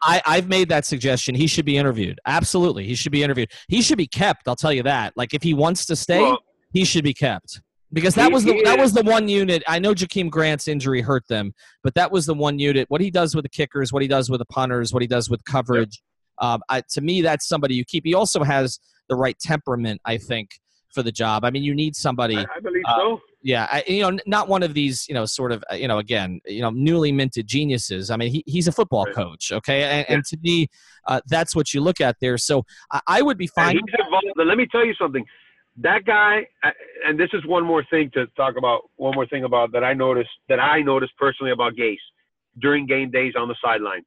I, 0.03 0.21
I've 0.25 0.47
made 0.47 0.69
that 0.69 0.85
suggestion. 0.85 1.33
He 1.35 1.47
should 1.47 1.65
be 1.65 1.77
interviewed. 1.77 2.19
Absolutely. 2.25 2.85
He 2.85 2.95
should 2.95 3.11
be 3.11 3.23
interviewed. 3.23 3.49
He 3.67 3.81
should 3.81 3.97
be 3.97 4.07
kept. 4.07 4.47
I'll 4.47 4.55
tell 4.55 4.73
you 4.73 4.83
that. 4.83 5.13
Like 5.15 5.33
if 5.33 5.41
he 5.43 5.53
wants 5.53 5.85
to 5.87 5.95
stay, 5.95 6.21
Well, 6.21 6.39
he 6.71 6.85
should 6.85 7.03
be 7.03 7.13
kept. 7.13 7.61
Because 7.91 8.13
that 8.15 8.27
He- 8.27 8.33
was 8.33 8.43
the 8.43 8.61
that 8.65 8.77
is- 8.77 8.83
was 8.83 8.93
the 8.93 9.01
one 9.09 9.27
unit. 9.27 9.63
I 9.67 9.79
know 9.79 9.95
Jakeem 9.95 10.29
Grant's 10.29 10.67
injury 10.67 11.01
hurt 11.01 11.23
them, 11.27 11.53
but 11.83 11.95
that 11.95 12.11
was 12.11 12.27
the 12.27 12.35
one 12.35 12.59
unit. 12.59 12.85
What 12.89 13.01
he 13.01 13.09
does 13.09 13.33
with 13.33 13.43
the 13.43 13.49
kickers, 13.49 13.91
what 13.91 14.03
he 14.03 14.07
does 14.07 14.29
with 14.29 14.39
the 14.39 14.45
punters, 14.45 14.93
what 14.93 15.01
he 15.01 15.07
does 15.07 15.29
with 15.29 15.43
coverage. 15.45 15.99
Um, 16.39 16.61
I, 16.69 16.83
to 16.91 17.01
me, 17.01 17.21
that's 17.21 17.47
somebody 17.47 17.73
you 17.75 17.83
keep. 17.85 18.05
He 18.05 18.13
also 18.13 18.43
has 18.43 18.79
the 19.09 19.15
right 19.15 19.35
temperament, 19.39 19.99
I 20.05 20.17
think, 20.17 20.49
for 20.93 21.03
the 21.03 21.11
job. 21.11 21.45
I 21.45 21.49
mean, 21.51 21.63
you 21.63 21.75
need 21.75 21.95
somebody. 21.95 22.37
I, 22.37 22.45
I 22.55 22.59
believe 22.61 22.83
uh, 22.87 22.97
so. 22.97 23.21
Yeah, 23.41 23.67
I, 23.71 23.83
you 23.87 24.01
know, 24.01 24.19
not 24.25 24.49
one 24.49 24.63
of 24.63 24.73
these, 24.73 25.07
you 25.07 25.13
know, 25.13 25.25
sort 25.25 25.51
of, 25.51 25.63
uh, 25.71 25.75
you 25.75 25.87
know, 25.87 25.99
again, 25.99 26.41
you 26.45 26.61
know, 26.61 26.71
newly 26.71 27.11
minted 27.11 27.47
geniuses. 27.47 28.11
I 28.11 28.17
mean, 28.17 28.31
he, 28.31 28.43
he's 28.45 28.67
a 28.67 28.71
football 28.71 29.05
Right. 29.05 29.15
coach, 29.15 29.51
okay, 29.53 29.83
and, 29.83 30.09
and 30.09 30.25
to 30.25 30.37
me, 30.41 30.67
uh, 31.07 31.21
that's 31.27 31.55
what 31.55 31.73
you 31.73 31.79
look 31.79 32.01
at 32.01 32.17
there. 32.19 32.37
So 32.37 32.63
I, 32.91 32.99
I 33.07 33.21
would 33.21 33.37
be 33.37 33.49
And 33.55 33.65
fine. 33.65 33.75
he's 33.75 33.95
involved. 33.97 34.25
Let 34.35 34.57
me 34.57 34.67
tell 34.69 34.85
you 34.85 34.93
something. 34.99 35.25
That 35.77 36.03
guy, 36.03 36.47
uh, 36.63 36.71
and 37.07 37.17
this 37.17 37.29
is 37.31 37.45
one 37.45 37.63
more 37.63 37.85
thing 37.89 38.11
to 38.13 38.27
talk 38.35 38.55
about. 38.57 38.81
One 38.97 39.15
more 39.15 39.25
thing 39.27 39.45
about 39.45 39.71
that 39.71 39.83
I 39.83 39.93
noticed 39.93 40.31
that 40.49 40.59
I 40.59 40.81
noticed 40.81 41.13
personally 41.17 41.53
about 41.53 41.75
Gase 41.75 41.95
during 42.59 42.85
game 42.85 43.09
days 43.09 43.33
on 43.37 43.47
the 43.47 43.55
sideline. 43.63 44.01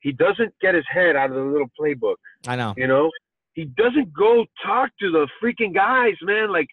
He 0.00 0.12
doesn't 0.12 0.54
get 0.60 0.76
his 0.76 0.84
head 0.88 1.16
out 1.16 1.30
of 1.30 1.36
the 1.36 1.42
little 1.42 1.70
playbook. 1.78 2.14
I 2.46 2.54
know. 2.54 2.74
You 2.76 2.86
know, 2.86 3.10
he 3.58 3.64
doesn't 3.64 4.12
go 4.14 4.46
talk 4.64 4.90
to 5.00 5.10
the 5.10 5.26
freaking 5.42 5.74
guys, 5.74 6.14
man. 6.22 6.52
Like, 6.52 6.68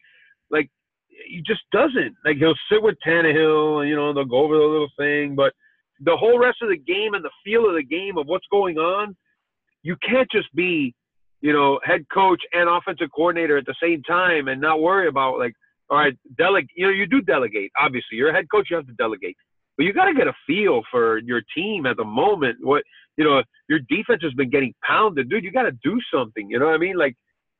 like 0.51 0.69
he 1.27 1.41
just 1.43 1.61
doesn't. 1.71 2.15
Like 2.23 2.37
he'll 2.37 2.53
sit 2.71 2.83
with 2.83 2.93
Tannehill, 3.05 3.81
and 3.81 3.89
you 3.89 3.95
know 3.95 4.13
they'll 4.13 4.23
go 4.23 4.43
over 4.43 4.55
the 4.55 4.63
little 4.63 4.91
thing, 4.95 5.33
but 5.33 5.51
the 6.01 6.15
whole 6.15 6.37
rest 6.37 6.59
of 6.61 6.69
the 6.69 6.77
game 6.77 7.15
and 7.15 7.25
the 7.25 7.31
feel 7.43 7.67
of 7.67 7.73
the 7.73 7.83
game 7.83 8.19
of 8.19 8.27
what's 8.27 8.45
going 8.51 8.77
on, 8.77 9.15
you 9.81 9.95
can't 10.07 10.29
just 10.29 10.53
be, 10.53 10.93
you 11.41 11.53
know, 11.53 11.79
head 11.83 12.05
coach 12.13 12.41
and 12.53 12.69
offensive 12.69 13.09
coordinator 13.15 13.57
at 13.57 13.65
the 13.65 13.75
same 13.81 14.03
time 14.03 14.47
and 14.47 14.61
not 14.61 14.79
worry 14.79 15.07
about 15.07 15.39
like, 15.39 15.53
all 15.89 15.97
right, 15.97 16.13
delegate. 16.37 16.69
You 16.75 16.85
know, 16.85 16.91
you 16.91 17.07
do 17.07 17.21
delegate. 17.21 17.71
Obviously, 17.81 18.17
you're 18.17 18.29
a 18.29 18.33
head 18.33 18.45
coach, 18.51 18.67
you 18.69 18.75
have 18.75 18.85
to 18.85 18.93
delegate, 18.93 19.37
but 19.77 19.85
you 19.85 19.93
got 19.93 20.05
to 20.05 20.13
get 20.13 20.27
a 20.27 20.33
feel 20.47 20.81
for 20.91 21.19
your 21.19 21.41
team 21.55 21.85
at 21.85 21.97
the 21.97 22.03
moment. 22.05 22.57
What 22.61 22.83
you 23.17 23.23
know, 23.23 23.41
your 23.69 23.79
defense 23.89 24.21
has 24.23 24.33
been 24.33 24.49
getting 24.49 24.73
pounded, 24.85 25.29
dude. 25.29 25.43
You 25.43 25.51
got 25.51 25.63
to 25.63 25.71
do 25.83 25.99
something. 26.13 26.49
You 26.49 26.59
know 26.59 26.65
what 26.65 26.75
I 26.75 26.77
mean? 26.77 26.97
Like, 26.97 27.15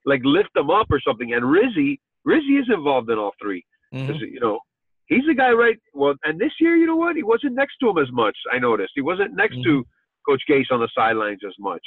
like 0.05 0.21
lift 0.25 0.49
them 0.53 0.69
up 0.69 0.87
or 0.91 0.99
something. 0.99 1.33
And 1.33 1.49
Rizzi, 1.49 1.99
Rizzi 2.25 2.57
is 2.57 2.67
involved 2.73 3.09
in 3.09 3.17
all 3.17 3.33
3 3.41 3.63
Mhm. 3.93 4.07
'Cause, 4.07 4.21
You 4.21 4.39
know, 4.41 4.59
he's 5.07 5.25
the 5.25 5.33
guy, 5.33 5.51
right? 5.51 5.77
Well, 5.93 6.15
and 6.25 6.37
this 6.39 6.51
year, 6.59 6.75
you 6.75 6.85
know 6.87 6.97
what? 6.97 7.15
He 7.15 7.23
wasn't 7.23 7.55
next 7.55 7.77
to 7.77 7.89
him 7.89 7.97
as 7.97 8.11
much. 8.11 8.37
I 8.51 8.59
noticed 8.59 8.91
he 8.95 9.01
wasn't 9.01 9.33
next 9.33 9.55
to 9.63 9.85
Coach 10.27 10.43
Gase 10.49 10.71
on 10.71 10.79
the 10.81 10.89
sidelines 10.93 11.41
as 11.47 11.57
much. 11.59 11.85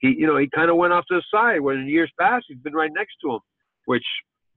He, 0.00 0.14
you 0.18 0.26
know, 0.26 0.36
he 0.36 0.48
kind 0.48 0.70
of 0.70 0.76
went 0.76 0.92
off 0.92 1.04
to 1.06 1.16
the 1.16 1.22
side. 1.30 1.60
When 1.60 1.78
in 1.80 1.88
years 1.88 2.10
past, 2.18 2.46
he's 2.48 2.58
been 2.58 2.74
right 2.74 2.92
next 2.92 3.16
to 3.22 3.34
him. 3.34 3.40
Which, 3.86 4.06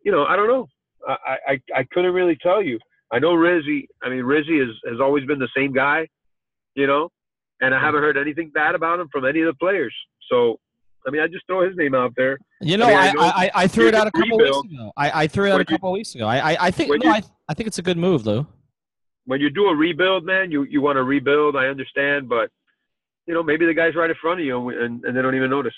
you 0.06 0.12
know, 0.12 0.26
I 0.26 0.36
don't 0.38 0.48
know. 0.48 0.67
I, 1.08 1.38
I, 1.48 1.62
I 1.76 1.84
couldn't 1.91 2.13
really 2.13 2.36
tell 2.38 2.62
you. 2.62 2.80
I 3.12 3.20
know 3.20 3.34
Rizzi. 3.34 3.88
I 4.04 4.10
mean, 4.10 4.24
Rizzi 4.24 4.60
is, 4.60 4.70
has 4.89 5.00
always 5.00 5.26
been 5.26 5.39
the 5.39 5.50
same 5.56 5.74
guy, 5.74 6.08
you 6.76 6.88
know, 6.88 7.10
and 7.62 7.74
I 7.74 7.80
haven't 7.80 8.00
mm-hmm. 8.00 8.06
heard 8.06 8.17
anything 8.17 8.50
bad 8.54 8.76
about 8.76 9.00
him 9.00 9.08
from 9.12 9.26
any 9.26 9.41
of 9.41 9.48
the 9.48 9.58
players. 9.58 9.96
So, 10.30 10.60
I 11.08 11.12
mean, 11.12 11.22
I 11.22 11.28
just 11.28 11.46
throw 11.48 11.65
his 11.65 11.76
name 11.78 11.96
out 11.96 12.13
there. 12.17 12.38
You 12.60 12.76
know, 12.78 12.86
I 12.86 12.89
mean, 12.89 12.98
I 12.98 13.08
I, 13.08 13.13
know 13.13 13.22
I, 13.22 13.52
I 13.56 13.67
threw 13.67 13.88
it 13.88 13.96
out 13.96 14.08
a 14.08 14.10
a 14.10 14.12
couple 14.12 14.38
rebuild. 14.38 14.65
weeks 14.65 14.76
ago. 14.76 14.91
I, 14.98 15.24
I 15.24 15.28
threw 15.28 15.46
it 15.46 15.50
out 15.50 15.54
a 15.54 15.58
When 15.58 15.65
you- 15.70 15.78
couple 15.78 15.91
weeks 15.93 16.15
ago. 16.15 16.28
I, 16.28 16.54
I, 16.54 16.58
I 16.67 16.72
think 16.72 16.89
no, 16.89 16.96
you- 16.96 17.10
I, 17.12 17.22
I 17.48 17.54
think 17.54 17.67
it's 17.67 17.80
a 17.80 17.84
good 17.84 17.98
move, 17.98 18.26
Lou. 18.26 18.46
When 19.26 19.41
you 19.41 19.50
do 19.50 19.67
a 19.67 19.76
rebuild, 19.76 20.26
man, 20.26 20.52
you, 20.52 20.63
you 20.63 20.82
want 20.82 20.98
to 20.98 21.04
rebuild. 21.04 21.56
I 21.58 21.67
understand, 21.67 22.30
but 22.30 22.50
you 23.26 23.34
know, 23.34 23.43
maybe 23.43 23.65
the 23.65 23.74
guy's 23.74 23.93
right 23.96 24.10
in 24.10 24.15
front 24.22 24.39
of 24.39 24.46
you, 24.46 24.70
and, 24.70 24.78
and, 24.82 25.06
and 25.06 25.17
they 25.17 25.22
don't 25.22 25.36
even 25.36 25.50
notice. 25.50 25.74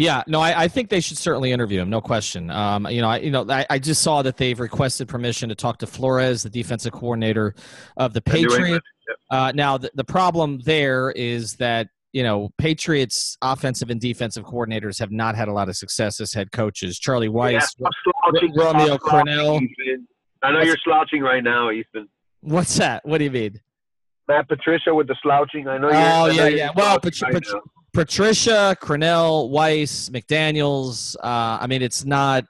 Yeah, 0.00 0.22
no, 0.26 0.40
I, 0.40 0.62
I 0.62 0.68
think 0.68 0.88
they 0.88 1.00
should 1.00 1.18
certainly 1.18 1.52
interview 1.52 1.78
him, 1.78 1.90
no 1.90 2.00
question. 2.00 2.50
Um, 2.50 2.86
you 2.88 3.02
know, 3.02 3.08
I, 3.08 3.18
you 3.18 3.30
know, 3.30 3.44
I, 3.50 3.66
I 3.68 3.78
just 3.78 4.00
saw 4.02 4.22
that 4.22 4.38
they've 4.38 4.58
requested 4.58 5.08
permission 5.08 5.50
to 5.50 5.54
talk 5.54 5.76
to 5.80 5.86
Flores, 5.86 6.42
the 6.42 6.48
defensive 6.48 6.92
coordinator 6.92 7.54
of 7.98 8.14
the 8.14 8.22
Patriots. 8.22 8.86
Uh, 9.30 9.52
now, 9.54 9.76
the, 9.76 9.90
the 9.94 10.04
problem 10.04 10.58
there 10.64 11.10
is 11.10 11.56
that 11.56 11.88
you 12.12 12.22
know 12.22 12.48
Patriots 12.56 13.36
offensive 13.42 13.90
and 13.90 14.00
defensive 14.00 14.44
coordinators 14.46 14.98
have 14.98 15.12
not 15.12 15.34
had 15.34 15.48
a 15.48 15.52
lot 15.52 15.68
of 15.68 15.76
success 15.76 16.18
as 16.18 16.32
head 16.32 16.50
coaches. 16.50 16.98
Charlie 16.98 17.28
Weis, 17.28 17.60
stop 17.60 17.92
slouching, 18.32 18.54
Ro- 18.56 18.72
Romeo 18.72 18.96
Crennel. 18.96 19.60
I 20.42 20.52
know 20.52 20.62
you're 20.62 20.78
slouching 20.82 21.20
right 21.20 21.44
now, 21.44 21.70
Ethan. 21.70 22.08
what's 22.40 22.74
that? 22.78 23.04
What 23.04 23.18
do 23.18 23.24
you 23.24 23.30
mean? 23.30 23.60
Matt 24.28 24.48
Patricia 24.48 24.94
with 24.94 25.08
the 25.08 25.16
slouching. 25.22 25.68
I 25.68 25.76
know. 25.76 25.88
You're, 25.90 25.96
Oh, 25.96 26.26
yeah, 26.26 26.48
yeah. 26.48 26.70
Well, 26.74 26.98
Pat- 26.98 27.12
Pat-. 27.20 27.42
Patricia, 27.92 28.76
Crennel, 28.80 29.50
Weis, 29.50 30.10
McDaniels. 30.10 31.16
Uh, 31.22 31.58
I 31.60 31.66
mean, 31.66 31.82
it's 31.82 32.04
not. 32.04 32.44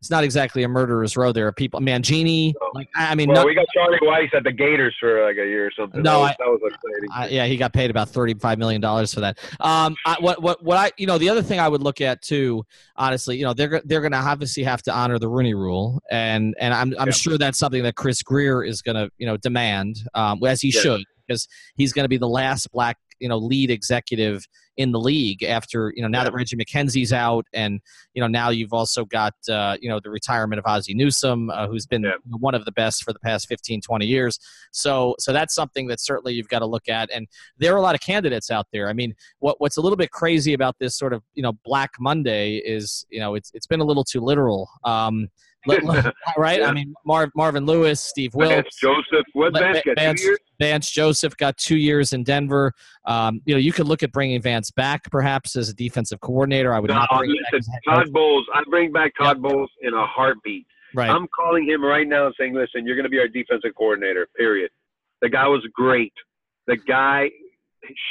It's 0.00 0.10
not 0.10 0.22
exactly 0.22 0.64
a 0.64 0.68
murderer's 0.68 1.16
row. 1.16 1.32
There 1.32 1.46
are 1.46 1.52
people, 1.52 1.80
Mangini. 1.80 2.52
Like, 2.74 2.88
I 2.94 3.14
mean, 3.14 3.28
Well, 3.30 3.40
no- 3.40 3.46
we 3.46 3.54
got 3.54 3.64
Charlie 3.74 3.96
Weis 4.02 4.28
at 4.34 4.44
the 4.44 4.52
Gators 4.52 4.94
for 5.00 5.24
like 5.24 5.36
a 5.38 5.46
year 5.46 5.64
or 5.68 5.70
something. 5.74 6.02
No, 6.02 6.18
that 6.18 6.18
was, 6.20 6.30
I- 6.30 6.36
that 6.40 6.50
was 6.50 6.60
exciting. 6.74 7.08
I, 7.10 7.28
yeah, 7.28 7.46
he 7.46 7.56
got 7.56 7.72
paid 7.72 7.88
about 7.88 8.10
thirty-five 8.10 8.58
million 8.58 8.82
dollars 8.82 9.14
for 9.14 9.20
that. 9.20 9.38
Um, 9.60 9.96
I, 10.04 10.16
what, 10.20 10.42
what, 10.42 10.62
what 10.62 10.76
I, 10.76 10.90
you 10.98 11.06
know, 11.06 11.16
the 11.16 11.30
other 11.30 11.40
thing 11.40 11.58
I 11.58 11.68
would 11.68 11.82
look 11.82 12.02
at 12.02 12.20
too, 12.20 12.66
honestly, 12.96 13.38
you 13.38 13.44
know, 13.44 13.54
they're 13.54 13.80
they're 13.86 14.02
going 14.02 14.12
to 14.12 14.18
obviously 14.18 14.62
have 14.64 14.82
to 14.82 14.92
honor 14.92 15.18
the 15.18 15.28
Rooney 15.28 15.54
Rule, 15.54 16.02
and 16.10 16.54
and 16.60 16.74
I'm 16.74 16.92
I'm 16.98 17.06
Yeah. 17.08 17.12
sure 17.12 17.38
that's 17.38 17.58
something 17.58 17.82
that 17.84 17.96
Chris 17.96 18.22
Grier 18.22 18.62
is 18.62 18.82
going 18.82 18.96
to 18.96 19.10
you 19.16 19.24
know 19.26 19.38
demand, 19.38 19.96
um, 20.12 20.38
as 20.44 20.60
he 20.60 20.68
Yes. 20.68 20.82
should, 20.82 21.02
because 21.26 21.48
he's 21.76 21.94
going 21.94 22.04
to 22.04 22.10
be 22.10 22.18
the 22.18 22.28
last 22.28 22.70
black 22.72 22.98
you 23.20 23.28
know 23.30 23.38
lead 23.38 23.70
executive 23.70 24.44
in 24.76 24.92
the 24.92 24.98
league 25.00 25.42
after 25.42 25.92
you 25.94 26.02
know 26.02 26.08
now 26.08 26.24
that 26.24 26.32
Reggie 26.32 26.56
McKenzie's 26.56 27.12
out, 27.12 27.46
and 27.52 27.80
you 28.14 28.20
know 28.20 28.26
now 28.26 28.50
you've 28.50 28.72
also 28.72 29.04
got 29.04 29.34
uh, 29.48 29.76
you 29.80 29.88
know 29.88 30.00
the 30.02 30.10
retirement 30.10 30.58
of 30.58 30.64
Ozzie 30.66 30.94
Newsome, 30.94 31.50
uh, 31.50 31.66
who's 31.66 31.86
been 31.86 32.02
Yeah. 32.02 32.12
one 32.38 32.54
of 32.54 32.64
the 32.64 32.72
best 32.72 33.04
for 33.04 33.12
the 33.12 33.18
past 33.20 33.46
15, 33.48 33.80
20 33.80 34.06
years. 34.06 34.38
So 34.72 35.14
so 35.18 35.32
that's 35.32 35.54
something 35.54 35.86
that 35.88 36.00
certainly 36.00 36.34
you've 36.34 36.48
got 36.48 36.60
to 36.60 36.66
look 36.66 36.88
at, 36.88 37.10
and 37.12 37.26
there 37.58 37.72
are 37.72 37.76
a 37.78 37.82
lot 37.82 37.94
of 37.94 38.00
candidates 38.00 38.50
out 38.50 38.66
there. 38.72 38.88
I 38.88 38.92
mean, 38.92 39.14
what 39.38 39.60
what's 39.60 39.76
a 39.76 39.80
little 39.80 39.96
bit 39.96 40.10
crazy 40.10 40.54
about 40.54 40.76
this 40.78 40.96
sort 40.96 41.12
of 41.12 41.22
you 41.34 41.42
know 41.42 41.52
Black 41.64 41.92
Monday 42.00 42.56
is 42.56 43.06
you 43.10 43.20
know 43.20 43.34
it's 43.34 43.50
it's 43.54 43.66
been 43.66 43.80
a 43.80 43.84
little 43.84 44.04
too 44.04 44.20
literal. 44.20 44.68
Um, 44.84 45.28
right? 46.36 46.60
Yeah. 46.60 46.68
I 46.68 46.72
mean, 46.72 46.94
Marv, 47.04 47.30
Marvin 47.34 47.66
Lewis, 47.66 48.00
Steve 48.00 48.32
Vance 48.34 48.50
Wilks, 48.50 48.76
Joseph. 48.80 49.26
What 49.32 49.52
Vance 49.54 49.80
get? 49.84 49.98
Vance- 49.98 50.20
Two 50.20 50.26
years? 50.28 50.38
Vance 50.60 50.90
Joseph 50.90 51.36
got 51.36 51.56
two 51.56 51.76
years 51.76 52.12
in 52.12 52.22
Denver. 52.22 52.72
Um, 53.06 53.40
you 53.44 53.54
know, 53.54 53.58
you 53.58 53.72
could 53.72 53.86
look 53.88 54.02
at 54.02 54.12
bringing 54.12 54.40
Vance 54.40 54.70
back 54.70 55.10
perhaps 55.10 55.56
as 55.56 55.68
a 55.68 55.74
defensive 55.74 56.20
coordinator. 56.20 56.72
I 56.72 56.78
would 56.80 56.88
No, 56.90 56.96
not 56.96 57.08
bring 57.18 57.30
listen, 57.30 57.58
as 57.58 57.68
a 57.68 57.70
head 57.72 57.80
coach. 57.88 58.04
Todd 58.06 58.12
Bowles. 58.12 58.46
I 58.54 58.62
bring 58.70 58.92
back 58.92 59.12
Todd 59.20 59.42
Bowles 59.42 59.70
in 59.82 59.94
a 59.94 60.06
heartbeat. 60.06 60.66
Right. 60.94 61.10
I'm 61.10 61.26
calling 61.34 61.68
him 61.68 61.84
right 61.84 62.06
now 62.06 62.26
and 62.26 62.34
saying, 62.38 62.54
listen, 62.54 62.86
you're 62.86 62.94
going 62.94 63.04
to 63.04 63.10
be 63.10 63.18
our 63.18 63.26
defensive 63.26 63.72
coordinator, 63.76 64.28
period. 64.36 64.70
The 65.22 65.28
guy 65.28 65.48
was 65.48 65.66
great. 65.74 66.12
The 66.68 66.76
guy 66.76 67.30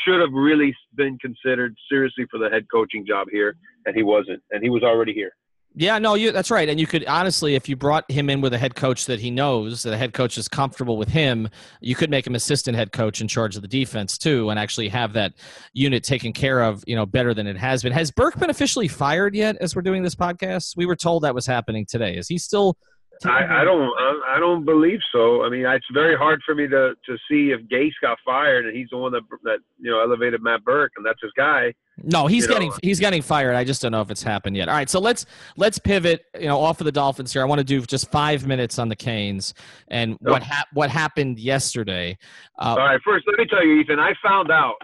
should 0.03 0.19
have 0.19 0.33
really 0.33 0.75
been 0.95 1.17
considered 1.19 1.75
seriously 1.89 2.25
for 2.29 2.37
the 2.39 2.49
head 2.49 2.65
coaching 2.71 3.05
job 3.07 3.27
here, 3.31 3.55
and 3.85 3.95
he 3.95 4.03
wasn't. 4.03 4.41
And 4.51 4.61
he 4.61 4.69
was 4.69 4.83
already 4.83 5.13
here. 5.13 5.31
Yeah, 5.75 5.97
no, 5.97 6.13
you 6.13 6.31
that's 6.31 6.51
right. 6.51 6.69
And 6.69 6.79
you 6.79 6.85
could 6.85 7.03
honestly, 7.07 7.55
if 7.55 7.67
you 7.67 7.75
brought 7.75 8.09
him 8.09 8.29
in 8.29 8.41
with 8.41 8.53
a 8.53 8.59
head 8.59 8.75
coach 8.75 9.05
that 9.07 9.19
he 9.19 9.31
knows, 9.31 9.81
that 9.83 9.89
the 9.89 9.97
head 9.97 10.13
coach 10.13 10.37
is 10.37 10.47
comfortable 10.47 10.97
with 10.97 11.09
him, 11.09 11.49
you 11.81 11.95
could 11.95 12.11
make 12.11 12.27
him 12.27 12.35
assistant 12.35 12.77
head 12.77 12.91
coach 12.91 13.21
in 13.21 13.27
charge 13.27 13.55
of 13.55 13.63
the 13.63 13.67
defense 13.67 14.17
too, 14.17 14.51
and 14.51 14.59
actually 14.59 14.87
have 14.89 15.13
that 15.13 15.33
unit 15.73 16.03
taken 16.03 16.31
care 16.31 16.61
of, 16.61 16.83
you 16.85 16.95
know, 16.95 17.07
better 17.07 17.33
than 17.33 17.47
it 17.47 17.57
has 17.57 17.81
been. 17.81 17.91
Has 17.91 18.11
Burke 18.11 18.37
been 18.37 18.51
officially 18.51 18.87
fired 18.87 19.33
yet? 19.33 19.57
As 19.61 19.75
we're 19.75 19.81
doing 19.81 20.03
this 20.03 20.15
podcast, 20.15 20.77
we 20.77 20.85
were 20.85 20.95
told 20.95 21.23
that 21.23 21.33
was 21.33 21.47
happening 21.47 21.87
today. 21.87 22.17
Is 22.17 22.27
he 22.27 22.37
still 22.37 22.77
I, 23.25 23.61
I 23.61 23.63
don't. 23.63 23.93
I, 23.97 24.35
I 24.35 24.39
don't 24.39 24.65
believe 24.65 24.99
so. 25.11 25.43
I 25.43 25.49
mean, 25.49 25.65
it's 25.65 25.85
very 25.93 26.17
hard 26.17 26.41
for 26.45 26.55
me 26.55 26.67
to 26.67 26.93
to 27.05 27.17
see 27.29 27.51
if 27.51 27.61
Gase 27.69 27.93
got 28.01 28.17
fired 28.25 28.65
and 28.65 28.75
he's 28.75 28.87
the 28.91 28.97
one 28.97 29.11
that 29.11 29.21
that 29.43 29.59
you 29.79 29.91
know 29.91 30.01
elevated 30.01 30.41
Matt 30.41 30.63
Burke 30.63 30.91
and 30.97 31.05
that's 31.05 31.21
his 31.21 31.31
guy. 31.37 31.73
No, 31.97 32.27
he's 32.27 32.43
you 32.43 32.49
know. 32.49 32.53
getting 32.55 32.71
he's 32.81 32.99
getting 32.99 33.21
fired. 33.21 33.55
I 33.55 33.63
just 33.63 33.81
don't 33.81 33.91
know 33.91 34.01
if 34.01 34.09
it's 34.09 34.23
happened 34.23 34.57
yet. 34.57 34.67
All 34.67 34.75
right, 34.75 34.89
so 34.89 34.99
let's 34.99 35.25
let's 35.57 35.79
pivot. 35.79 36.25
You 36.37 36.47
know, 36.47 36.59
off 36.59 36.81
of 36.81 36.85
the 36.85 36.91
Dolphins 36.91 37.31
here. 37.31 37.41
I 37.41 37.45
want 37.45 37.59
to 37.59 37.63
do 37.63 37.81
just 37.81 38.11
five 38.11 38.45
minutes 38.47 38.79
on 38.79 38.89
the 38.89 38.95
Canes 38.95 39.53
and 39.89 40.17
what 40.19 40.43
hap- 40.43 40.67
what 40.73 40.89
happened 40.89 41.39
yesterday. 41.39 42.17
Uh, 42.59 42.75
All 42.77 42.77
right, 42.77 42.99
first 43.05 43.25
let 43.27 43.37
me 43.37 43.45
tell 43.45 43.65
you, 43.65 43.79
Ethan. 43.81 43.99
I 43.99 44.13
found 44.23 44.51
out. 44.51 44.75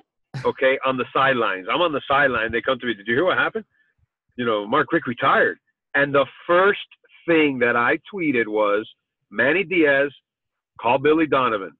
Okay, 0.46 0.78
on 0.86 0.96
the 0.96 1.06
sidelines. 1.12 1.66
I'm 1.74 1.82
on 1.82 1.92
the 1.92 2.02
sideline. 2.08 2.52
They 2.52 2.62
come 2.62 2.78
to 2.80 2.86
me. 2.86 2.94
Did 2.94 3.08
you 3.08 3.16
hear 3.16 3.26
what 3.26 3.38
happened? 3.38 3.66
You 4.36 4.46
know, 4.46 4.68
Mark 4.68 4.92
Richt 4.94 5.08
retired, 5.08 5.58
and 5.96 6.14
the 6.14 6.26
first 6.46 6.80
thing 7.28 7.60
that 7.60 7.76
I 7.76 8.00
tweeted 8.14 8.48
was 8.48 8.90
Manny 9.32 9.64
Diaz, 9.64 10.12
call 10.82 10.98
Billy 10.98 11.28
Donovan. 11.28 11.72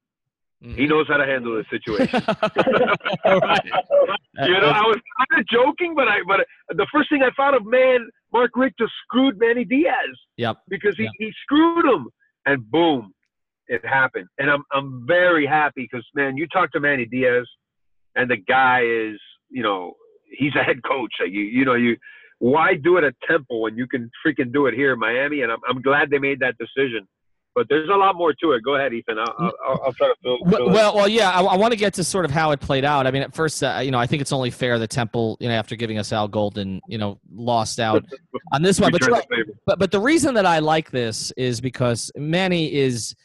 He 0.62 0.68
mm-hmm. 0.68 0.86
knows 0.90 1.08
how 1.08 1.16
to 1.18 1.26
handle 1.26 1.56
this 1.56 1.66
situation. 1.70 2.22
You 4.42 4.54
know, 4.62 4.70
I 4.70 4.84
was 4.84 4.98
kind 5.18 5.42
of 5.42 5.48
joking, 5.48 5.96
but 5.96 6.08
I 6.08 6.20
but 6.26 6.46
the 6.70 6.88
first 6.94 7.10
thing 7.10 7.22
I 7.24 7.30
thought 7.36 7.56
of, 7.56 7.66
man, 7.66 8.10
Mark 8.32 8.52
Richter 8.56 8.88
screwed 9.04 9.38
Manny 9.38 9.66
Diaz 9.66 9.94
Yep. 10.38 10.58
because 10.70 10.96
he, 10.96 11.04
Yep. 11.04 11.12
he 11.20 11.34
screwed 11.42 11.86
him, 11.86 12.08
and 12.46 12.70
boom, 12.72 13.14
it 13.68 13.86
happened. 13.86 14.28
And 14.38 14.50
I'm 14.50 14.64
I'm 14.72 15.06
very 15.06 15.46
happy 15.46 15.88
because 15.92 16.06
man, 16.16 16.38
you 16.38 16.48
talk 16.48 16.72
to 16.72 16.80
Manny 16.80 17.06
Diaz, 17.06 17.48
and 18.16 18.30
the 18.30 18.38
guy 18.38 18.82
is 18.84 19.20
you 19.50 19.64
know 19.64 19.96
he's 20.38 20.56
a 20.56 20.64
head 20.64 20.82
coach. 20.84 21.14
Like, 21.20 21.32
You 21.32 21.42
you 21.42 21.66
know 21.66 21.76
you 21.76 21.98
why 22.40 22.74
do 22.76 22.98
it 22.98 23.04
at 23.04 23.14
Temple 23.30 23.62
when 23.62 23.78
you 23.78 23.88
can 23.88 24.10
freaking 24.26 24.52
do 24.52 24.66
it 24.66 24.74
here 24.74 24.94
in 24.94 25.00
Miami? 25.00 25.42
And 25.42 25.52
I'm 25.52 25.60
I'm 25.70 25.82
glad 25.82 26.10
they 26.10 26.20
made 26.20 26.40
that 26.40 26.56
decision. 26.58 27.08
But 27.56 27.66
there's 27.68 27.90
a 27.90 27.96
lot 27.96 28.16
more 28.16 28.32
to 28.42 28.52
it. 28.52 28.64
Go 28.64 28.76
ahead, 28.76 28.94
Ethan. 28.94 29.18
I'll, 29.18 29.34
I'll, 29.68 29.82
I'll- 29.86 29.94
try 29.94 30.08
to 30.08 30.14
fill. 30.24 30.38
fill 30.38 30.60
Well, 30.60 30.68
in. 30.68 30.74
well, 30.74 30.96
well, 30.96 31.08
yeah. 31.10 31.32
I, 31.32 31.42
I 31.42 31.58
want 31.58 31.72
to 31.74 31.78
get 31.78 31.96
to 31.96 32.04
sort 32.04 32.24
of 32.24 32.32
how 32.32 32.52
it 32.52 32.62
played 32.62 32.86
out. 32.86 33.08
I 33.08 33.12
mean, 33.12 33.24
at 33.24 33.34
first, 33.34 33.62
uh, 33.64 33.82
you 33.84 33.90
know, 33.92 33.98
I 33.98 34.06
think 34.06 34.22
it's 34.22 34.32
only 34.32 34.52
fair 34.52 34.78
that 34.80 34.90
Temple, 34.92 35.36
you 35.42 35.50
know, 35.50 35.56
after 35.56 35.76
giving 35.76 35.98
us 35.98 36.14
Al 36.14 36.28
Golden, 36.28 36.80
you 36.88 36.98
know, 37.00 37.20
lost 37.30 37.80
out 37.82 38.06
on 38.54 38.62
this 38.62 38.80
one. 38.80 38.92
But 38.92 39.06
right. 39.08 39.26
but 39.66 39.80
but 39.80 39.92
the 39.92 40.00
reason 40.00 40.36
that 40.36 40.46
I 40.46 40.60
like 40.60 40.92
this 40.92 41.32
is 41.32 41.60
because 41.60 42.12
Manny 42.16 42.72
is 42.74 43.16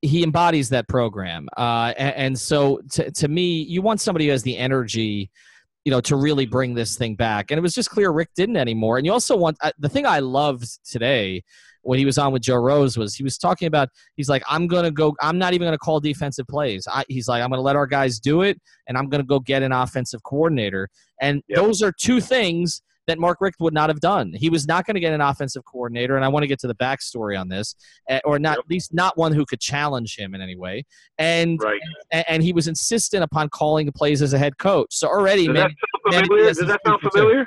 he 0.00 0.22
embodies 0.24 0.70
that 0.70 0.88
program, 0.88 1.46
uh, 1.56 1.92
and, 1.98 2.14
and 2.16 2.38
so 2.38 2.80
to 2.92 3.10
to 3.10 3.28
me, 3.28 3.62
you 3.62 3.82
want 3.82 4.00
somebody 4.00 4.24
who 4.24 4.30
has 4.32 4.42
the 4.42 4.56
energy, 4.56 5.30
you 5.88 5.90
know, 5.90 6.02
to 6.02 6.16
really 6.16 6.44
bring 6.44 6.74
this 6.74 6.98
thing 6.98 7.14
back. 7.14 7.50
And 7.50 7.56
it 7.56 7.62
was 7.62 7.72
just 7.72 7.88
clear 7.88 8.10
Richt 8.10 8.36
didn't 8.36 8.58
anymore. 8.58 8.98
And 8.98 9.06
you 9.06 9.12
also 9.14 9.34
want 9.34 9.56
uh, 9.62 9.72
the 9.78 9.88
thing 9.88 10.04
I 10.04 10.18
loved 10.18 10.68
today 10.84 11.42
when 11.80 11.98
he 11.98 12.04
was 12.04 12.18
on 12.18 12.30
with 12.30 12.42
Joe 12.42 12.56
Rose 12.56 12.98
was 12.98 13.14
he 13.14 13.22
was 13.22 13.38
talking 13.38 13.68
about 13.68 13.88
he's 14.14 14.28
like 14.28 14.42
I'm 14.46 14.66
gonna 14.66 14.90
go 14.90 15.16
I'm 15.22 15.38
not 15.38 15.54
even 15.54 15.66
gonna 15.66 15.78
call 15.78 15.98
defensive 15.98 16.46
plays. 16.46 16.86
I, 16.92 17.06
he's 17.08 17.26
like 17.26 17.42
I'm 17.42 17.48
gonna 17.48 17.62
let 17.62 17.74
our 17.74 17.86
guys 17.86 18.20
do 18.20 18.42
it, 18.42 18.60
and 18.86 18.98
I'm 18.98 19.08
gonna 19.08 19.22
go 19.22 19.40
get 19.40 19.62
an 19.62 19.72
offensive 19.72 20.22
coordinator. 20.24 20.90
And 21.22 21.42
Yep. 21.48 21.56
those 21.58 21.80
are 21.80 21.90
two 21.90 22.20
things 22.20 22.82
that 23.08 23.18
Mark 23.18 23.40
Richt 23.40 23.58
would 23.58 23.74
not 23.74 23.88
have 23.90 23.98
done. 24.00 24.32
He 24.32 24.48
was 24.50 24.68
not 24.68 24.86
going 24.86 24.94
to 24.94 25.00
get 25.00 25.12
an 25.12 25.20
offensive 25.20 25.64
coordinator, 25.64 26.14
and 26.14 26.24
I 26.24 26.28
want 26.28 26.44
to 26.44 26.46
get 26.46 26.60
to 26.60 26.68
the 26.68 26.74
backstory 26.76 27.38
on 27.40 27.48
this, 27.48 27.74
eh, 28.08 28.20
or 28.24 28.38
not 28.38 28.58
Yep. 28.58 28.58
at 28.66 28.70
least 28.70 28.94
not 28.94 29.16
one 29.18 29.32
who 29.32 29.44
could 29.44 29.60
challenge 29.60 30.16
him 30.16 30.34
in 30.34 30.40
any 30.40 30.54
way. 30.54 30.84
And 31.18 31.60
Right. 31.60 31.80
and, 32.12 32.24
and 32.28 32.42
he 32.42 32.52
was 32.52 32.68
insistent 32.68 33.24
upon 33.24 33.48
calling 33.48 33.86
the 33.86 33.92
plays 33.92 34.22
as 34.22 34.32
a 34.34 34.38
head 34.38 34.58
coach. 34.58 34.94
So 34.94 35.08
already, 35.08 35.46
Does 35.46 35.54
man. 35.54 35.74
that 36.04 36.12
sound 36.12 36.26
familiar? 36.26 36.46
Does 36.48 36.58
that 36.58 36.80
sound 36.86 37.00
future 37.00 37.18
too. 37.18 37.44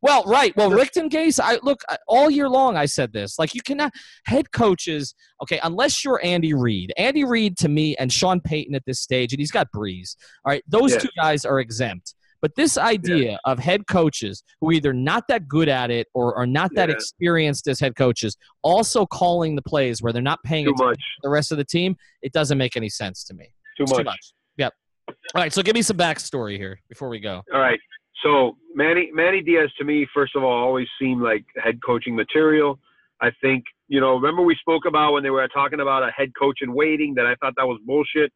Well, 0.00 0.22
right. 0.26 0.54
Well, 0.54 0.70
Gase, 0.70 1.40
I 1.42 1.58
look 1.62 1.80
all 2.06 2.28
year 2.30 2.46
long. 2.46 2.76
I 2.76 2.84
said 2.84 3.10
this. 3.14 3.38
Like 3.38 3.54
you 3.54 3.62
cannot 3.62 3.90
head 4.26 4.52
coaches. 4.52 5.14
Okay, 5.42 5.58
unless 5.62 6.04
you're 6.04 6.20
Andy 6.22 6.52
Reid. 6.52 6.92
Andy 6.98 7.24
Reid 7.24 7.56
to 7.58 7.68
me 7.70 7.96
and 7.96 8.12
Sean 8.12 8.38
Payton 8.38 8.74
at 8.74 8.84
this 8.84 9.00
stage, 9.00 9.32
and 9.32 9.40
he's 9.40 9.50
got 9.50 9.72
Brees. 9.72 10.16
All 10.44 10.50
right, 10.52 10.62
those 10.68 10.94
two 10.98 11.08
guys 11.16 11.46
are 11.46 11.58
exempt. 11.58 12.14
But 12.44 12.56
this 12.56 12.76
idea 12.76 13.38
of 13.46 13.58
head 13.58 13.86
coaches 13.86 14.44
who 14.60 14.68
are 14.68 14.72
either 14.74 14.92
not 14.92 15.28
that 15.28 15.48
good 15.48 15.66
at 15.66 15.90
it 15.90 16.08
or 16.12 16.36
are 16.36 16.46
not 16.46 16.74
that 16.74 16.90
Yeah. 16.90 16.94
experienced 16.94 17.66
as 17.68 17.80
head 17.80 17.96
coaches, 17.96 18.36
also 18.60 19.06
calling 19.06 19.56
the 19.56 19.62
plays 19.62 20.02
where 20.02 20.12
they're 20.12 20.20
not 20.20 20.42
paying 20.42 20.66
Too 20.66 20.72
attention 20.72 20.86
much. 20.88 20.98
to 20.98 21.20
the 21.22 21.30
rest 21.30 21.52
of 21.52 21.56
the 21.56 21.64
team, 21.64 21.96
it 22.20 22.34
doesn't 22.34 22.58
make 22.58 22.76
any 22.76 22.90
sense 22.90 23.24
to 23.24 23.34
me. 23.34 23.46
Too 23.78 23.84
much. 23.84 23.96
too 23.96 24.04
much. 24.04 24.32
Yep. 24.58 24.74
All 25.08 25.14
right, 25.36 25.54
so 25.54 25.62
give 25.62 25.74
me 25.74 25.80
some 25.80 25.96
backstory 25.96 26.58
here 26.58 26.78
before 26.90 27.08
we 27.08 27.18
go. 27.18 27.42
All 27.50 27.60
right. 27.60 27.80
So 28.22 28.58
Manny 28.74 29.10
Manny 29.14 29.40
Diaz 29.40 29.72
to 29.78 29.84
me, 29.84 30.06
first 30.12 30.36
of 30.36 30.44
all, 30.44 30.52
always 30.52 30.88
seemed 31.00 31.22
like 31.22 31.46
head 31.56 31.80
coaching 31.82 32.14
material. 32.14 32.78
I 33.22 33.30
think 33.40 33.64
you 33.88 34.00
know. 34.02 34.16
Remember 34.16 34.42
we 34.42 34.54
spoke 34.56 34.84
about 34.84 35.14
when 35.14 35.22
they 35.22 35.30
were 35.30 35.48
talking 35.48 35.80
about 35.80 36.02
a 36.02 36.10
head 36.10 36.30
coach 36.38 36.58
in 36.60 36.74
waiting 36.74 37.14
that 37.14 37.24
I 37.24 37.36
thought 37.36 37.54
that 37.56 37.66
was 37.66 37.80
bullshit, 37.86 38.30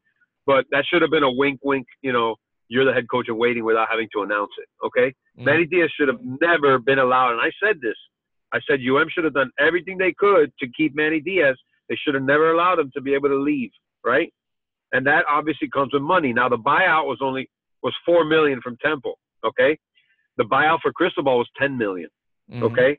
but 0.47 0.65
that 0.71 0.87
should 0.87 1.03
have 1.03 1.11
been 1.11 1.25
a 1.25 1.31
wink, 1.31 1.61
wink. 1.63 1.87
You 2.01 2.15
know, 2.15 2.37
you're 2.69 2.85
the 2.85 2.93
head 2.93 3.09
coach 3.11 3.29
in 3.29 3.37
waiting 3.37 3.65
without 3.65 3.89
having 3.91 4.09
to 4.13 4.23
announce 4.23 4.51
it. 4.59 4.69
Okay. 4.85 5.15
Mhm. 5.39 5.45
Manny 5.45 5.67
Diaz 5.67 5.91
should 5.97 6.09
have 6.09 6.21
never 6.23 6.79
been 6.79 6.99
allowed, 6.99 7.33
and 7.33 7.41
I 7.41 7.51
said 7.63 7.81
this. 7.81 7.97
I 8.53 8.61
said 8.67 8.81
UM 8.81 9.09
should 9.09 9.25
have 9.25 9.35
done 9.35 9.51
everything 9.59 9.99
they 9.99 10.13
could 10.13 10.53
to 10.61 10.69
keep 10.77 10.95
Manny 10.95 11.21
Diaz. 11.21 11.57
They 11.89 11.97
should 11.97 12.15
have 12.15 12.23
never 12.23 12.53
allowed 12.53 12.79
him 12.79 12.91
to 12.95 13.01
be 13.01 13.15
able 13.15 13.29
to 13.29 13.37
leave, 13.39 13.71
right? 14.05 14.33
And 14.93 15.07
that 15.07 15.25
obviously 15.29 15.69
comes 15.69 15.93
with 15.93 16.03
money. 16.03 16.33
Now 16.33 16.49
the 16.49 16.59
buyout 16.59 17.07
was 17.07 17.19
only 17.21 17.51
was 17.83 17.95
four 18.05 18.25
million 18.25 18.61
from 18.61 18.77
Temple. 18.79 19.19
Okay, 19.45 19.79
the 20.37 20.45
buyout 20.45 20.81
for 20.83 20.93
Cristobal 20.93 21.39
was 21.39 21.49
ten 21.57 21.77
million. 21.77 22.11
Mhm. 22.51 22.63
Okay, 22.63 22.99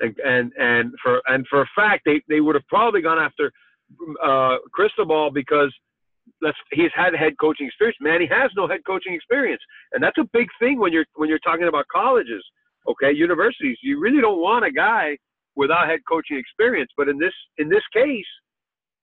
and 0.00 0.18
and 0.20 0.52
and 0.58 0.94
for 1.02 1.22
and 1.26 1.46
for 1.48 1.62
a 1.62 1.66
fact 1.74 2.02
they 2.04 2.22
they 2.28 2.40
would 2.40 2.54
have 2.54 2.66
probably 2.68 3.00
gone 3.00 3.18
after 3.18 3.52
uh, 4.22 4.56
Cristobal 4.72 5.30
because 5.30 5.74
let's 6.44 6.58
he's 6.70 6.92
had 6.94 7.14
head 7.16 7.34
coaching 7.40 7.66
experience. 7.66 7.96
Manny 8.00 8.28
has 8.30 8.50
no 8.56 8.68
head 8.68 8.82
coaching 8.86 9.14
experience, 9.14 9.62
and 9.92 10.02
that's 10.04 10.18
a 10.18 10.28
big 10.32 10.48
thing 10.60 10.78
when 10.78 10.92
you're 10.92 11.06
when 11.16 11.28
you're 11.28 11.46
talking 11.50 11.66
about 11.66 11.86
colleges. 11.88 12.44
Okay, 12.86 13.12
universities. 13.12 13.78
You 13.82 13.98
really 13.98 14.20
don't 14.20 14.40
want 14.40 14.64
a 14.64 14.70
guy 14.70 15.16
without 15.56 15.88
head 15.88 16.00
coaching 16.06 16.36
experience. 16.36 16.90
But 16.96 17.08
in 17.08 17.18
this 17.18 17.32
in 17.58 17.68
this 17.68 17.82
case, 17.92 18.30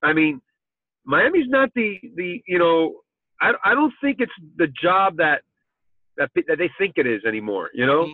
I 0.04 0.14
mean, 0.14 0.42
Miami's 1.04 1.50
not 1.50 1.70
the 1.76 2.00
the 2.16 2.42
you 2.48 2.60
know 2.60 3.02
I 3.42 3.54
I 3.66 3.74
don't 3.74 3.94
think 4.02 4.18
it's 4.20 4.38
the 4.58 4.68
job 4.82 5.18
that 5.18 5.42
that 6.18 6.30
that 6.48 6.58
they 6.60 6.70
think 6.78 6.94
it 6.98 7.08
is 7.08 7.22
anymore. 7.26 7.70
You 7.74 7.88
know, 7.88 8.06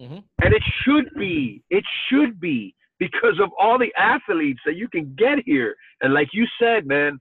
Mhm. 0.00 0.22
and 0.44 0.54
it 0.54 0.62
should 0.82 1.08
be. 1.14 1.62
It 1.70 1.84
should 2.08 2.38
be 2.38 2.74
because 2.98 3.38
of 3.40 3.50
all 3.58 3.78
the 3.78 3.94
athletes 3.96 4.60
that 4.66 4.76
you 4.76 4.88
can 4.88 5.14
get 5.16 5.38
here. 5.44 5.76
And 6.02 6.12
like 6.12 6.28
you 6.32 6.46
said, 6.58 6.86
man, 6.86 7.18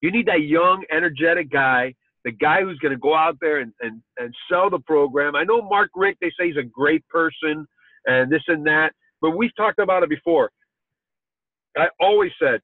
you 0.00 0.10
need 0.10 0.26
that 0.26 0.42
young, 0.42 0.84
energetic 0.90 1.50
guy, 1.50 1.94
the 2.24 2.32
guy 2.32 2.62
who's 2.62 2.78
going 2.78 2.92
to 2.92 2.98
go 2.98 3.14
out 3.14 3.36
there 3.40 3.58
and, 3.58 3.72
and, 3.80 4.02
and 4.18 4.34
sell 4.50 4.70
the 4.70 4.78
program. 4.80 5.34
I 5.34 5.44
know 5.44 5.62
Mark 5.62 5.90
Richt, 5.94 6.18
they 6.20 6.30
say 6.38 6.48
he's 6.48 6.56
a 6.56 6.62
great 6.62 7.06
person 7.08 7.66
and 8.06 8.30
this 8.30 8.42
and 8.48 8.66
that, 8.66 8.90
but 9.20 9.30
we've 9.30 9.54
talked 9.56 9.78
about 9.78 10.02
it 10.02 10.08
before. 10.08 10.50
I 11.76 11.88
always 12.00 12.32
said, 12.40 12.60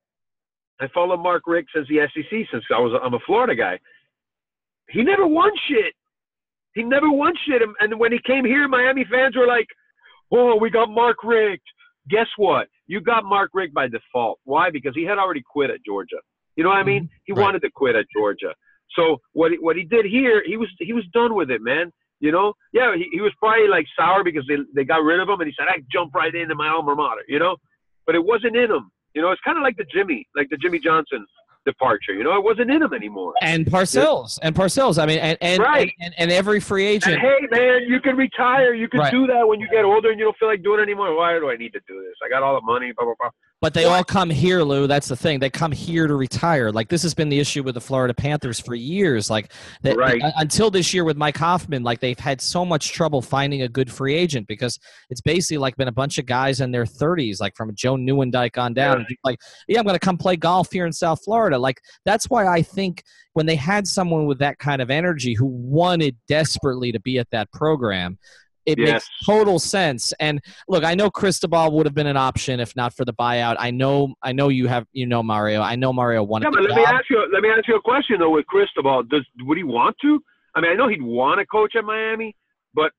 I 0.81 0.89
follow 0.93 1.17
Mark 1.17 1.43
Richt 1.47 1.69
since 1.75 1.87
the 1.89 2.07
SEC, 2.15 2.47
since 2.51 2.65
I 2.75 2.81
was, 2.81 2.99
I'm 3.03 3.15
a 3.15 3.19
Florida 3.27 3.55
guy. 3.55 3.79
He 4.91 5.03
never 5.03 5.27
won 5.27 5.51
shit. 5.69 5.95
He 6.75 6.83
never 6.83 7.11
won 7.11 7.33
shit. 7.47 7.63
And- 7.81 7.99
when 7.99 8.13
he 8.13 8.19
came 8.27 8.45
here, 8.45 8.67
Miami 8.69 9.05
fans 9.11 9.37
were 9.37 9.47
like, 9.47 9.67
oh, 10.33 10.57
we 10.57 10.71
got 10.71 10.91
Mark 10.91 11.23
Richt. 11.23 11.63
Guess 12.11 12.27
what? 12.37 12.69
You 12.87 13.01
got 13.01 13.25
Mark 13.25 13.51
Richt 13.55 13.73
by 13.73 13.89
default. 13.89 14.41
Why? 14.45 14.71
Because 14.71 14.93
he 14.95 15.05
had 15.05 15.19
already 15.19 15.43
quit 15.43 15.71
at 15.71 15.85
Georgia. 15.87 16.19
You 16.57 16.65
know 16.65 16.71
what 16.71 16.79
I 16.79 16.83
mean? 16.85 17.05
Mm-hmm. 17.05 17.15
He 17.27 17.33
Right. 17.33 17.43
wanted 17.43 17.63
to 17.63 17.71
quit 17.75 17.97
at 17.97 18.07
Georgia. 18.17 18.55
So 18.97 19.19
what 19.33 19.51
he, 19.53 19.59
what 19.59 19.77
he 19.77 19.83
did 19.85 20.05
here, 20.07 20.43
he 20.47 20.57
was 20.57 20.69
he 20.79 20.93
was 20.93 21.05
done 21.13 21.35
with 21.35 21.51
it, 21.51 21.61
man. 21.63 21.93
You 22.21 22.31
know? 22.33 22.55
Yeah, 22.73 22.95
he, 22.97 23.09
he 23.13 23.21
was 23.21 23.33
probably 23.39 23.67
like 23.69 23.87
sour 23.99 24.23
because 24.25 24.45
they 24.49 24.57
they 24.75 24.85
got 24.85 25.03
rid 25.03 25.21
of 25.21 25.29
him, 25.29 25.41
and 25.41 25.49
he 25.49 25.55
said, 25.59 25.67
"I 25.69 25.83
jump 25.93 26.15
right 26.15 26.35
into 26.35 26.55
my 26.55 26.69
alma 26.69 26.95
mater," 26.95 27.23
you 27.29 27.39
know. 27.39 27.57
But 28.07 28.15
it 28.15 28.25
wasn't 28.25 28.57
in 28.57 28.71
him. 28.71 28.91
You 29.15 29.23
know, 29.23 29.31
it's 29.33 29.41
kind 29.45 29.57
of 29.59 29.63
like 29.63 29.77
the 29.77 29.85
Jimmy, 29.93 30.27
like 30.37 30.49
the 30.51 30.57
Jimmy 30.57 30.79
Johnson 30.79 31.25
departure. 31.67 32.13
You 32.13 32.25
know, 32.25 32.37
it 32.37 32.45
wasn't 32.45 32.71
in 32.71 32.83
him 32.83 32.93
anymore. 32.93 33.33
and 33.41 33.65
Parcells 33.67 34.39
and 34.43 34.55
Parcells. 34.55 35.03
I 35.03 35.07
mean, 35.07 35.19
and 35.19 35.39
and, 35.41 35.61
Right. 35.63 35.93
and, 36.01 36.15
and, 36.19 36.31
every 36.31 36.61
free 36.61 36.85
agent. 36.85 37.15
And 37.15 37.23
hey, 37.23 37.39
man, 37.51 37.83
you 37.89 38.01
can 38.01 38.17
retire. 38.17 38.75
You 38.75 38.89
can 38.89 39.01
Right. 39.01 39.11
do 39.13 39.27
that 39.29 39.49
when 39.49 39.61
you 39.61 39.69
get 39.69 39.85
older 39.85 40.11
and 40.11 40.19
you 40.19 40.27
don't 40.27 40.37
feel 40.37 40.49
like 40.49 40.63
doing 40.63 40.81
it 40.81 40.83
anymore. 40.83 41.15
Why 41.17 41.33
do 41.39 41.51
I 41.51 41.57
need 41.57 41.73
to 41.73 41.81
do 41.89 42.01
this? 42.03 42.15
I 42.25 42.29
got 42.29 42.43
all 42.43 42.55
the 42.55 42.61
money. 42.67 42.93
Blah 42.97 43.07
blah 43.07 43.15
blah. 43.19 43.31
But 43.61 43.73
they 43.73 43.85
all 43.85 44.05
come 44.05 44.29
here, 44.29 44.63
Lou. 44.63 44.87
That's 44.87 45.09
the 45.09 45.17
thing. 45.17 45.39
They 45.39 45.49
come 45.49 45.73
here 45.73 46.07
to 46.07 46.15
retire. 46.17 46.71
Like 46.71 46.89
this 46.91 47.03
has 47.03 47.15
been 47.15 47.31
the 47.31 47.39
issue 47.39 47.63
with 47.63 47.77
the 47.77 47.81
Florida 47.81 48.13
Panthers 48.13 48.61
for 48.61 48.75
years. 48.75 49.31
Like 49.31 49.53
that, 49.83 49.97
Right. 49.97 50.21
uh, 50.23 50.33
until 50.37 50.71
this 50.71 50.93
year 50.93 51.03
with 51.03 51.17
Mike 51.17 51.39
Hoffman, 51.39 51.83
like 51.83 52.01
they've 52.01 52.19
had 52.19 52.43
so 52.43 52.67
much 52.67 52.93
trouble 52.93 53.23
finding 53.23 53.63
a 53.63 53.69
good 53.69 53.91
free 53.91 54.15
agent 54.15 54.49
because 54.49 54.79
it's 55.09 55.23
basically 55.23 55.57
like 55.59 55.77
been 55.77 55.89
a 55.89 55.93
bunch 55.93 56.19
of 56.19 56.27
guys 56.27 56.61
in 56.61 56.73
their 56.73 56.85
30s, 56.85 57.41
like 57.41 57.57
from 57.57 57.75
Joe 57.75 57.95
Nieuwendyk 57.97 58.59
on 58.59 58.75
down. 58.75 59.07
Yeah. 59.09 59.17
Like, 59.25 59.39
yeah, 59.67 59.79
I'm 59.79 59.87
going 59.87 59.99
to 59.99 60.05
come 60.05 60.19
play 60.19 60.37
golf 60.37 60.71
here 60.71 60.85
in 60.85 60.93
South 60.93 61.25
Florida. 61.25 61.59
Like 61.59 61.81
that's 62.05 62.29
why 62.29 62.47
I 62.47 62.61
think 62.61 63.03
when 63.33 63.47
they 63.47 63.57
had 63.57 63.87
someone 63.87 64.27
with 64.27 64.41
that 64.41 64.59
kind 64.59 64.83
of 64.83 64.91
energy 64.91 65.33
who 65.33 65.47
wanted 65.47 66.17
desperately 66.29 66.93
to 66.93 67.01
be 67.01 67.19
at 67.19 67.31
that 67.31 67.51
program, 67.53 68.19
it 68.67 68.79
Yes. 68.79 68.89
makes 68.91 69.11
total 69.27 69.59
sense. 69.59 70.13
And 70.21 70.41
look, 70.69 70.85
I 70.85 70.95
know 70.95 71.11
Cristobal 71.11 71.73
would 71.73 71.87
have 71.87 71.95
been 71.95 72.07
an 72.07 72.17
option 72.17 72.61
if 72.61 72.75
not 72.77 72.95
for 72.95 73.05
the 73.05 73.13
buyout. 73.13 73.57
I 73.59 73.71
know, 73.71 74.15
I 74.23 74.33
know 74.33 74.49
you 74.49 74.67
have, 74.69 74.87
you 74.93 75.07
know, 75.07 75.23
Mario. 75.23 75.61
I 75.61 75.77
know 75.77 75.93
Mario 75.93 76.23
wanted 76.23 76.47
Yeah, 76.47 76.51
but 76.51 76.69
the 76.69 76.75
let 76.75 76.77
me 76.77 76.85
ask 76.85 77.11
you. 77.11 77.27
Let 77.33 77.43
me 77.43 77.49
ask 77.51 77.69
you 77.69 77.77
a 77.77 77.81
question 77.83 78.19
though. 78.19 78.31
With 78.31 78.47
Cristobal, 78.47 79.03
does 79.05 79.25
would 79.41 79.59
he 79.59 79.65
want 79.65 79.97
to? 80.03 80.21
I 80.55 80.61
mean, 80.61 80.71
I 80.73 80.75
know 80.75 80.89
he'd 80.89 81.03
want 81.03 81.41
to 81.41 81.47
coach 81.47 81.75
at 81.77 81.85
Miami, 81.85 82.35
but 82.75 82.93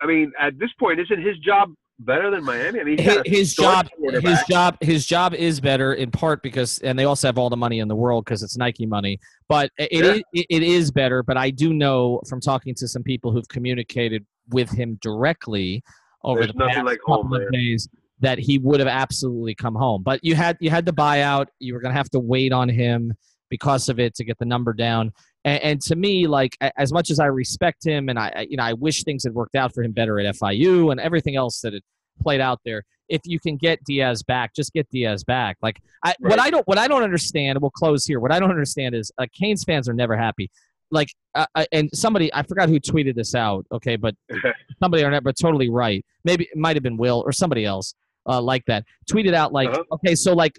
I 0.00 0.06
mean, 0.06 0.32
at 0.40 0.58
this 0.58 0.70
point, 0.78 1.00
isn't 1.00 1.20
his 1.22 1.36
job 1.38 1.72
better 2.00 2.30
than 2.30 2.44
Miami? 2.44 2.80
I 2.80 2.84
mean, 2.84 2.98
his, 2.98 3.22
his 3.24 3.54
job 3.54 3.88
his 4.22 4.42
job 4.48 4.76
his 4.80 5.06
job 5.06 5.34
is 5.34 5.60
better 5.60 5.94
in 5.94 6.10
part 6.10 6.42
because 6.42 6.78
and 6.80 6.98
they 6.98 7.04
also 7.04 7.28
have 7.28 7.38
all 7.38 7.50
the 7.50 7.56
money 7.56 7.78
in 7.78 7.88
the 7.88 7.94
world 7.96 8.24
because 8.24 8.42
it's 8.42 8.56
Nike 8.56 8.86
money 8.86 9.18
but 9.48 9.70
it 9.78 10.04
Yeah. 10.04 10.12
is 10.12 10.22
it, 10.32 10.46
it 10.50 10.62
is 10.62 10.90
better 10.90 11.22
but 11.22 11.36
I 11.36 11.50
do 11.50 11.72
know 11.72 12.20
from 12.28 12.40
talking 12.40 12.74
to 12.76 12.88
some 12.88 13.02
people 13.02 13.32
who've 13.32 13.48
communicated 13.48 14.24
with 14.48 14.70
him 14.70 14.98
directly 15.02 15.82
over 16.24 16.40
There's 16.40 16.52
the 16.52 16.58
past 16.58 16.84
like 16.84 16.98
couple 17.00 17.22
home, 17.22 17.32
of 17.34 17.52
days 17.52 17.88
that 18.20 18.38
he 18.38 18.58
would 18.58 18.80
have 18.80 18.88
absolutely 18.88 19.54
come 19.54 19.74
home 19.74 20.02
but 20.02 20.20
you 20.22 20.34
had 20.34 20.56
you 20.60 20.70
had 20.70 20.84
the 20.86 20.92
buyout 20.92 21.46
you 21.58 21.74
were 21.74 21.80
going 21.80 21.92
to 21.92 21.96
have 21.98 22.10
to 22.10 22.20
wait 22.20 22.52
on 22.52 22.68
him 22.68 23.12
because 23.50 23.88
of 23.88 23.98
it 23.98 24.14
to 24.14 24.24
get 24.24 24.38
the 24.38 24.44
number 24.44 24.72
down 24.72 25.12
and, 25.44 25.62
and 25.62 25.80
to 25.82 25.96
me 25.96 26.26
like 26.26 26.56
as 26.76 26.92
much 26.92 27.10
as 27.10 27.18
I 27.18 27.26
respect 27.26 27.84
him 27.84 28.08
and 28.08 28.18
I 28.18 28.46
you 28.48 28.56
know 28.56 28.64
I 28.64 28.74
wish 28.74 29.04
things 29.04 29.24
had 29.24 29.34
worked 29.34 29.56
out 29.56 29.74
for 29.74 29.82
him 29.82 29.92
better 29.92 30.18
at 30.20 30.34
FIU 30.36 30.90
and 30.90 31.00
everything 31.00 31.36
else 31.36 31.60
that 31.62 31.74
it 31.74 31.82
played 32.20 32.40
out 32.40 32.60
there. 32.64 32.82
If 33.08 33.22
you 33.24 33.40
can 33.40 33.56
get 33.56 33.82
Diaz 33.84 34.22
back, 34.22 34.54
just 34.54 34.72
get 34.72 34.88
Diaz 34.90 35.24
back. 35.24 35.56
Like 35.62 35.80
I, 36.04 36.14
what 36.20 36.38
I 36.38 36.48
don't, 36.50 36.66
what 36.68 36.78
I 36.78 36.86
don't 36.86 37.02
understand. 37.02 37.58
We'll 37.60 37.70
close 37.72 38.04
here. 38.06 38.20
What 38.20 38.30
I 38.30 38.38
don't 38.38 38.50
understand 38.50 38.94
is 38.94 39.10
uh, 39.18 39.26
Canes 39.32 39.64
fans 39.64 39.88
are 39.88 39.92
never 39.94 40.16
happy. 40.16 40.48
Like, 40.92 41.08
uh, 41.34 41.46
uh, 41.56 41.64
and 41.72 41.88
somebody 41.92 42.32
I 42.32 42.42
forgot 42.44 42.68
who 42.68 42.78
tweeted 42.78 43.16
this 43.16 43.34
out. 43.34 43.66
Okay, 43.72 43.96
but 43.96 44.14
somebody 44.82 45.02
on 45.02 45.10
that, 45.12 45.24
but 45.24 45.36
totally 45.36 45.70
right. 45.70 46.04
Maybe 46.24 46.44
it 46.44 46.56
might 46.56 46.76
have 46.76 46.82
been 46.84 46.96
Will 46.96 47.22
or 47.26 47.32
somebody 47.32 47.64
else 47.64 47.94
uh, 48.26 48.40
like 48.40 48.64
that 48.66 48.84
tweeted 49.10 49.34
out 49.34 49.52
like, 49.52 49.70
Uh-huh. 49.70 49.82
okay, 49.92 50.14
so 50.14 50.32
like 50.32 50.58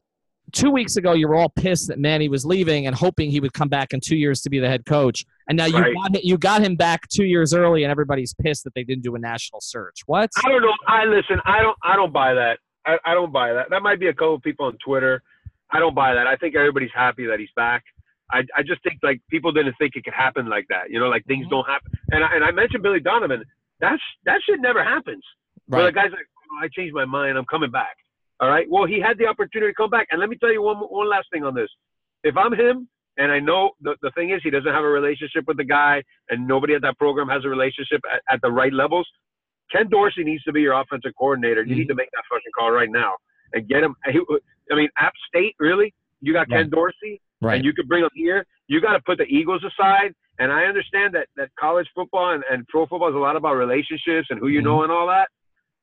two 0.51 0.71
weeks 0.71 0.95
ago 0.95 1.13
you 1.13 1.27
were 1.27 1.35
all 1.35 1.49
pissed 1.49 1.87
that 1.87 1.99
Manny 1.99 2.29
was 2.29 2.45
leaving 2.45 2.87
and 2.87 2.95
hoping 2.95 3.31
he 3.31 3.39
would 3.39 3.53
come 3.53 3.69
back 3.69 3.93
in 3.93 3.99
two 3.99 4.15
years 4.15 4.41
to 4.41 4.49
be 4.49 4.59
the 4.59 4.67
head 4.67 4.85
coach, 4.85 5.25
and 5.47 5.57
now 5.57 5.65
you 5.65 5.77
Right. 5.77 5.93
got 5.93 6.15
him, 6.15 6.21
you 6.23 6.37
got 6.37 6.61
him 6.61 6.75
back 6.75 7.07
two 7.09 7.25
years 7.25 7.53
early, 7.53 7.83
and 7.83 7.91
everybody's 7.91 8.33
pissed 8.33 8.63
that 8.63 8.73
they 8.73 8.83
didn't 8.83 9.03
do 9.03 9.15
a 9.15 9.19
national 9.19 9.61
search. 9.61 10.01
What? 10.05 10.29
I 10.43 10.49
don't 10.49 10.61
know. 10.61 10.73
I 10.87 11.05
listen. 11.05 11.39
I 11.45 11.61
don't. 11.61 11.77
I 11.83 11.95
don't 11.95 12.13
buy 12.13 12.33
that. 12.33 12.59
I, 12.85 12.97
I 13.05 13.13
don't 13.13 13.31
buy 13.31 13.53
that. 13.53 13.69
That 13.69 13.83
might 13.83 13.99
be 13.99 14.07
a 14.07 14.13
couple 14.13 14.35
of 14.35 14.41
people 14.41 14.65
on 14.65 14.77
Twitter. 14.83 15.21
I 15.71 15.79
don't 15.79 15.95
buy 15.95 16.13
that. 16.13 16.27
I 16.27 16.35
think 16.35 16.55
everybody's 16.55 16.91
happy 16.93 17.25
that 17.27 17.39
he's 17.39 17.51
back. 17.55 17.83
I, 18.31 18.43
I 18.55 18.63
just 18.63 18.81
think 18.83 18.99
like 19.03 19.21
people 19.29 19.51
didn't 19.51 19.75
think 19.77 19.95
it 19.95 20.03
could 20.03 20.13
happen 20.13 20.47
like 20.47 20.65
that. 20.69 20.89
You 20.89 20.99
know, 20.99 21.07
like 21.09 21.25
things 21.25 21.45
mm-hmm. 21.45 21.55
don't 21.55 21.67
happen. 21.67 21.91
And 22.11 22.23
I, 22.23 22.35
and 22.35 22.43
I 22.43 22.51
mentioned 22.51 22.83
Billy 22.83 22.99
Donovan. 22.99 23.43
That's 23.79 24.01
that 24.25 24.41
shit 24.45 24.59
never 24.61 24.83
happens. 24.83 25.23
Where 25.67 25.85
the 25.85 25.91
guy's 25.91 26.11
like, 26.11 26.27
oh, 26.51 26.63
I 26.63 26.67
changed 26.75 26.93
my 26.93 27.05
mind. 27.05 27.37
I'm 27.37 27.45
coming 27.45 27.71
back. 27.71 27.95
All 28.41 28.49
right. 28.49 28.65
Well, 28.69 28.85
he 28.85 28.99
had 28.99 29.17
the 29.17 29.27
opportunity 29.27 29.71
to 29.71 29.75
come 29.75 29.89
back. 29.89 30.07
And 30.11 30.19
let 30.19 30.29
me 30.29 30.37
tell 30.37 30.51
you 30.51 30.61
one 30.61 30.77
one 30.77 31.09
last 31.09 31.27
thing 31.31 31.43
on 31.43 31.55
this. 31.55 31.69
If 32.23 32.35
I'm 32.35 32.53
him, 32.53 32.89
and 33.17 33.31
I 33.31 33.39
know 33.39 33.71
the, 33.81 33.95
the 34.01 34.11
thing 34.11 34.31
is 34.31 34.41
he 34.43 34.49
doesn't 34.49 34.71
have 34.71 34.83
a 34.83 34.87
relationship 34.87 35.45
with 35.47 35.57
the 35.57 35.63
guy, 35.63 36.03
and 36.29 36.47
nobody 36.47 36.73
at 36.73 36.81
that 36.81 36.97
program 36.97 37.29
has 37.29 37.45
a 37.45 37.49
relationship 37.49 38.01
at, 38.11 38.21
at 38.33 38.41
the 38.41 38.51
right 38.51 38.73
levels. 38.73 39.07
Ken 39.71 39.87
Dorsey 39.89 40.23
needs 40.23 40.43
to 40.43 40.51
be 40.51 40.61
your 40.61 40.73
offensive 40.73 41.11
coordinator. 41.17 41.63
You 41.63 41.75
need 41.75 41.87
to 41.87 41.93
mm-hmm. 41.93 41.97
make 41.97 42.09
that 42.11 42.23
fucking 42.29 42.51
call 42.57 42.71
right 42.71 42.89
now 42.91 43.13
and 43.53 43.67
get 43.67 43.83
him. 43.83 43.95
I 44.05 44.75
mean, 44.75 44.89
App 44.97 45.13
State, 45.29 45.55
really? 45.59 45.93
You 46.19 46.33
got 46.33 46.49
Ken 46.49 46.69
Dorsey, 46.69 47.21
Right. 47.41 47.55
and 47.55 47.65
you 47.65 47.73
could 47.73 47.87
bring 47.87 48.03
him 48.03 48.09
here. 48.13 48.45
You 48.67 48.81
got 48.81 48.93
to 48.93 49.01
put 49.01 49.17
the 49.17 49.23
Eagles 49.23 49.63
aside. 49.63 50.13
And 50.37 50.51
I 50.51 50.65
understand 50.65 51.13
that 51.15 51.27
that 51.37 51.49
college 51.59 51.87
football 51.93 52.33
and, 52.33 52.43
and 52.49 52.67
pro 52.67 52.85
football 52.85 53.09
is 53.09 53.15
a 53.15 53.19
lot 53.19 53.35
about 53.35 53.53
relationships 53.53 54.27
and 54.29 54.39
who 54.39 54.47
you 54.47 54.59
mm-hmm. 54.59 54.67
know 54.67 54.83
and 54.83 54.91
all 54.91 55.07
that. 55.07 55.29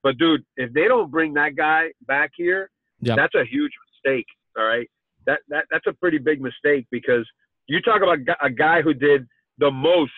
But 0.02 0.18
dude, 0.18 0.44
if 0.56 0.72
they 0.72 0.84
don't 0.88 1.10
bring 1.10 1.34
that 1.34 1.56
guy 1.56 1.90
back 2.06 2.32
here, 2.36 2.70
Yep. 3.00 3.16
that's 3.16 3.34
a 3.34 3.44
huge 3.44 3.72
mistake. 4.04 4.26
All 4.56 4.64
right, 4.64 4.88
that 5.26 5.40
that 5.48 5.66
that's 5.70 5.86
a 5.86 5.92
pretty 5.92 6.18
big 6.18 6.40
mistake 6.40 6.86
because 6.90 7.28
you 7.66 7.80
talk 7.80 8.02
about 8.02 8.18
a 8.42 8.50
guy 8.50 8.82
who 8.82 8.94
did 8.94 9.26
the 9.58 9.70
most 9.70 10.12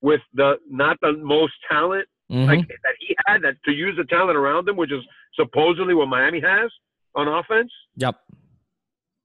with 0.00 0.20
the 0.34 0.58
not 0.68 0.96
the 1.00 1.12
most 1.12 1.52
talent 1.68 2.08
Mhm. 2.30 2.46
like 2.46 2.68
that 2.68 2.94
he 3.00 3.16
had 3.26 3.42
that 3.42 3.56
to 3.64 3.72
use 3.72 3.96
the 3.96 4.04
talent 4.04 4.36
around 4.36 4.68
him, 4.68 4.76
which 4.76 4.92
is 4.92 5.04
supposedly 5.34 5.94
what 5.94 6.08
Miami 6.08 6.40
has 6.40 6.70
on 7.14 7.26
offense. 7.28 7.72
Yep. 7.96 8.16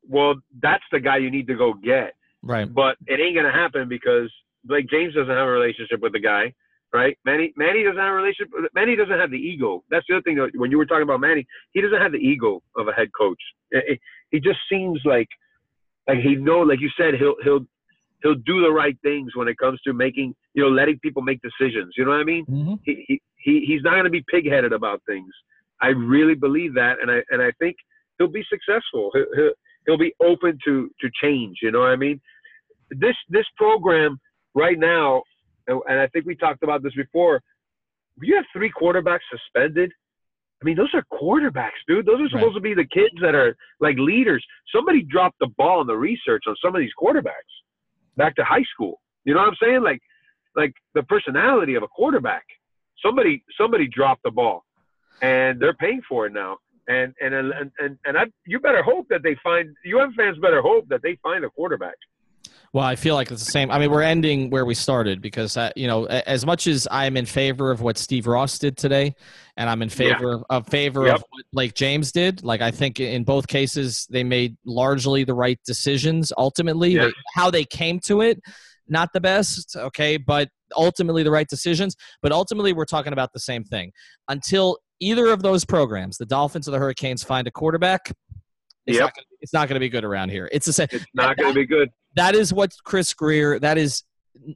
Well, 0.08 0.36
that's 0.60 0.84
the 0.92 1.00
guy 1.00 1.18
you 1.18 1.32
need 1.32 1.48
to 1.48 1.56
go 1.56 1.74
get. 1.74 2.16
Right. 2.42 2.72
But 2.72 2.98
it 3.08 3.20
ain't 3.20 3.36
gonna 3.36 3.52
happen 3.52 3.88
because 3.88 4.32
Blake 4.66 4.90
James 4.90 5.14
doesn't 5.14 5.34
have 5.34 5.48
a 5.48 5.52
relationship 5.52 6.00
with 6.02 6.14
the 6.14 6.20
guy, 6.20 6.54
right? 6.94 7.18
Manny 7.26 7.54
Manny 7.58 7.84
doesn't 7.84 7.98
have 8.00 8.14
a 8.14 8.16
relationship. 8.16 8.54
Manny 8.76 8.96
doesn't 8.96 9.20
have 9.20 9.32
the 9.32 9.38
ego. 9.38 9.84
That's 9.90 10.06
the 10.08 10.16
other 10.16 10.22
thing. 10.22 10.38
When 10.56 10.72
you 10.72 10.78
were 10.78 10.86
talking 10.86 11.04
about 11.04 11.20
Manny, 11.20 11.46
he 11.72 11.82
doesn't 11.82 12.00
have 12.02 12.12
the 12.12 12.20
ego 12.20 12.62
of 12.78 12.88
a 12.88 12.94
head 12.94 13.10
coach. 13.18 13.42
It- 13.72 13.86
it- 13.94 14.00
he 14.32 14.40
just 14.40 14.60
seems 14.70 15.00
like 15.06 15.28
like 16.08 16.20
he 16.20 16.36
know, 16.36 16.60
like 16.60 16.80
you 16.82 16.90
said, 16.98 17.16
he'll 17.16 17.36
he'll 17.44 17.66
he'll 18.22 18.36
do 18.36 18.62
the 18.62 18.72
right 18.72 18.98
things 19.04 19.36
when 19.36 19.48
it 19.48 19.58
comes 19.58 19.82
to 19.82 19.94
making 19.94 20.36
you 20.54 20.64
know 20.64 20.70
letting 20.70 21.00
people 21.00 21.22
make 21.22 21.40
decisions. 21.42 21.94
You 21.98 22.06
know 22.06 22.12
what 22.12 22.20
I 22.20 22.24
mean? 22.24 22.46
Mhm. 22.46 22.80
he, 22.84 23.06
he, 23.08 23.22
he 23.38 23.66
he's 23.66 23.84
not 23.84 23.92
going 23.92 24.06
to 24.06 24.10
be 24.10 24.24
pig-headed 24.30 24.74
about 24.74 25.02
things. 25.06 25.32
I 25.82 25.88
really 25.90 26.36
believe 26.36 26.74
that, 26.76 27.00
and 27.02 27.10
I 27.12 27.24
and 27.32 27.42
I 27.42 27.52
think 27.60 27.76
he'll 28.18 28.28
be 28.28 28.46
successful. 28.50 29.12
He'll, 29.14 29.26
he'll, 29.36 29.52
he'll 29.86 29.98
be 29.98 30.14
open 30.22 30.58
to 30.66 30.90
to 31.02 31.10
change. 31.22 31.58
You 31.62 31.72
know 31.72 31.80
what 31.82 31.90
I 31.90 31.96
mean? 31.96 32.22
This 32.90 33.16
this 33.30 33.46
program 33.58 34.20
right 34.56 34.78
now, 34.80 35.24
and 35.68 35.82
and 35.88 36.00
I 36.00 36.08
think 36.08 36.26
we 36.26 36.36
talked 36.36 36.64
about 36.64 36.84
this 36.84 36.94
before. 36.96 37.42
You 38.22 38.36
have 38.36 38.46
three 38.54 38.72
quarterbacks 38.72 39.22
suspended. 39.32 39.92
I 40.62 40.66
mean, 40.66 40.78
those 40.78 40.94
are 40.94 41.04
quarterbacks, 41.12 41.82
dude. 41.88 42.06
Those 42.06 42.22
are 42.22 42.30
supposed 42.30 42.56
to 42.56 42.62
be 42.62 42.74
the 42.74 42.86
kids 42.86 43.16
that 43.22 43.36
are 43.36 43.56
like 43.82 43.98
leaders. 43.98 44.46
Somebody 44.74 45.04
dropped 45.04 45.40
the 45.40 45.48
ball 45.58 45.82
in 45.82 45.88
the 45.88 45.98
research 45.98 46.44
on 46.48 46.56
some 46.64 46.74
of 46.74 46.80
these 46.80 46.92
quarterbacks 46.98 47.52
back 48.16 48.36
to 48.36 48.46
high 48.46 48.64
school. 48.74 49.02
You 49.26 49.34
know 49.34 49.42
what 49.42 49.50
I'm 49.50 49.58
saying? 49.62 49.84
Like, 49.84 50.02
like 50.56 50.74
the 50.94 51.04
personality 51.04 51.76
of 51.76 51.84
a 51.84 51.88
quarterback. 51.88 52.46
Somebody, 53.04 53.44
somebody 53.60 53.88
dropped 53.88 54.24
the 54.24 54.32
ball, 54.32 54.64
and 55.22 55.60
they're 55.60 55.74
paying 55.74 56.02
for 56.08 56.28
it 56.28 56.34
now. 56.34 56.58
And 56.88 57.14
and 57.20 57.34
and 57.34 57.72
and, 57.80 57.98
and 58.06 58.18
I, 58.18 58.26
you 58.46 58.60
better 58.60 58.84
hope 58.84 59.08
that 59.10 59.24
they 59.24 59.36
find. 59.44 59.76
UM 59.86 60.14
fans 60.16 60.38
better 60.38 60.62
hope 60.62 60.88
that 60.90 61.02
they 61.02 61.18
find 61.24 61.44
a 61.44 61.50
quarterback. 61.50 61.96
Well, 62.74 62.84
I 62.84 62.96
feel 62.96 63.14
like 63.14 63.30
it's 63.30 63.46
the 63.46 63.52
same. 63.52 63.70
I 63.70 63.78
mean, 63.78 63.92
we're 63.92 64.02
ending 64.02 64.50
where 64.50 64.66
we 64.66 64.74
started 64.74 65.22
because, 65.22 65.58
uh, 65.58 65.70
you 65.76 65.86
know, 65.86 66.06
as 66.08 66.44
much 66.44 66.66
as 66.66 66.88
I'm 66.90 67.16
in 67.18 67.28
favor 67.28 67.70
of 67.70 67.82
what 67.82 68.00
Steve 68.00 68.26
Ross 68.26 68.58
did 68.58 68.78
today, 68.78 69.14
and 69.58 69.70
I'm 69.70 69.84
in 69.84 69.90
favor 69.90 70.32
of, 70.34 70.44
of 70.50 70.68
favor 70.68 71.06
Yep. 71.06 71.16
of 71.18 71.24
what 71.30 71.46
Blake 71.54 71.76
James 71.76 72.12
did, 72.12 72.44
like 72.44 72.62
I 72.62 72.72
think 72.72 73.00
in 73.00 73.24
both 73.26 73.48
cases 73.48 74.08
they 74.10 74.24
made 74.24 74.58
largely 74.66 75.24
the 75.24 75.36
right 75.36 75.60
decisions. 75.68 76.34
Ultimately, 76.36 76.94
Yeah. 76.96 77.10
How 77.36 77.52
they 77.52 77.64
came 77.64 78.00
to 78.06 78.22
it, 78.22 78.40
not 78.88 79.10
the 79.14 79.22
best, 79.22 79.76
okay, 79.76 80.18
but 80.18 80.50
ultimately 80.76 81.22
the 81.22 81.30
right 81.30 81.48
decisions. 81.48 81.96
But 82.24 82.32
ultimately, 82.32 82.74
we're 82.74 82.86
talking 82.86 83.14
about 83.14 83.34
the 83.34 83.40
same 83.40 83.64
thing. 83.64 83.92
Until 84.30 84.80
either 85.00 85.28
of 85.28 85.44
those 85.44 85.64
programs, 85.64 86.18
the 86.18 86.26
Dolphins 86.26 86.68
or 86.68 86.72
the 86.72 86.80
Hurricanes, 86.80 87.24
find 87.24 87.46
a 87.48 87.52
quarterback, 87.52 88.12
it's 88.88 88.96
Yep. 88.98 89.02
not 89.04 89.14
gonna, 89.16 89.26
it's 89.42 89.54
not 89.54 89.68
going 89.70 89.76
to 89.76 89.80
be 89.80 89.90
good 89.90 90.04
around 90.04 90.30
here. 90.30 90.50
It's 90.52 90.66
the 90.66 90.74
same 90.74 90.88
It's 90.92 91.06
not 91.14 91.38
going 91.38 91.54
to 91.54 91.60
be 91.60 91.68
good. 91.68 91.90
That 92.16 92.36
is 92.36 92.54
what 92.54 92.74
Chris 92.84 93.14
Grier. 93.14 93.60
That 93.60 93.78
is 93.78 94.04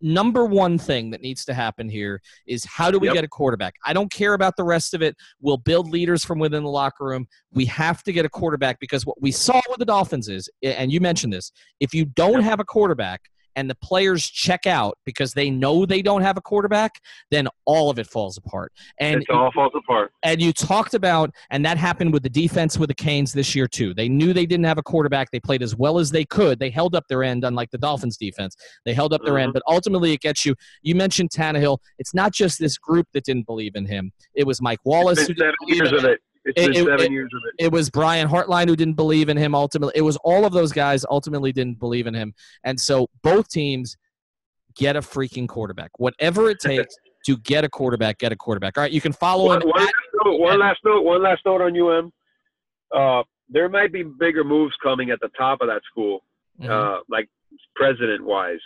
number 0.01 0.45
one 0.45 0.77
thing 0.77 1.11
that 1.11 1.21
needs 1.21 1.45
to 1.45 1.53
happen 1.53 1.87
here 1.87 2.19
is 2.47 2.65
how 2.65 2.89
do 2.89 2.97
we 2.99 3.07
Yep. 3.07 3.13
get 3.13 3.23
a 3.23 3.27
quarterback? 3.27 3.75
I 3.85 3.93
don't 3.93 4.11
care 4.11 4.33
about 4.33 4.55
the 4.57 4.63
rest 4.63 4.93
of 4.93 5.01
it. 5.03 5.15
We'll 5.39 5.57
build 5.57 5.89
leaders 5.89 6.25
from 6.25 6.39
within 6.39 6.63
the 6.63 6.69
locker 6.69 7.05
room. 7.05 7.27
We 7.53 7.65
have 7.65 8.01
to 8.03 8.11
get 8.11 8.25
a 8.25 8.29
quarterback 8.29 8.79
because 8.79 9.05
what 9.05 9.21
we 9.21 9.31
saw 9.31 9.61
with 9.69 9.77
the 9.77 9.85
Dolphins 9.85 10.29
is, 10.29 10.49
and 10.63 10.91
you 10.91 10.99
mentioned 10.99 11.31
this, 11.31 11.51
if 11.79 11.93
you 11.93 12.05
don't 12.05 12.41
have 12.41 12.59
a 12.59 12.65
quarterback 12.65 13.21
and 13.57 13.69
the 13.69 13.75
players 13.75 14.25
check 14.25 14.65
out 14.65 14.97
because 15.03 15.33
they 15.33 15.49
know 15.49 15.85
they 15.85 16.01
don't 16.01 16.21
have 16.21 16.37
a 16.37 16.41
quarterback, 16.41 17.01
then 17.31 17.47
all 17.65 17.89
of 17.89 17.99
it 17.99 18.07
falls 18.07 18.37
apart. 18.37 18.71
And 18.99 19.23
It 19.23 19.29
all 19.29 19.51
falls 19.51 19.73
apart. 19.75 20.13
and 20.23 20.41
you 20.41 20.53
talked 20.53 20.93
about, 20.93 21.31
and 21.49 21.65
that 21.65 21.77
happened 21.77 22.13
with 22.13 22.23
the 22.23 22.29
defense 22.29 22.77
with 22.77 22.87
the 22.87 22.95
Canes 22.95 23.33
this 23.33 23.55
year 23.55 23.67
too. 23.67 23.93
They 23.93 24.07
knew 24.07 24.31
they 24.31 24.45
didn't 24.45 24.65
have 24.65 24.77
a 24.77 24.83
quarterback. 24.83 25.31
They 25.31 25.39
played 25.39 25.63
as 25.63 25.75
well 25.75 25.97
as 25.97 26.11
they 26.11 26.23
could. 26.23 26.59
They 26.59 26.69
held 26.69 26.95
up 26.95 27.05
their 27.09 27.23
end, 27.23 27.43
unlike 27.43 27.71
the 27.71 27.79
Dolphins 27.79 28.15
defense. 28.15 28.55
They 28.85 28.93
held 28.93 29.11
up 29.11 29.21
their 29.23 29.33
mm-hmm. 29.33 29.43
end, 29.45 29.53
but 29.53 29.63
ultimately 29.67 30.13
it 30.13 30.21
gets 30.21 30.45
you. 30.45 30.55
You 30.83 30.93
mentioned 30.95 31.31
Tannehill. 31.31 31.79
It's 31.97 32.13
not 32.13 32.31
just 32.31 32.59
this 32.59 32.77
group 32.77 33.07
that 33.13 33.25
didn't 33.25 33.47
believe 33.47 33.75
in 33.75 33.85
him. 33.87 34.11
It 34.35 34.45
was 34.45 34.61
Mike 34.61 34.79
Wallace 34.85 35.17
It's 35.17 35.27
who 35.27 35.33
didn't 35.33 35.47
seven 35.47 35.55
believe 35.61 35.77
years 35.77 35.89
in 35.89 35.97
of 35.97 36.03
him. 36.03 36.11
it. 36.11 36.19
It's 36.47 36.61
It- 36.61 36.73
been 36.73 36.85
seven 36.85 37.05
it- 37.07 37.11
years 37.11 37.29
of 37.33 37.41
it. 37.47 37.65
It 37.65 37.71
was 37.71 37.89
Brian 37.89 38.27
Hartline 38.27 38.67
who 38.69 38.75
didn't 38.75 38.95
believe 38.95 39.29
in 39.29 39.37
him. 39.37 39.53
Ultimately, 39.55 39.93
it 39.95 40.01
was 40.01 40.17
all 40.23 40.45
of 40.45 40.53
those 40.53 40.71
guys 40.71 41.05
ultimately 41.09 41.51
didn't 41.51 41.79
believe 41.79 42.07
in 42.07 42.13
him. 42.13 42.33
And 42.63 42.79
so 42.79 43.07
both 43.23 43.49
teams 43.49 43.97
get 44.75 44.95
a 44.95 45.01
freaking 45.01 45.47
quarterback, 45.47 45.91
whatever 45.97 46.49
it 46.49 46.59
takes 46.61 46.95
to 47.25 47.37
get 47.37 47.63
a 47.65 47.69
quarterback. 47.69 48.19
Get 48.19 48.31
a 48.31 48.35
quarterback. 48.35 48.77
All 48.77 48.83
right, 48.83 48.91
you 48.91 49.01
can 49.01 49.11
follow 49.13 49.45
One, 49.47 49.61
him. 49.61 49.69
one 49.69 49.79
at- 49.81 49.85
last 49.85 49.93
note, 50.25 50.39
one 50.39 50.59
last 50.59 50.79
note. 50.85 51.01
One 51.03 51.23
last 51.23 51.41
note 51.45 51.61
on 51.61 51.75
UM. 51.75 52.11
Uh, 52.95 53.23
there 53.49 53.67
might 53.69 53.91
be 53.91 54.03
bigger 54.03 54.43
moves 54.43 54.75
coming 54.83 55.09
at 55.09 55.19
the 55.19 55.29
top 55.37 55.61
of 55.61 55.67
that 55.67 55.81
school, 55.89 56.23
Mhm. 56.61 56.69
uh, 56.69 57.01
like 57.09 57.27
president-wise. 57.75 58.59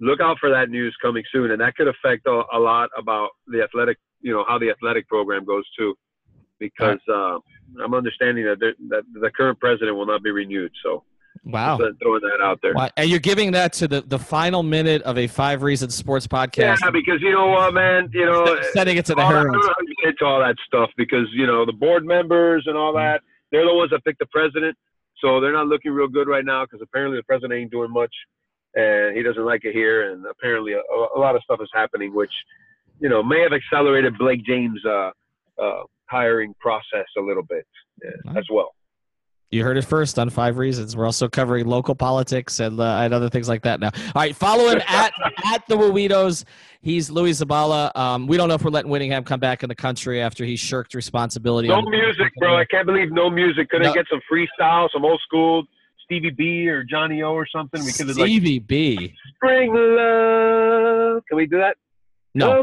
Look 0.00 0.20
out 0.20 0.38
for 0.40 0.50
that 0.50 0.68
news 0.68 0.96
coming 1.00 1.22
soon, 1.30 1.50
and 1.52 1.60
that 1.60 1.76
could 1.76 1.86
affect 1.88 2.26
a, 2.26 2.42
a 2.52 2.58
lot 2.58 2.90
about 2.96 3.30
the 3.46 3.62
athletic 3.62 3.98
you 4.24 4.32
know 4.32 4.44
how 4.46 4.56
the 4.58 4.70
athletic 4.70 5.08
program 5.08 5.44
goes 5.44 5.64
too, 5.76 5.96
because 6.62 7.00
uh, 7.08 7.38
I'm 7.82 7.94
understanding 7.94 8.44
that 8.44 8.58
that 8.88 9.02
the 9.12 9.30
current 9.30 9.58
president 9.58 9.96
will 9.96 10.06
not 10.06 10.22
be 10.22 10.30
renewed. 10.30 10.72
So 10.82 11.02
Wow. 11.44 11.76
just 11.78 11.98
throwing 12.00 12.20
that 12.22 12.40
out 12.40 12.60
there. 12.62 12.74
Wow. 12.74 12.90
And 12.96 13.10
you're 13.10 13.18
giving 13.18 13.52
that 13.52 13.72
to 13.74 13.88
the, 13.88 14.02
the 14.02 14.18
final 14.18 14.62
minute 14.62 15.02
of 15.02 15.18
a 15.18 15.26
Five 15.26 15.62
Reasons 15.62 15.94
Sports 15.94 16.26
podcast. 16.26 16.78
Yeah, 16.82 16.90
because 16.90 17.20
you 17.20 17.32
know 17.32 17.48
what, 17.48 17.74
man, 17.74 18.10
you 18.12 18.24
know, 18.26 18.60
Sending 18.72 18.96
it 18.96 19.06
to 19.06 19.14
the 19.14 19.26
Herons. 19.26 19.56
It's 20.04 20.18
all 20.20 20.40
that 20.40 20.56
stuff 20.66 20.90
because 20.96 21.26
you 21.32 21.46
know 21.46 21.64
the 21.64 21.72
board 21.72 22.04
members 22.04 22.64
and 22.66 22.76
all 22.76 22.92
that. 22.94 23.20
They're 23.52 23.64
the 23.64 23.74
ones 23.74 23.90
that 23.90 24.04
pick 24.04 24.18
the 24.18 24.26
president, 24.26 24.76
so 25.20 25.40
they're 25.40 25.52
not 25.52 25.68
looking 25.68 25.92
real 25.92 26.08
good 26.08 26.26
right 26.26 26.44
now 26.44 26.64
because 26.64 26.80
apparently 26.82 27.18
the 27.18 27.22
president 27.22 27.52
ain't 27.52 27.70
doing 27.70 27.90
much, 27.92 28.12
and 28.74 29.16
he 29.16 29.22
doesn't 29.22 29.44
like 29.44 29.64
it 29.64 29.74
here, 29.74 30.10
and 30.10 30.24
apparently 30.26 30.72
a, 30.72 30.80
a 31.16 31.18
lot 31.18 31.36
of 31.36 31.42
stuff 31.44 31.60
is 31.62 31.68
happening, 31.72 32.12
which 32.12 32.32
you 32.98 33.08
know 33.08 33.22
may 33.22 33.40
have 33.40 33.52
accelerated 33.52 34.18
Blake 34.18 34.44
James' 34.44 34.84
uh, 34.84 35.10
uh, 35.62 35.82
hiring 36.12 36.54
process 36.60 37.06
a 37.18 37.20
little 37.20 37.42
bit 37.42 37.66
uh, 38.06 38.38
as 38.38 38.44
well. 38.52 38.74
You 39.50 39.62
heard 39.62 39.76
it 39.76 39.84
first 39.84 40.18
on 40.18 40.30
Five 40.30 40.56
Reasons. 40.56 40.96
We're 40.96 41.04
also 41.04 41.28
covering 41.28 41.66
local 41.66 41.94
politics 41.94 42.58
and, 42.58 42.80
uh, 42.80 43.00
and 43.02 43.12
other 43.12 43.28
things 43.28 43.50
like 43.50 43.62
that 43.64 43.80
now. 43.80 43.90
All 44.14 44.22
right, 44.22 44.34
follow 44.34 44.70
him 44.70 44.80
at 44.88 45.12
at 45.44 45.66
the 45.68 45.76
Wawitos. 45.76 46.44
He's 46.80 47.10
Luis 47.10 47.42
Zabala. 47.42 47.94
Um, 47.94 48.26
we 48.26 48.38
don't 48.38 48.48
know 48.48 48.54
if 48.54 48.64
we're 48.64 48.70
letting 48.70 48.90
Whittingham 48.90 49.24
come 49.24 49.40
back 49.40 49.62
in 49.62 49.68
the 49.68 49.74
country 49.74 50.22
after 50.22 50.44
he 50.46 50.56
shirked 50.56 50.94
responsibility. 50.94 51.68
No 51.68 51.82
music, 51.82 52.32
bro. 52.38 52.56
I 52.56 52.64
can't 52.64 52.86
believe 52.86 53.12
no 53.12 53.28
music. 53.28 53.68
Couldn't 53.68 53.88
No. 53.88 53.92
get 53.94 54.06
some 54.10 54.20
freestyle, 54.30 54.88
some 54.90 55.04
old 55.04 55.20
school 55.22 55.64
Stevie 56.06 56.30
B 56.30 56.66
or 56.68 56.82
Johnny 56.82 57.22
O 57.22 57.32
or 57.32 57.46
something. 57.46 57.84
We 57.84 57.92
could 57.92 58.08
have 58.08 58.16
like 58.16 58.26
Stevie 58.28 58.58
B. 58.58 59.14
spring 59.36 59.74
love. 59.74 61.22
Can 61.28 61.36
we 61.36 61.46
do 61.46 61.58
that? 61.58 61.76
No. 62.34 62.62